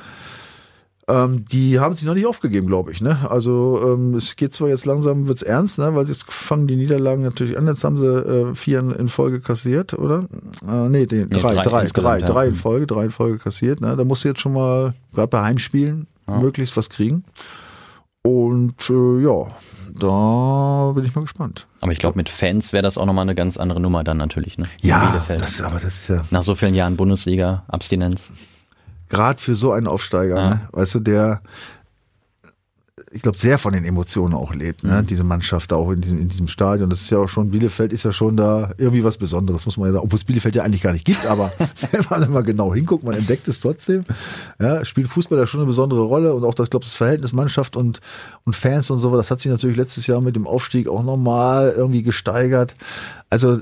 ähm, 1.08 1.44
die 1.44 1.78
haben 1.78 1.94
sich 1.94 2.04
noch 2.04 2.14
nicht 2.14 2.26
aufgegeben, 2.26 2.66
glaube 2.66 2.90
ich. 2.90 3.00
Ne? 3.00 3.18
Also 3.30 3.80
ähm, 3.84 4.14
es 4.14 4.34
geht 4.34 4.54
zwar 4.54 4.68
jetzt 4.68 4.86
langsam, 4.86 5.28
wird's 5.28 5.42
ernst, 5.42 5.78
ne? 5.78 5.94
weil 5.94 6.08
jetzt 6.08 6.24
fangen 6.32 6.66
die 6.66 6.76
Niederlagen 6.76 7.22
natürlich 7.22 7.56
an. 7.56 7.66
Jetzt 7.68 7.84
haben 7.84 7.98
sie 7.98 8.06
äh, 8.06 8.54
vier 8.54 8.80
in, 8.80 8.90
in 8.90 9.08
Folge 9.08 9.40
kassiert, 9.40 9.94
oder? 9.94 10.26
Äh, 10.66 10.88
nee, 10.88 11.06
nee, 11.08 11.26
drei, 11.26 11.54
drei 11.54 11.54
drei, 11.54 11.62
drei, 11.62 11.82
insgesamt, 11.82 12.20
ja. 12.22 12.26
drei 12.26 12.46
in 12.48 12.54
Folge, 12.56 12.86
drei 12.86 13.04
in 13.04 13.10
Folge 13.12 13.38
kassiert. 13.38 13.80
Ne? 13.80 13.96
Da 13.96 14.04
musst 14.04 14.24
du 14.24 14.28
jetzt 14.28 14.40
schon 14.40 14.54
mal, 14.54 14.94
gerade 15.14 15.28
bei 15.28 15.42
Heimspielen, 15.42 16.08
möglichst 16.26 16.76
was 16.76 16.90
kriegen. 16.90 17.24
Und 18.22 18.90
äh, 18.90 19.22
ja, 19.22 19.46
da 19.94 20.92
bin 20.92 21.04
ich 21.04 21.14
mal 21.14 21.20
gespannt. 21.20 21.68
Aber 21.80 21.92
ich 21.92 21.98
glaube, 21.98 22.16
mit 22.18 22.28
Fans 22.28 22.72
wäre 22.72 22.82
das 22.82 22.98
auch 22.98 23.06
nochmal 23.06 23.22
eine 23.22 23.36
ganz 23.36 23.56
andere 23.56 23.78
Nummer 23.78 24.02
dann 24.02 24.16
natürlich, 24.16 24.58
ne? 24.58 24.66
Ja, 24.82 25.24
das, 25.28 25.60
aber 25.60 25.78
das 25.78 25.94
ist 25.94 26.08
ja 26.08 26.24
Nach 26.32 26.42
so 26.42 26.56
vielen 26.56 26.74
Jahren 26.74 26.96
Bundesliga, 26.96 27.62
Abstinenz. 27.68 28.32
Gerade 29.08 29.40
für 29.40 29.56
so 29.56 29.72
einen 29.72 29.86
Aufsteiger, 29.86 30.36
Ja. 30.36 30.50
ne? 30.50 30.68
weißt 30.72 30.96
du, 30.96 31.00
der, 31.00 31.40
ich 33.12 33.22
glaube, 33.22 33.38
sehr 33.38 33.58
von 33.58 33.72
den 33.72 33.84
Emotionen 33.84 34.34
auch 34.34 34.52
lebt, 34.54 34.82
ne? 34.82 35.00
Mhm. 35.02 35.06
diese 35.06 35.22
Mannschaft 35.22 35.70
da 35.70 35.76
auch 35.76 35.90
in 35.90 36.00
diesem, 36.00 36.18
in 36.18 36.28
diesem 36.28 36.48
Stadion. 36.48 36.90
Das 36.90 37.00
ist 37.02 37.10
ja 37.10 37.18
auch 37.18 37.28
schon, 37.28 37.50
Bielefeld 37.50 37.92
ist 37.92 38.04
ja 38.04 38.12
schon 38.12 38.36
da 38.36 38.72
irgendwie 38.78 39.04
was 39.04 39.16
Besonderes, 39.16 39.64
muss 39.64 39.76
man 39.76 39.88
ja 39.88 39.92
sagen. 39.94 40.04
Obwohl 40.04 40.18
es 40.18 40.24
Bielefeld 40.24 40.56
ja 40.56 40.64
eigentlich 40.64 40.82
gar 40.82 40.92
nicht 40.92 41.04
gibt, 41.04 41.24
aber 41.26 41.52
wenn 41.92 42.04
man 42.10 42.30
mal 42.32 42.42
genau 42.42 42.74
hinguckt, 42.74 43.04
man 43.04 43.14
entdeckt 43.14 43.46
es 43.48 43.60
trotzdem. 43.60 44.04
Ja, 44.58 44.84
spielt 44.84 45.08
Fußball 45.08 45.38
ja 45.38 45.46
schon 45.46 45.60
eine 45.60 45.66
besondere 45.66 46.02
Rolle 46.02 46.34
und 46.34 46.44
auch 46.44 46.54
das, 46.54 46.64
ich 46.64 46.70
glaube, 46.70 46.84
das 46.84 46.94
Verhältnis 46.94 47.32
Mannschaft 47.32 47.76
und, 47.76 48.00
und 48.44 48.56
Fans 48.56 48.90
und 48.90 49.00
so, 49.00 49.14
das 49.16 49.30
hat 49.30 49.40
sich 49.40 49.50
natürlich 49.52 49.76
letztes 49.76 50.06
Jahr 50.06 50.20
mit 50.20 50.34
dem 50.34 50.46
Aufstieg 50.46 50.88
auch 50.88 51.02
nochmal 51.04 51.74
irgendwie 51.76 52.02
gesteigert. 52.02 52.74
Also, 53.30 53.60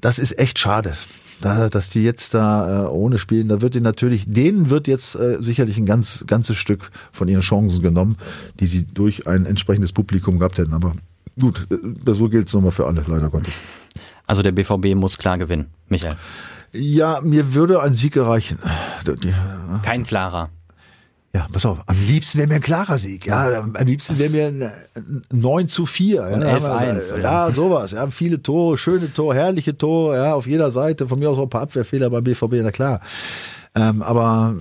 das 0.00 0.18
ist 0.18 0.38
echt 0.38 0.58
schade. 0.58 0.96
Da, 1.40 1.68
dass 1.68 1.90
die 1.90 2.02
jetzt 2.02 2.32
da 2.34 2.84
äh, 2.84 2.88
ohne 2.88 3.18
spielen, 3.18 3.48
da 3.48 3.60
wird 3.60 3.74
ihnen 3.74 3.84
natürlich, 3.84 4.24
denen 4.26 4.70
wird 4.70 4.86
jetzt 4.88 5.14
äh, 5.16 5.36
sicherlich 5.40 5.76
ein 5.76 5.84
ganz 5.86 6.24
ganzes 6.26 6.56
Stück 6.56 6.90
von 7.12 7.28
ihren 7.28 7.42
Chancen 7.42 7.82
genommen, 7.82 8.16
die 8.58 8.66
sie 8.66 8.84
durch 8.86 9.26
ein 9.26 9.44
entsprechendes 9.44 9.92
Publikum 9.92 10.38
gehabt 10.38 10.56
hätten. 10.58 10.72
Aber 10.72 10.94
gut, 11.38 11.66
äh, 11.70 12.14
so 12.14 12.28
gilt 12.30 12.48
es 12.48 12.54
nochmal 12.54 12.72
für 12.72 12.86
alle, 12.86 13.04
leider 13.06 13.28
Gottes. 13.28 13.52
Also 14.26 14.42
der 14.42 14.52
BVB 14.52 14.94
muss 14.94 15.18
klar 15.18 15.36
gewinnen, 15.38 15.66
Michael. 15.88 16.16
Ja, 16.72 17.20
mir 17.22 17.54
würde 17.54 17.80
ein 17.82 17.94
Sieg 17.94 18.16
erreichen. 18.16 18.58
Die- 19.06 19.32
Kein 19.82 20.04
klarer. 20.06 20.50
Ja, 21.36 21.46
pass 21.52 21.66
auf, 21.66 21.78
am 21.84 21.96
liebsten 22.06 22.38
wäre 22.38 22.48
mir 22.48 22.54
ein 22.54 22.60
klarer 22.62 22.96
Sieg. 22.96 23.26
Ja, 23.26 23.60
am 23.60 23.74
liebsten 23.84 24.18
wäre 24.18 24.30
mir 24.30 24.46
ein, 24.46 24.62
ein 24.94 25.24
9 25.30 25.68
zu 25.68 25.84
4. 25.84 26.14
Ja, 26.16 26.26
Und 26.34 26.40
Da 26.40 26.50
haben 26.50 26.62
wir- 26.62 27.02
11-1, 27.02 27.18
Ja, 27.22 27.52
sowas. 27.52 27.90
Ja, 27.90 28.08
viele 28.10 28.42
Tore, 28.42 28.78
schöne 28.78 29.12
Tore, 29.12 29.34
herrliche 29.34 29.76
Tore, 29.76 30.16
ja, 30.16 30.34
auf 30.34 30.46
jeder 30.46 30.70
Seite. 30.70 31.06
Von 31.08 31.18
mir 31.18 31.28
aus 31.28 31.36
auch 31.36 31.42
ein 31.42 31.50
paar 31.50 31.60
Abwehrfehler 31.60 32.08
beim 32.08 32.24
BVB, 32.24 32.62
na 32.62 32.70
klar. 32.70 33.02
Ähm, 33.74 34.00
aber 34.00 34.54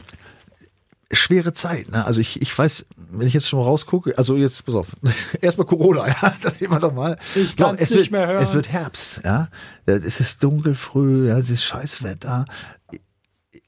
schwere 1.13 1.53
Zeit. 1.53 1.89
Ne? 1.91 2.05
Also 2.05 2.19
ich, 2.19 2.41
ich 2.41 2.57
weiß, 2.57 2.85
wenn 3.11 3.25
ich 3.25 3.33
jetzt 3.33 3.47
schon 3.47 3.61
rausgucke, 3.61 4.17
also 4.17 4.35
jetzt, 4.35 4.65
pass 4.65 4.75
auf, 4.75 4.87
erstmal 5.41 5.67
Corona, 5.67 6.07
ja, 6.09 6.33
das 6.43 6.59
sehen 6.59 6.71
wir 6.71 6.81
doch 6.81 6.93
mal. 6.93 7.17
Ich 7.35 7.55
kann's 7.55 7.79
es 7.79 7.89
nicht 7.91 7.99
wird, 7.99 8.11
mehr 8.11 8.27
hören. 8.27 8.43
Es 8.43 8.53
wird 8.53 8.67
Herbst, 8.69 9.21
ja. 9.23 9.47
Es 9.85 10.19
ist 10.19 10.43
dunkel 10.43 10.75
früh, 10.75 11.29
ja, 11.29 11.37
es 11.37 11.49
ist 11.49 11.63
Scheißwetter 11.63 12.45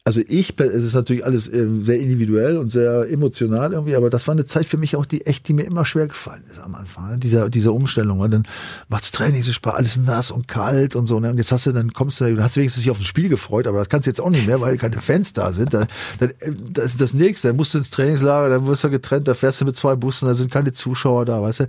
also 0.08 0.22
ich, 0.26 0.58
es 0.58 0.86
ist 0.86 0.94
natürlich 0.94 1.26
alles 1.26 1.50
äh, 1.50 1.68
sehr 1.82 2.00
individuell 2.00 2.56
und 2.56 2.72
sehr 2.72 3.12
emotional 3.12 3.74
irgendwie, 3.74 3.94
aber 3.94 4.10
das 4.10 4.26
war 4.26 4.32
eine 4.32 4.46
Zeit 4.46 4.66
für 4.66 4.78
mich 4.78 4.96
auch, 4.96 5.06
die 5.06 5.26
echt, 5.26 5.50
die 5.50 5.54
mir 5.54 5.64
immer 5.64 5.84
schwer 5.84 6.08
gefallen 6.08 6.46
ist 6.50 6.60
am 6.60 6.76
Anfang, 6.76 7.10
ne? 7.10 7.18
dieser, 7.18 7.50
dieser 7.50 7.74
Umstellung, 7.74 8.18
weil 8.22 8.30
dann 8.30 8.48
macht's 8.88 9.12
Training 9.12 9.44
so 9.44 9.52
Spaß, 9.52 9.74
alles 9.74 9.98
nass 9.98 10.32
und 10.32 10.48
kalt 10.48 10.96
und 10.96 11.08
so, 11.08 11.20
ne? 11.20 11.30
und 11.30 11.38
jetzt 11.38 11.52
hast 11.52 11.66
du, 11.66 11.74
dann 11.74 11.92
kommst 11.92 12.22
du, 12.22 12.34
du 12.34 12.42
hast 12.42 12.56
wenigstens 12.56 12.84
dich 12.84 12.90
auf 12.90 13.02
ein 13.02 13.04
Spiel 13.04 13.28
gefreut, 13.28 13.68
aber 13.68 13.80
das 13.80 13.90
kannst 13.90 14.08
du 14.08 14.10
jetzt 14.10 14.22
auch 14.22 14.30
nicht 14.30 14.48
mehr, 14.48 14.62
weil 14.62 14.78
keine 14.78 14.96
Fans 14.96 15.34
da 15.34 15.52
sind, 15.52 15.74
da, 15.74 15.88
da, 16.20 16.28
das 16.72 16.86
ist 16.86 17.02
das 17.02 17.14
nächste, 17.14 17.50
dann 17.50 17.58
musst 17.58 17.74
du 17.74 17.80
ins 17.80 17.90
Trainingslager, 17.90 18.48
dann 18.48 18.66
wirst 18.66 18.86
du 18.86 18.90
getrennt, 18.90 19.28
da 19.28 19.34
fährst 19.34 19.60
du 19.60 19.66
mit 19.66 19.76
zwei 19.76 19.98
Bussen, 19.98 20.30
da 20.30 20.36
sind 20.36 20.50
keine 20.50 20.72
Zuschauer 20.72 21.26
da, 21.26 21.42
weißt 21.42 21.60
du, 21.60 21.68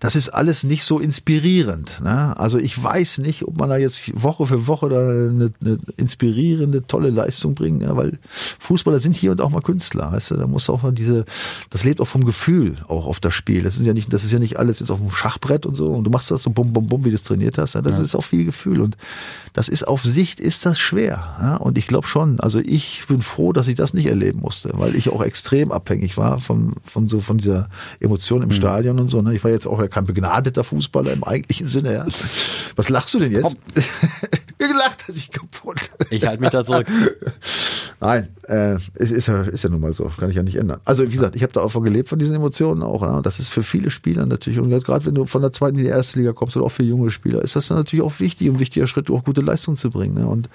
das 0.00 0.16
ist 0.16 0.30
alles 0.30 0.64
nicht 0.64 0.84
so 0.84 1.00
inspirierend, 1.00 2.00
ne? 2.02 2.34
also 2.40 2.56
ich 2.56 2.82
weiß 2.82 3.18
nicht, 3.18 3.46
ob 3.46 3.58
man 3.58 3.68
da 3.68 3.76
jetzt 3.76 4.10
Woche 4.14 4.46
für 4.46 4.66
Woche 4.66 4.88
da 4.88 5.00
eine, 5.00 5.52
eine 5.60 5.78
inspirierende, 5.98 6.86
tolle 6.86 7.10
Leistung 7.10 7.54
bringen, 7.74 7.88
ja, 7.88 7.96
weil 7.96 8.18
Fußballer 8.58 9.00
sind 9.00 9.16
hier 9.16 9.32
und 9.32 9.40
auch 9.40 9.50
mal 9.50 9.60
Künstler, 9.60 10.12
weißt 10.12 10.32
du, 10.32 10.36
da 10.36 10.46
muss 10.46 10.68
auch 10.70 10.82
mal 10.82 10.92
diese, 10.92 11.24
das 11.70 11.84
lebt 11.84 12.00
auch 12.00 12.06
vom 12.06 12.24
Gefühl, 12.24 12.76
auch 12.88 13.06
auf 13.06 13.20
das 13.20 13.34
Spiel. 13.34 13.62
Das 13.62 13.76
ist 13.76 13.82
ja 13.82 13.92
nicht, 13.92 14.12
das 14.12 14.24
ist 14.24 14.32
ja 14.32 14.38
nicht 14.38 14.58
alles 14.58 14.80
jetzt 14.80 14.90
auf 14.90 15.00
dem 15.00 15.10
Schachbrett 15.10 15.66
und 15.66 15.74
so 15.74 15.90
und 15.90 16.04
du 16.04 16.10
machst 16.10 16.30
das 16.30 16.42
so 16.42 16.50
bum 16.50 16.72
bum 16.72 16.88
bum, 16.88 17.04
wie 17.04 17.10
du 17.10 17.16
es 17.16 17.22
trainiert 17.22 17.58
hast. 17.58 17.74
Ja, 17.74 17.82
das 17.82 17.98
ist 17.98 18.14
auch 18.14 18.24
viel 18.24 18.44
Gefühl 18.44 18.80
und 18.80 18.96
das 19.52 19.68
ist 19.68 19.86
auf 19.86 20.02
Sicht 20.02 20.40
ist 20.40 20.66
das 20.66 20.78
schwer. 20.78 21.36
Ja, 21.40 21.56
und 21.56 21.78
ich 21.78 21.86
glaube 21.86 22.06
schon, 22.06 22.40
also 22.40 22.58
ich 22.58 23.04
bin 23.08 23.22
froh, 23.22 23.52
dass 23.52 23.68
ich 23.68 23.76
das 23.76 23.94
nicht 23.94 24.06
erleben 24.06 24.40
musste, 24.40 24.70
weil 24.74 24.96
ich 24.96 25.10
auch 25.10 25.22
extrem 25.22 25.72
abhängig 25.72 26.16
war 26.16 26.40
von 26.40 26.74
von 26.84 27.08
so 27.08 27.20
von 27.20 27.38
dieser 27.38 27.68
Emotion 28.00 28.42
im 28.42 28.50
Stadion 28.50 28.98
und 28.98 29.08
so. 29.08 29.22
Ne? 29.22 29.34
Ich 29.34 29.44
war 29.44 29.50
jetzt 29.50 29.66
auch 29.66 29.80
ja 29.80 29.88
kein 29.88 30.06
begnadeter 30.06 30.64
Fußballer 30.64 31.12
im 31.12 31.24
eigentlichen 31.24 31.68
Sinne. 31.68 31.92
Ja. 31.92 32.06
Was 32.76 32.88
lachst 32.88 33.14
du 33.14 33.20
denn 33.20 33.32
jetzt? 33.32 33.56
Mir 34.58 34.68
gelacht 34.68 35.06
hat 35.06 35.14
sich 35.14 35.30
kaputt. 35.30 35.90
Ich 36.10 36.26
halte 36.26 36.40
mich 36.40 36.50
da 36.50 36.64
zurück. 36.64 36.86
Nein, 38.04 38.28
äh, 38.48 38.74
ist, 38.74 39.12
ist, 39.12 39.28
ja, 39.28 39.44
ist 39.44 39.64
ja 39.64 39.70
nun 39.70 39.80
mal 39.80 39.94
so, 39.94 40.04
kann 40.04 40.28
ich 40.28 40.36
ja 40.36 40.42
nicht 40.42 40.56
ändern. 40.56 40.78
Also 40.84 41.06
wie 41.08 41.14
gesagt, 41.14 41.36
ich 41.36 41.42
habe 41.42 41.54
da 41.54 41.60
auch 41.60 41.70
von 41.70 41.82
gelebt, 41.82 42.10
von 42.10 42.18
diesen 42.18 42.34
Emotionen 42.34 42.82
auch. 42.82 43.00
Ja. 43.00 43.22
Das 43.22 43.40
ist 43.40 43.48
für 43.48 43.62
viele 43.62 43.88
Spieler 43.88 44.26
natürlich, 44.26 44.58
und 44.58 44.68
gerade 44.68 45.06
wenn 45.06 45.14
du 45.14 45.24
von 45.24 45.40
der 45.40 45.52
zweiten 45.52 45.78
in 45.78 45.84
die 45.84 45.90
erste 45.90 46.18
Liga 46.18 46.34
kommst 46.34 46.54
oder 46.54 46.66
auch 46.66 46.72
für 46.72 46.82
junge 46.82 47.10
Spieler, 47.10 47.40
ist 47.40 47.56
das 47.56 47.70
natürlich 47.70 48.04
auch 48.04 48.20
wichtig, 48.20 48.48
ein 48.48 48.58
wichtiger 48.58 48.86
Schritt, 48.88 49.10
auch 49.10 49.24
gute 49.24 49.40
Leistung 49.40 49.78
zu 49.78 49.88
bringen. 49.88 50.16
Ne. 50.16 50.26
Und 50.26 50.50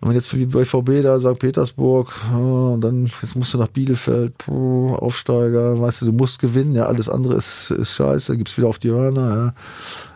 wenn 0.00 0.12
jetzt 0.12 0.34
wie 0.34 0.46
bei 0.46 0.64
VB 0.64 1.02
da 1.02 1.20
St. 1.20 1.38
Petersburg, 1.38 2.14
ja, 2.30 2.38
und 2.38 2.80
dann 2.80 3.10
jetzt 3.20 3.36
musst 3.36 3.52
du 3.52 3.58
nach 3.58 3.68
Bielefeld, 3.68 4.38
puh, 4.38 4.94
Aufsteiger, 4.94 5.78
weißt 5.78 6.00
du, 6.00 6.06
du 6.06 6.12
musst 6.12 6.38
gewinnen, 6.38 6.74
ja, 6.74 6.86
alles 6.86 7.10
andere 7.10 7.34
ist, 7.34 7.72
ist 7.72 7.94
scheiße, 7.94 8.38
gibt's 8.38 8.56
wieder 8.56 8.68
auf 8.68 8.78
die 8.78 8.90
Hörner, 8.90 9.28
ja. 9.36 9.54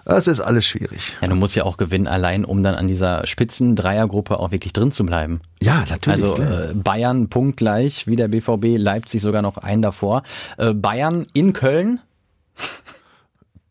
Das 0.05 0.27
ist 0.27 0.41
alles 0.41 0.67
schwierig. 0.67 1.15
Ja, 1.21 1.29
du 1.29 1.35
musst 1.35 1.55
ja 1.55 1.65
auch 1.65 1.77
gewinnen 1.77 2.07
allein, 2.07 2.45
um 2.45 2.63
dann 2.63 2.75
an 2.75 2.89
dieser 2.89 3.27
Spitzen-Dreiergruppe 3.27 4.39
auch 4.39 4.51
wirklich 4.51 4.73
drin 4.73 4.93
zu 4.93 5.07
bleiben. 5.07 5.41
Ja, 5.63 5.85
natürlich. 5.89 6.23
Also 6.23 6.43
äh, 6.43 6.75
Bayern 6.75 7.29
punktgleich 7.29 8.07
wie 8.07 8.17
der 8.17 8.29
BVB, 8.29 8.77
Leipzig 8.77 9.23
sogar 9.23 9.41
noch 9.41 9.57
ein 9.57 9.81
davor. 9.81 10.23
Äh, 10.59 10.75
Bayern 10.75 11.27
in 11.33 11.53
Köln, 11.55 12.01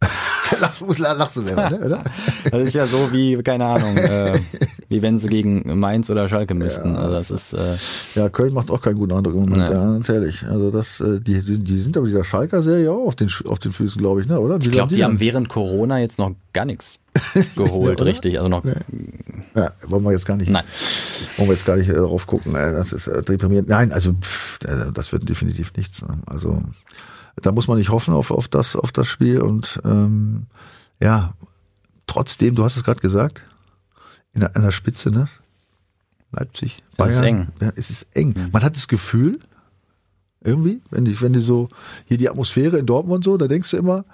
Lach, 0.62 0.82
muss- 0.82 1.00
lachst 1.00 1.38
du 1.38 1.42
selber, 1.42 1.70
ne, 1.70 1.80
oder? 1.80 2.04
das 2.52 2.68
ist 2.68 2.74
ja 2.76 2.86
so 2.86 3.12
wie, 3.12 3.42
keine 3.44 3.66
Ahnung, 3.66 3.98
äh, 3.98 4.40
wie 4.90 5.02
wenn 5.02 5.18
sie 5.20 5.28
gegen 5.28 5.80
Mainz 5.80 6.10
oder 6.10 6.28
Schalke 6.30 6.54
müssten. 6.54 6.96
also 6.96 7.14
das 7.14 7.32
ist 7.32 7.54
äh, 7.54 7.76
Ja, 8.20 8.30
Köln 8.30 8.54
macht 8.54 8.70
auch 8.70 8.82
keinen 8.82 8.96
guten 8.98 9.14
Eindruck 9.14 9.34
im 9.36 9.42
Moment, 9.42 9.62
ja, 9.64 9.70
ganz 9.70 10.08
ehrlich. 10.10 10.44
Also 10.48 10.70
das, 10.72 11.00
äh, 11.00 11.20
die, 11.20 11.44
die, 11.44 11.58
die 11.60 11.80
sind 11.80 11.98
aber 11.98 12.06
dieser 12.08 12.24
Schalker-Serie 12.24 12.92
auch 12.92 13.08
auf 13.08 13.16
den, 13.16 13.30
auf 13.46 13.60
den 13.60 13.72
Füßen, 13.74 14.00
glaube 14.00 14.22
ich, 14.22 14.28
ne, 14.28 14.40
oder? 14.40 14.60
Wie 14.62 14.66
Ich 14.66 14.72
glaube, 14.72 14.90
sind 14.92 14.98
die 15.00 15.04
haben 15.04 15.20
während 15.20 15.50
Corona 15.50 16.00
jetzt 16.00 16.20
noch 16.20 16.32
gar 16.54 16.66
nichts 16.66 17.00
geholt, 17.56 18.00
oder? 18.02 18.10
richtig. 18.12 18.38
Also 18.38 18.50
noch. 18.50 18.64
Ja, 19.56 19.72
wollen 19.88 20.04
wir 20.04 20.12
jetzt 20.12 20.26
gar 20.26 20.38
nicht, 20.38 20.50
Nein. 20.52 20.64
wollen 21.38 21.50
wir 21.50 21.54
jetzt 21.56 21.66
gar 21.66 21.78
nicht 21.78 21.90
äh, 21.90 21.94
drauf 21.94 22.28
gucken. 22.28 22.56
Äh, 22.56 22.74
das 22.74 22.92
ist 22.94 23.08
äh, 23.08 23.22
deprimierend. 23.24 23.70
Nein, 23.70 23.92
also 23.92 24.14
pff, 24.14 24.60
äh, 24.66 24.92
das 24.94 25.12
wird 25.12 25.28
definitiv 25.28 25.74
nichts. 25.76 26.02
Ne? 26.02 26.20
Also 26.26 26.62
da 27.36 27.52
muss 27.52 27.68
man 27.68 27.78
nicht 27.78 27.90
hoffen 27.90 28.14
auf, 28.14 28.32
auf 28.32 28.48
das, 28.48 28.76
auf 28.76 28.92
das 28.92 29.08
Spiel 29.08 29.42
und 29.42 29.82
ähm, 29.84 30.46
ja, 31.02 31.34
trotzdem, 32.08 32.56
du 32.56 32.64
hast 32.64 32.76
es 32.76 32.84
gerade 32.84 33.02
gesagt, 33.02 33.44
in 34.34 34.42
der 34.42 34.72
Spitze, 34.72 35.12
ne? 35.12 35.28
Leipzig, 36.32 36.84
Es 36.92 36.98
Bayern. 36.98 37.14
ist 37.14 37.22
eng. 37.22 37.48
Ja, 37.62 37.72
es 37.76 37.90
ist 37.92 38.16
eng. 38.16 38.50
Man 38.52 38.64
hat 38.64 38.76
das 38.76 38.88
Gefühl, 38.88 39.40
irgendwie, 40.42 40.82
wenn 40.90 41.06
die, 41.06 41.20
wenn 41.22 41.34
die 41.34 41.40
so, 41.40 41.70
hier 42.06 42.18
die 42.18 42.30
Atmosphäre 42.30 42.78
in 42.78 42.86
Dortmund 42.86 43.18
und 43.18 43.24
so, 43.32 43.38
da 43.38 43.48
denkst 43.48 43.70
du 43.72 43.78
immer, 43.78 44.06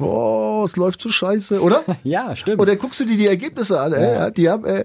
boah, 0.00 0.64
es 0.64 0.76
läuft 0.76 1.00
so 1.02 1.08
scheiße, 1.10 1.60
oder? 1.60 1.82
Ja, 2.02 2.34
stimmt. 2.34 2.60
Und 2.60 2.68
dann 2.68 2.78
guckst 2.78 2.98
du 3.00 3.04
dir 3.04 3.16
die 3.16 3.26
Ergebnisse 3.26 3.78
an. 3.80 3.92
Äh, 3.92 4.32
die 4.32 4.48
haben 4.48 4.64
äh, 4.64 4.84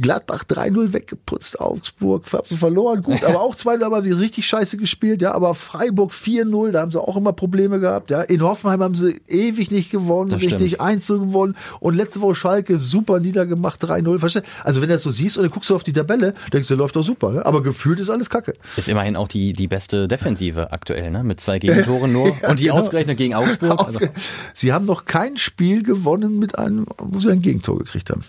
Gladbach 0.00 0.44
3-0 0.44 0.92
weggeputzt, 0.92 1.60
Augsburg 1.60 2.32
haben 2.32 2.46
sie 2.46 2.56
verloren, 2.56 3.02
gut, 3.02 3.24
aber 3.26 3.40
auch 3.40 3.54
2-0 3.54 3.84
haben 3.84 4.04
sie 4.04 4.12
richtig 4.12 4.46
scheiße 4.46 4.76
gespielt, 4.76 5.20
ja, 5.22 5.32
aber 5.32 5.54
Freiburg 5.54 6.12
4-0, 6.12 6.70
da 6.70 6.80
haben 6.82 6.90
sie 6.90 7.00
auch 7.00 7.16
immer 7.16 7.32
Probleme 7.32 7.80
gehabt, 7.80 8.10
ja. 8.10 8.22
In 8.22 8.42
Hoffenheim 8.42 8.82
haben 8.82 8.94
sie 8.94 9.20
ewig 9.28 9.70
nicht 9.70 9.90
gewonnen, 9.90 10.30
Das 10.30 10.40
richtig 10.42 10.80
1 10.80 11.06
gewonnen 11.08 11.56
und 11.80 11.94
letzte 11.96 12.20
Woche 12.20 12.34
Schalke 12.36 12.78
super 12.80 13.20
niedergemacht, 13.20 13.82
3-0, 13.84 14.18
verstehst? 14.18 14.46
Also 14.64 14.80
wenn 14.80 14.88
du 14.88 14.94
das 14.94 15.02
so 15.02 15.10
siehst 15.10 15.36
und 15.36 15.42
dann 15.44 15.50
guckst 15.50 15.68
du 15.70 15.74
auf 15.74 15.82
die 15.82 15.92
Tabelle, 15.92 16.34
denkst 16.52 16.68
du, 16.68 16.76
läuft 16.76 16.96
doch 16.96 17.04
super, 17.04 17.32
ne? 17.32 17.44
aber 17.44 17.62
gefühlt 17.62 17.98
ist 18.00 18.08
alles 18.10 18.30
kacke. 18.30 18.54
Ist 18.76 18.88
immerhin 18.88 19.16
auch 19.16 19.28
die, 19.28 19.52
die 19.52 19.66
beste 19.68 20.06
Defensive 20.08 20.72
aktuell, 20.72 21.10
ne? 21.10 21.24
Mit 21.24 21.40
zwei 21.40 21.58
Gegentoren 21.62 22.12
nur. 22.12 22.28
Ja, 22.42 22.50
Und 22.50 22.60
die 22.60 22.64
genau. 22.64 22.78
ausgerechnet 22.78 23.16
gegen 23.18 23.34
Augsburg. 23.34 23.84
Also, 23.84 23.98
Ausge- 23.98 24.10
Sie 24.54 24.72
haben 24.72 24.86
noch 24.86 25.04
kein 25.04 25.36
Spiel 25.36 25.82
gewonnen 25.82 26.38
mit 26.38 26.58
einem, 26.58 26.86
wo 26.98 27.20
sie 27.20 27.30
ein 27.30 27.42
Gegentor 27.42 27.78
gekriegt 27.78 28.10
haben, 28.10 28.24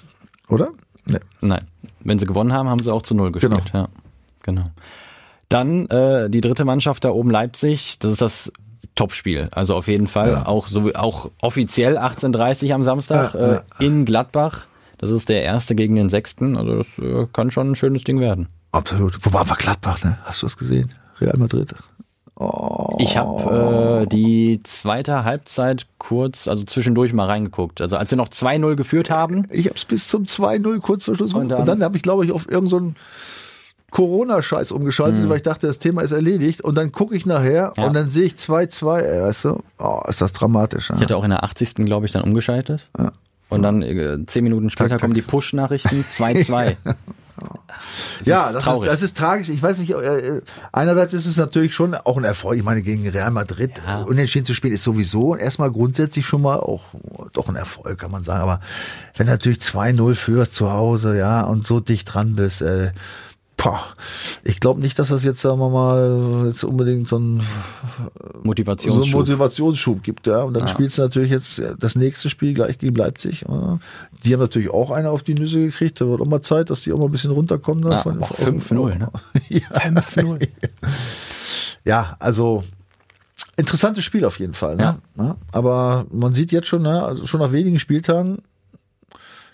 oder? 0.47 0.71
Nee. 1.05 1.19
nein. 1.41 1.65
Wenn 1.99 2.19
sie 2.19 2.25
gewonnen 2.25 2.53
haben, 2.53 2.69
haben 2.69 2.79
sie 2.79 2.93
auch 2.93 3.01
zu 3.01 3.15
null 3.15 3.31
gespielt. 3.31 3.62
Genau. 3.71 3.83
Ja, 3.83 3.89
genau. 4.41 4.65
Dann 5.49 5.88
äh, 5.88 6.29
die 6.29 6.41
dritte 6.41 6.65
Mannschaft 6.65 7.05
da 7.05 7.09
oben 7.09 7.29
Leipzig. 7.29 7.99
Das 7.99 8.12
ist 8.12 8.21
das 8.21 8.51
Topspiel. 8.95 9.49
Also 9.51 9.75
auf 9.75 9.88
jeden 9.88 10.07
Fall. 10.07 10.31
Ja. 10.31 10.45
Auch, 10.45 10.67
so, 10.67 10.93
auch 10.93 11.31
offiziell 11.41 11.97
18.30 11.97 12.73
am 12.73 12.83
Samstag 12.83 13.33
ja. 13.33 13.55
äh, 13.55 13.62
in 13.79 14.05
Gladbach. 14.05 14.65
Das 14.97 15.09
ist 15.09 15.29
der 15.29 15.43
erste 15.43 15.75
gegen 15.75 15.95
den 15.95 16.09
sechsten. 16.09 16.57
Also 16.57 16.77
das 16.77 16.88
äh, 16.99 17.27
kann 17.33 17.51
schon 17.51 17.71
ein 17.71 17.75
schönes 17.75 18.03
Ding 18.03 18.19
werden. 18.19 18.47
Absolut. 18.71 19.23
Wobei 19.25 19.47
war 19.47 19.57
Gladbach, 19.57 20.03
ne? 20.03 20.17
Hast 20.23 20.41
du 20.41 20.45
das 20.45 20.57
gesehen? 20.57 20.91
Real 21.19 21.38
Madrid. 21.38 21.75
Oh. 22.35 22.95
Ich 22.99 23.15
habe 23.17 24.01
äh, 24.03 24.07
die 24.07 24.59
zweite 24.63 25.23
Halbzeit 25.23 25.85
kurz, 25.99 26.47
also 26.47 26.63
zwischendurch 26.63 27.13
mal 27.13 27.27
reingeguckt. 27.27 27.79
Also 27.79 27.95
als 27.97 28.09
wir 28.11 28.17
noch 28.17 28.29
2-0 28.29 28.75
geführt 28.75 29.09
haben, 29.11 29.47
Ich 29.51 29.67
hab's 29.69 29.85
bis 29.85 30.07
zum 30.07 30.23
2-0 30.23 30.79
kurz 30.79 31.05
vor 31.05 31.15
Schluss 31.15 31.33
Und 31.33 31.41
dann- 31.41 31.49
dann, 31.49 31.59
und 31.61 31.65
dann 31.67 31.83
habe 31.83 31.95
ich, 31.97 32.03
glaube 32.03 32.25
ich, 32.25 32.31
auf 32.31 32.49
irgendeinen 32.49 32.95
so 32.95 33.01
Corona-Scheiß 33.91 34.71
umgeschaltet, 34.71 35.29
weil 35.29 35.37
ich 35.37 35.43
dachte, 35.43 35.67
das 35.67 35.77
Thema 35.77 36.01
ist 36.01 36.11
erledigt. 36.11 36.61
Und 36.61 36.75
dann 36.75 36.91
gucke 36.91 37.15
ich 37.15 37.27
nachher 37.27 37.73
Ja. 37.77 37.85
und 37.85 37.93
dann 37.93 38.09
sehe 38.09 38.23
ich 38.25 38.33
2-2, 38.33 38.99
ey, 39.01 39.21
weißt 39.21 39.45
du? 39.45 39.63
Oh, 39.77 40.01
ist 40.07 40.19
das 40.19 40.33
dramatisch. 40.33 40.89
Ja. 40.89 40.95
Ich 40.95 41.01
hatte 41.03 41.15
auch 41.15 41.23
in 41.23 41.29
der 41.29 41.43
80. 41.43 41.85
glaube 41.85 42.07
ich 42.07 42.11
dann 42.11 42.23
umgeschaltet. 42.23 42.85
Ja. 42.97 43.11
Und 43.49 43.61
dann 43.61 43.83
äh, 43.83 44.17
zehn 44.25 44.43
Minuten 44.43 44.71
später 44.71 44.89
Tak, 44.89 44.97
tak. 44.97 45.01
kommen 45.01 45.13
die 45.13 45.21
Push-Nachrichten 45.21 46.01
2-2. 46.03 46.75
Das 48.19 48.27
ja, 48.27 48.45
ist 48.47 48.56
das, 48.56 48.63
traurig. 48.63 48.89
Ist, 48.89 48.93
das 48.93 49.01
ist 49.01 49.17
tragisch. 49.17 49.49
Ich 49.49 49.62
weiß 49.62 49.79
nicht, 49.79 49.91
äh, 49.91 50.41
einerseits 50.71 51.13
ist 51.13 51.25
es 51.25 51.38
natürlich 51.38 51.73
schon 51.73 51.95
auch 51.95 52.17
ein 52.17 52.23
Erfolg. 52.23 52.58
Ich 52.58 52.63
meine, 52.63 52.82
gegen 52.82 53.08
Real 53.08 53.32
Madrid 53.32 53.82
Ja. 53.86 54.01
unentschieden 54.01 54.45
zu 54.45 54.53
spielen 54.53 54.73
ist 54.73 54.84
sowieso 54.84 55.36
erstmal 55.36 55.71
grundsätzlich 55.71 56.25
schon 56.25 56.41
mal 56.41 56.58
auch 56.60 56.84
doch 57.34 57.49
ein 57.49 57.56
Erfolg, 57.56 57.99
kann 57.99 58.12
man 58.12 58.23
sagen. 58.23 58.41
Aber 58.41 58.60
wenn 59.15 59.27
du 59.27 59.32
natürlich 59.34 59.60
2-0 59.60 60.15
führst 60.15 60.53
zu 60.53 60.71
Hause, 60.71 61.17
ja, 61.17 61.41
und 61.41 61.65
so 61.65 61.79
dicht 61.79 62.13
dran 62.13 62.36
bist, 62.36 62.62
äh, 62.62 62.91
Poh, 63.55 63.77
ich 64.43 64.59
glaube 64.59 64.81
nicht, 64.81 64.97
dass 64.99 65.09
das 65.09 65.23
jetzt, 65.23 65.39
sagen 65.39 65.59
wir 65.59 65.69
mal, 65.69 66.45
jetzt 66.47 66.63
unbedingt 66.63 67.07
so 67.07 67.17
ein 67.17 67.39
so 67.39 67.45
einen 68.33 68.43
Motivationsschub. 68.43 69.13
Motivationsschub 69.19 70.03
gibt, 70.03 70.27
ja. 70.27 70.41
Und 70.41 70.53
dann 70.55 70.63
Ja. 70.63 70.67
spielst 70.67 70.97
du 70.97 71.03
natürlich 71.03 71.31
jetzt 71.31 71.61
das 71.79 71.95
nächste 71.95 72.29
Spiel 72.29 72.53
gleich 72.53 72.77
gegen 72.79 72.95
Leipzig. 72.95 73.45
Ja. 73.47 73.79
Die 74.25 74.33
haben 74.33 74.39
natürlich 74.41 74.69
auch 74.69 74.91
eine 74.91 75.11
auf 75.11 75.23
die 75.23 75.35
Nüsse 75.35 75.59
gekriegt. 75.59 76.01
Da 76.01 76.07
wird 76.07 76.19
auch 76.21 76.25
mal 76.25 76.41
Zeit, 76.41 76.71
dass 76.71 76.81
die 76.81 76.91
auch 76.93 76.97
mal 76.97 77.05
ein 77.05 77.11
bisschen 77.11 77.31
runterkommen. 77.31 77.89
Ja, 77.91 78.01
von, 78.01 78.17
boah, 78.19 78.25
von- 78.27 78.59
5-0, 78.59 78.95
ne? 78.97 79.09
ja. 79.49 79.59
5-0. 79.69 80.47
ja, 81.85 82.15
also 82.19 82.63
interessantes 83.55 84.03
Spiel 84.03 84.25
auf 84.25 84.39
jeden 84.39 84.55
Fall. 84.55 84.75
Ne? 84.75 84.97
Ja. 85.17 85.35
Aber 85.51 86.05
man 86.11 86.33
sieht 86.33 86.51
jetzt 86.51 86.67
schon, 86.67 86.81
ne, 86.81 87.03
also 87.03 87.25
schon 87.27 87.39
nach 87.39 87.51
wenigen 87.51 87.77
Spieltagen 87.79 88.39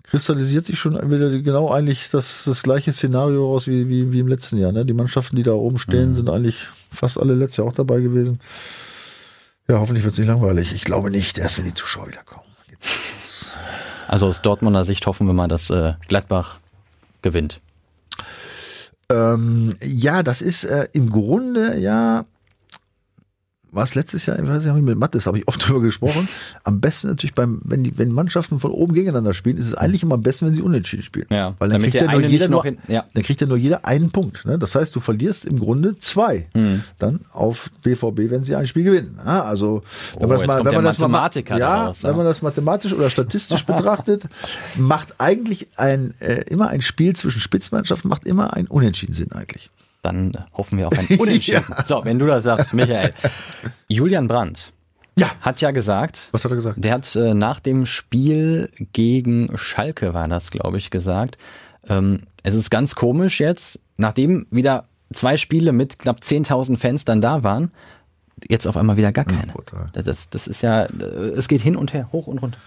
kristallisiert 0.09 0.65
sich 0.65 0.79
schon 0.79 0.95
wieder 1.11 1.29
genau 1.41 1.71
eigentlich 1.71 2.09
das, 2.09 2.43
das 2.45 2.63
gleiche 2.63 2.91
Szenario 2.91 3.45
raus 3.45 3.67
wie, 3.67 3.89
wie, 3.89 4.11
wie 4.11 4.19
im 4.19 4.27
letzten 4.27 4.57
Jahr. 4.57 4.71
Ne? 4.71 4.85
Die 4.85 4.93
Mannschaften, 4.93 5.35
die 5.35 5.43
da 5.43 5.53
oben 5.53 5.77
stehen, 5.77 6.15
sind 6.15 6.29
eigentlich 6.29 6.67
fast 6.91 7.19
alle 7.19 7.35
letztes 7.35 7.57
Jahr 7.57 7.67
auch 7.67 7.73
dabei 7.73 7.99
gewesen. 7.99 8.39
Ja, 9.67 9.79
hoffentlich 9.79 10.03
wird 10.03 10.13
es 10.13 10.19
nicht 10.19 10.27
langweilig. 10.27 10.73
Ich 10.73 10.83
glaube 10.83 11.11
nicht, 11.11 11.37
erst 11.37 11.59
wenn 11.59 11.65
die 11.65 11.75
Zuschauer 11.75 12.07
wieder 12.07 12.23
kommen. 12.23 12.43
Also 14.07 14.25
aus 14.25 14.41
Dortmunder 14.41 14.83
Sicht 14.83 15.05
hoffen 15.05 15.27
wir 15.27 15.33
mal, 15.33 15.47
dass 15.47 15.69
äh, 15.69 15.93
Gladbach 16.07 16.57
gewinnt. 17.21 17.59
Ähm, 19.11 19.75
ja, 19.83 20.23
das 20.23 20.41
ist 20.41 20.63
äh, 20.63 20.87
im 20.93 21.11
Grunde 21.11 21.77
ja 21.77 22.25
war 23.71 23.83
es 23.83 23.95
letztes 23.95 24.25
Jahr, 24.25 24.39
ich 24.39 24.47
weiß 24.47 24.65
nicht, 24.65 24.81
mit 24.81 24.97
Mattes 24.97 25.25
habe 25.27 25.37
ich 25.37 25.47
oft 25.47 25.63
drüber 25.67 25.81
gesprochen. 25.81 26.27
Am 26.63 26.79
besten 26.79 27.07
natürlich 27.09 27.33
beim, 27.35 27.61
wenn 27.63 27.83
die, 27.83 27.97
wenn 27.97 28.11
Mannschaften 28.11 28.59
von 28.59 28.71
oben 28.71 28.93
gegeneinander 28.93 29.33
spielen, 29.33 29.57
ist 29.57 29.67
es 29.67 29.73
eigentlich 29.75 30.03
immer 30.03 30.15
am 30.15 30.23
besten, 30.23 30.47
wenn 30.47 30.53
sie 30.53 30.61
unentschieden 30.61 31.03
spielen. 31.03 31.27
Ja, 31.29 31.55
weil 31.59 31.69
dann 31.69 31.81
kriegt 31.81 31.95
ja 31.95 32.11
nur 32.11 32.21
jeder 32.21 32.47
noch 32.47 32.63
hin- 32.65 32.77
ja. 32.87 33.05
dann 33.13 33.23
kriegt 33.23 33.41
ja 33.41 33.47
nur 33.47 33.57
jeder 33.57 33.85
einen 33.85 34.11
Punkt. 34.11 34.45
Ne? 34.45 34.57
Das 34.57 34.75
heißt, 34.75 34.95
du 34.95 34.99
verlierst 34.99 35.45
im 35.45 35.59
Grunde 35.59 35.95
zwei. 35.95 36.47
Hm. 36.53 36.83
Dann 36.97 37.19
auf 37.31 37.69
BVB, 37.83 38.29
wenn 38.31 38.43
sie 38.43 38.55
ein 38.55 38.67
Spiel 38.67 38.83
gewinnen. 38.83 39.19
Ja, 39.25 39.43
also 39.43 39.83
wenn 40.17 40.25
Oh, 40.25 40.27
man 40.27 40.29
das 40.29 40.39
jetzt 40.41 40.47
mal, 40.47 40.65
wenn 40.65 40.75
man 40.75 40.83
das 40.83 40.97
mal, 40.97 41.59
ja, 41.59 41.93
wenn 42.01 42.15
man 42.15 42.25
das 42.25 42.41
mathematisch 42.41 42.93
oder 42.93 43.09
statistisch 43.09 43.65
betrachtet, 43.65 44.23
macht 44.77 45.15
eigentlich 45.19 45.67
ein 45.77 46.13
äh, 46.19 46.41
immer 46.49 46.69
ein 46.69 46.81
Spiel 46.81 47.15
zwischen 47.15 47.39
Spitzmannschaften 47.39 48.09
macht 48.09 48.25
immer 48.25 48.53
ein 48.55 48.67
Unentschieden 48.67 49.13
Sinn 49.13 49.31
eigentlich. 49.31 49.69
Dann 50.01 50.31
hoffen 50.53 50.77
wir 50.77 50.87
auf 50.87 50.97
ein 50.97 51.07
Unentschieden. 51.19 51.63
So, 51.85 52.01
wenn 52.05 52.19
du 52.19 52.25
das 52.25 52.43
sagst, 52.45 52.73
Michael. 52.73 53.13
Julian 53.87 54.27
Brandt 54.27 54.71
Ja. 55.17 55.31
hat 55.41 55.59
ja 55.61 55.71
gesagt, 55.71 56.29
Was 56.31 56.45
hat 56.45 56.51
er 56.51 56.55
gesagt? 56.55 56.83
der 56.83 56.93
hat 56.93 57.15
äh, 57.15 57.33
nach 57.33 57.59
dem 57.59 57.85
Spiel 57.85 58.69
gegen 58.93 59.51
Schalke, 59.57 60.13
war 60.13 60.27
das, 60.27 60.51
glaube 60.51 60.77
ich, 60.77 60.89
gesagt, 60.89 61.37
ähm, 61.87 62.23
es 62.43 62.55
ist 62.55 62.69
ganz 62.71 62.95
komisch 62.95 63.39
jetzt, 63.39 63.79
nachdem 63.97 64.45
wieder 64.51 64.85
zwei 65.11 65.35
Spiele 65.37 65.71
mit 65.73 65.99
knapp 65.99 66.19
10.000 66.21 66.77
Fans 66.77 67.03
dann 67.03 67.19
da 67.19 67.43
waren, 67.43 67.71
jetzt 68.47 68.67
auf 68.67 68.77
einmal 68.77 68.95
wieder 68.95 69.11
gar 69.11 69.25
keine. 69.25 69.51
brutal. 69.51 69.89
Das, 69.91 70.29
das 70.29 70.47
ist 70.47 70.61
ja, 70.61 70.85
es 70.85 71.47
geht 71.49 71.61
hin 71.61 71.75
und 71.75 71.91
her, 71.93 72.09
hoch 72.13 72.27
und 72.27 72.37
runter. 72.37 72.57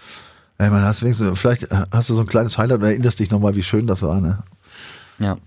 Ey, 0.59 0.69
man, 0.69 0.83
hast 0.83 1.01
wenigstens, 1.01 1.39
vielleicht 1.39 1.63
äh, 1.71 1.85
hast 1.91 2.09
du 2.11 2.13
so 2.13 2.21
ein 2.21 2.27
kleines 2.27 2.59
Highlight 2.59 2.79
und 2.79 2.85
erinnerst 2.85 3.19
dich 3.19 3.31
nochmal, 3.31 3.55
wie 3.55 3.63
schön 3.63 3.87
das 3.87 4.03
war, 4.03 4.21
ne? 4.21 4.43
Ja. 5.17 5.37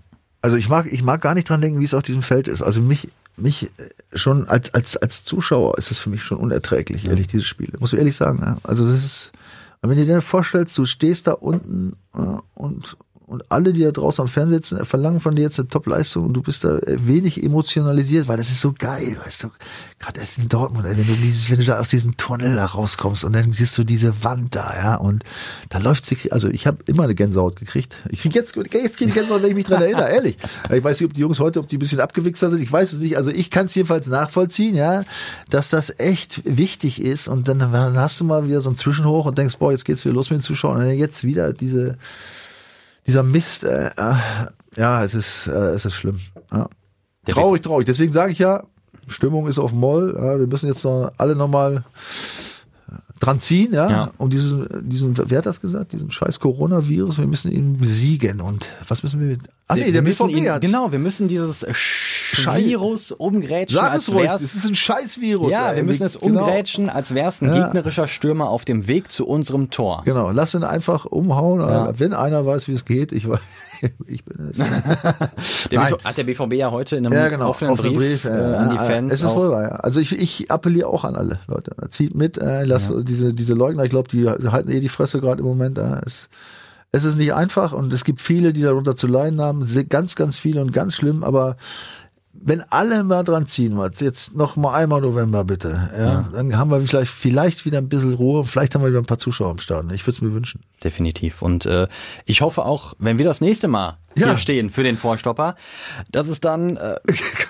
Also 0.41 0.55
ich 0.57 0.69
mag, 0.69 0.91
ich 0.91 1.03
mag 1.03 1.21
gar 1.21 1.33
nicht 1.33 1.49
dran 1.49 1.61
denken, 1.61 1.79
wie 1.79 1.85
es 1.85 1.93
auf 1.93 2.03
diesem 2.03 2.21
Feld 2.21 2.47
ist. 2.47 2.61
Also 2.61 2.81
mich, 2.81 3.09
mich 3.35 3.63
äh, 3.63 3.89
schon 4.13 4.47
als, 4.47 4.73
als, 4.73 4.97
als 4.97 5.25
Zuschauer 5.25 5.77
ist 5.77 5.91
es 5.91 5.99
für 5.99 6.09
mich 6.09 6.23
schon 6.23 6.37
unerträglich, 6.37 7.07
ehrlich, 7.07 7.27
diese 7.27 7.43
Spiele. 7.43 7.77
Muss 7.79 7.93
ich 7.93 7.99
ehrlich 7.99 8.15
sagen. 8.15 8.41
Ja. 8.43 8.57
Also 8.63 8.85
das 8.87 9.03
ist, 9.03 9.31
wenn 9.81 9.97
du 9.97 10.05
dir 10.05 10.21
vorstellst, 10.21 10.77
du 10.77 10.85
stehst 10.85 11.27
da 11.27 11.33
unten 11.33 11.95
ja, 12.15 12.41
und, 12.53 12.97
und 13.27 13.43
alle, 13.51 13.73
die 13.73 13.81
da 13.81 13.91
draußen 13.91 14.21
am 14.21 14.29
Fernseher 14.29 14.59
sitzen, 14.59 14.85
verlangen 14.85 15.19
von 15.19 15.35
dir 15.35 15.41
jetzt 15.41 15.59
eine 15.59 15.67
Top-Leistung 15.67 16.27
und 16.27 16.33
du 16.33 16.41
bist 16.41 16.63
da 16.63 16.79
wenig 16.85 17.43
emotionalisiert, 17.43 18.29
weil 18.29 18.37
das 18.37 18.49
ist 18.49 18.61
so 18.61 18.73
geil, 18.77 19.17
weißt 19.21 19.43
du. 19.43 19.47
Gerade 19.99 20.21
erst 20.21 20.37
in 20.37 20.47
Dortmund, 20.47 20.85
wenn 20.85 20.95
du 20.95 21.03
dieses, 21.03 21.51
wenn 21.51 21.57
du 21.57 21.65
da 21.65 21.77
aus 21.77 21.89
diesem 21.89 22.15
Tunnel 22.15 22.55
da 22.55 22.65
rauskommst 22.65 23.25
und 23.25 23.33
dann 23.33 23.51
siehst 23.51 23.77
du 23.77 23.83
diese 23.83 24.23
Wand 24.23 24.55
da, 24.55 24.73
ja, 24.81 24.95
und 24.95 25.25
da 25.67 25.79
läuft 25.79 26.05
sie, 26.05 26.31
also 26.31 26.47
ich 26.47 26.67
habe 26.67 26.77
immer 26.85 27.03
eine 27.03 27.15
Gänsehaut 27.15 27.57
gekriegt. 27.57 27.97
Ich 28.09 28.21
krieg 28.21 28.33
jetzt, 28.33 28.55
jetzt 28.55 28.97
krieg 28.97 29.09
ich 29.09 29.13
Gänsehaut, 29.13 29.43
wenn 29.43 29.49
ich 29.49 29.55
mich 29.55 29.65
dran 29.65 29.81
erinnere, 29.81 30.09
ehrlich. 30.09 30.37
Ich 30.77 30.83
weiß 30.83 30.99
nicht, 30.99 31.09
ob 31.09 31.13
die 31.13 31.21
Jungs 31.21 31.39
heute, 31.39 31.59
ob 31.59 31.67
die 31.67 31.77
ein 31.77 31.79
bisschen 31.79 31.99
abgewichster 31.99 32.49
sind, 32.49 32.61
ich 32.61 32.71
weiß 32.71 32.93
es 32.93 32.99
nicht. 32.99 33.17
Also 33.17 33.31
ich 33.31 33.49
kann 33.49 33.65
es 33.65 33.75
jedenfalls 33.75 34.07
nachvollziehen, 34.07 34.75
ja, 34.75 35.03
dass 35.49 35.69
das 35.69 35.99
echt 35.99 36.43
wichtig 36.45 37.01
ist 37.01 37.27
und 37.27 37.47
dann, 37.47 37.59
dann 37.59 37.97
hast 37.97 38.19
du 38.19 38.23
mal 38.23 38.47
wieder 38.47 38.61
so 38.61 38.69
ein 38.69 38.75
Zwischenhoch 38.75 39.25
und 39.25 39.37
denkst, 39.37 39.57
boah, 39.57 39.71
jetzt 39.71 39.85
geht's 39.85 40.05
wieder 40.05 40.15
los 40.15 40.29
mit 40.29 40.39
den 40.39 40.43
Zuschauern 40.43 40.77
und 40.77 40.85
dann 40.85 40.97
jetzt 40.97 41.23
wieder 41.23 41.51
diese, 41.51 41.97
dieser 43.07 43.23
Mist, 43.23 43.63
äh, 43.63 43.87
äh, 43.87 44.15
ja, 44.75 45.03
es 45.03 45.15
ist, 45.15 45.47
äh, 45.47 45.51
es 45.51 45.85
ist 45.85 45.93
schlimm. 45.93 46.19
Ja. 46.51 46.67
Traurig, 47.25 47.61
traurig. 47.63 47.85
Deswegen 47.85 48.13
sage 48.13 48.31
ich 48.31 48.39
ja, 48.39 48.63
Stimmung 49.07 49.47
ist 49.47 49.59
auf 49.59 49.73
Moll. 49.73 50.13
Ja, 50.15 50.39
wir 50.39 50.47
müssen 50.47 50.67
jetzt 50.67 50.83
noch 50.83 51.11
alle 51.17 51.35
nochmal 51.35 51.83
dran 53.19 53.39
ziehen, 53.39 53.73
ja, 53.73 53.89
Ja. 53.89 54.11
um 54.17 54.29
diesen, 54.29 54.67
diesen, 54.89 55.13
wer 55.29 55.39
hat 55.39 55.45
das 55.45 55.59
gesagt, 55.61 55.91
diesen 55.93 56.11
scheiß 56.11 56.39
Coronavirus, 56.39 57.17
wir 57.17 57.27
müssen 57.27 57.51
ihn 57.51 57.77
besiegen 57.77 58.41
und 58.41 58.69
was 58.87 59.03
müssen 59.03 59.19
wir 59.19 59.27
mit, 59.27 59.39
ach 59.67 59.75
nee, 59.75 59.85
wir 59.85 59.91
der 59.93 60.01
müssen 60.03 60.27
BVB 60.27 60.37
ihn, 60.37 60.49
hat's. 60.51 60.61
genau, 60.65 60.91
wir 60.91 60.99
müssen 60.99 61.27
dieses 61.27 61.65
Sch 61.71 62.47
Virus 62.55 63.11
umgrätschen, 63.11 63.79
Sag 63.79 63.91
als 63.93 64.03
es 64.07 64.13
ruhig, 64.13 64.23
wär's 64.25 64.41
das 64.41 64.55
ist 64.55 64.65
ein 64.67 64.75
scheiß 64.75 65.19
Virus. 65.19 65.51
Ja, 65.51 65.69
ey. 65.71 65.77
wir 65.77 65.83
müssen 65.83 66.03
es 66.03 66.19
Genau. 66.19 66.41
umgrätschen, 66.45 66.89
als 66.89 67.13
wäre 67.13 67.29
es 67.29 67.41
ein 67.41 67.49
Ja. 67.53 67.65
gegnerischer 67.65 68.07
Stürmer 68.07 68.49
auf 68.49 68.65
dem 68.65 68.87
Weg 68.87 69.11
zu 69.11 69.25
unserem 69.27 69.69
Tor. 69.69 70.03
Genau, 70.05 70.29
lass 70.31 70.53
ihn 70.53 70.63
einfach 70.63 71.05
umhauen, 71.05 71.61
Ja. 71.61 71.97
wenn 71.99 72.13
einer 72.13 72.45
weiß, 72.45 72.67
wie 72.67 72.73
es 72.73 72.85
geht, 72.85 73.11
ich 73.11 73.27
weiß, 73.27 73.39
ich 74.07 74.23
bin 74.23 74.51
es. 74.51 74.57
Der 75.69 75.89
hat 75.89 76.17
der 76.17 76.23
BVB 76.23 76.53
ja 76.53 76.71
heute 76.71 76.95
in 76.95 77.05
einem 77.05 77.17
Ja, 77.17 77.29
genau. 77.29 77.49
offenen 77.49 77.71
offenen 77.71 77.93
Brief, 77.93 78.25
äh, 78.25 78.29
ja, 78.29 78.57
an 78.57 78.69
die 78.69 78.75
ja, 78.75 78.83
Fans. 78.83 79.13
Es 79.13 79.21
ist 79.21 79.35
wohl 79.35 79.49
wahr, 79.49 79.63
ja. 79.63 79.75
Also 79.77 79.99
ich, 79.99 80.17
ich 80.17 80.49
appelliere 80.51 80.87
auch 80.87 81.03
an 81.03 81.15
alle 81.15 81.39
Leute. 81.47 81.75
Zieht 81.91 82.15
mit, 82.15 82.37
äh, 82.37 82.63
lasst 82.63 82.91
diese, 83.03 83.33
diese 83.33 83.53
Leugner, 83.53 83.83
ich 83.83 83.89
glaube, 83.89 84.09
die 84.09 84.27
halten 84.27 84.69
eh 84.69 84.79
die 84.79 84.89
Fresse 84.89 85.19
gerade 85.19 85.41
im 85.41 85.47
Moment. 85.47 85.77
Äh, 85.77 86.01
es, 86.05 86.29
es 86.91 87.03
ist 87.03 87.17
nicht 87.17 87.33
einfach 87.33 87.73
und 87.73 87.91
es 87.93 88.03
gibt 88.03 88.21
viele, 88.21 88.53
die 88.53 88.61
darunter 88.61 88.95
zu 88.95 89.07
leiden 89.07 89.41
haben. 89.41 89.65
Ganz, 89.89 90.15
ganz 90.15 90.37
viele 90.37 90.61
und 90.61 90.71
ganz 90.71 90.95
schlimm, 90.95 91.23
aber 91.23 91.57
wenn 92.39 92.61
alle 92.69 93.03
mal 93.03 93.23
dran 93.23 93.47
ziehen, 93.47 93.77
was, 93.77 93.99
jetzt 93.99 94.35
noch 94.35 94.55
mal 94.55 94.73
einmal 94.75 95.01
November 95.01 95.43
bitte, 95.43 95.89
ja, 95.97 96.29
dann 96.33 96.57
haben 96.57 96.71
wir 96.71 96.79
vielleicht, 96.81 97.11
vielleicht 97.11 97.65
wieder 97.65 97.77
ein 97.79 97.89
bisschen 97.89 98.13
Ruhe 98.13 98.39
und 98.39 98.45
vielleicht 98.45 98.75
haben 98.75 98.81
wir 98.83 98.89
wieder 98.89 98.99
ein 98.99 99.05
paar 99.05 99.19
Zuschauer 99.19 99.51
am 99.51 99.59
Start. 99.59 99.91
Ich 99.91 100.05
würde 100.05 100.15
es 100.17 100.21
mir 100.21 100.33
wünschen. 100.33 100.61
Definitiv. 100.83 101.41
Und 101.41 101.65
äh, 101.65 101.87
ich 102.25 102.41
hoffe 102.41 102.63
auch, 102.65 102.93
wenn 102.99 103.17
wir 103.17 103.25
das 103.25 103.41
nächste 103.41 103.67
Mal 103.67 103.97
Ja. 104.15 104.27
hier 104.27 104.37
stehen 104.37 104.69
für 104.69 104.83
den 104.83 104.95
Vorstopper, 104.97 105.55
dass 106.11 106.27
es 106.27 106.39
dann 106.39 106.77
äh, 106.77 106.95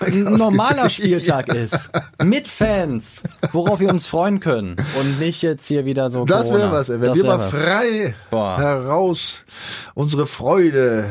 ein 0.06 0.24
normaler 0.24 0.88
Spieltag 0.88 1.48
ist. 1.48 1.90
Mit 2.24 2.48
Fans, 2.48 3.22
worauf 3.52 3.80
wir 3.80 3.90
uns 3.90 4.06
freuen 4.06 4.40
können. 4.40 4.76
Und 4.98 5.18
nicht 5.20 5.42
jetzt 5.42 5.66
hier 5.66 5.84
wieder 5.84 6.10
so. 6.10 6.24
Das 6.24 6.50
wäre 6.50 6.72
was, 6.72 6.88
ey. 6.88 7.00
wenn 7.00 7.08
Das 7.08 7.16
wir 7.18 7.24
mal 7.24 7.38
was. 7.38 7.50
frei 7.50 8.14
Boah. 8.30 8.58
heraus 8.58 9.44
unsere 9.94 10.26
Freude 10.26 11.04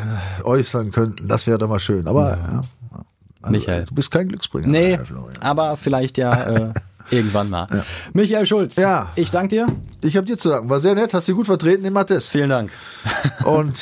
äußern 0.44 0.92
könnten, 0.92 1.28
das 1.28 1.46
wäre 1.46 1.60
doch 1.60 1.70
mal 1.70 1.80
schön. 1.80 2.08
Aber 2.08 2.30
ja. 2.32 2.64
Also, 3.42 3.52
Michael. 3.58 3.86
du 3.86 3.96
bist 3.96 4.12
kein 4.12 4.28
Glücksbringer. 4.30 4.68
Nee, 4.68 5.00
aber 5.40 5.78
vielleicht 5.78 6.18
ja 6.18 6.32
äh, 6.44 6.72
irgendwann 7.12 7.50
mal. 7.50 7.68
Michael 8.14 8.46
Schulz, 8.46 8.76
Ja. 8.76 9.10
ich 9.16 9.32
danke 9.32 9.50
dir. 9.56 9.66
Ich 10.02 10.18
habe 10.18 10.26
dir 10.26 10.38
zu 10.38 10.50
sagen, 10.50 10.70
war 10.70 10.80
sehr 10.80 10.96
nett, 10.96 11.14
hast 11.14 11.28
du 11.28 11.36
gut 11.36 11.46
vertreten 11.46 11.86
in 11.86 11.94
Mattes. 11.94 12.28
Vielen 12.28 12.50
Dank. 12.50 12.72
Und 13.46 13.78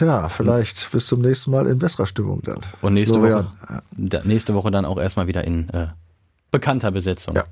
ja, 0.00 0.28
vielleicht 0.28 0.90
bis 0.92 1.06
zum 1.06 1.20
nächsten 1.20 1.50
Mal 1.50 1.66
in 1.66 1.78
besserer 1.78 2.06
Stimmung 2.06 2.40
dann. 2.42 2.58
Und 2.80 2.94
nächste 2.94 3.18
Florian. 3.18 3.46
Woche, 3.46 3.82
da, 3.92 4.20
nächste 4.24 4.54
Woche 4.54 4.70
dann 4.70 4.84
auch 4.84 4.98
erstmal 4.98 5.26
wieder 5.26 5.44
in 5.44 5.68
äh, 5.70 5.88
bekannter 6.50 6.90
Besetzung. 6.90 7.34
Ja. 7.36 7.44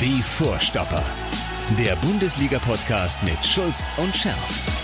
Die 0.00 0.22
Vorstopper. 0.22 1.02
Der 1.78 1.96
Bundesliga-Podcast 1.96 3.22
mit 3.22 3.44
Schulz 3.44 3.90
und 3.96 4.14
Scherf. 4.14 4.83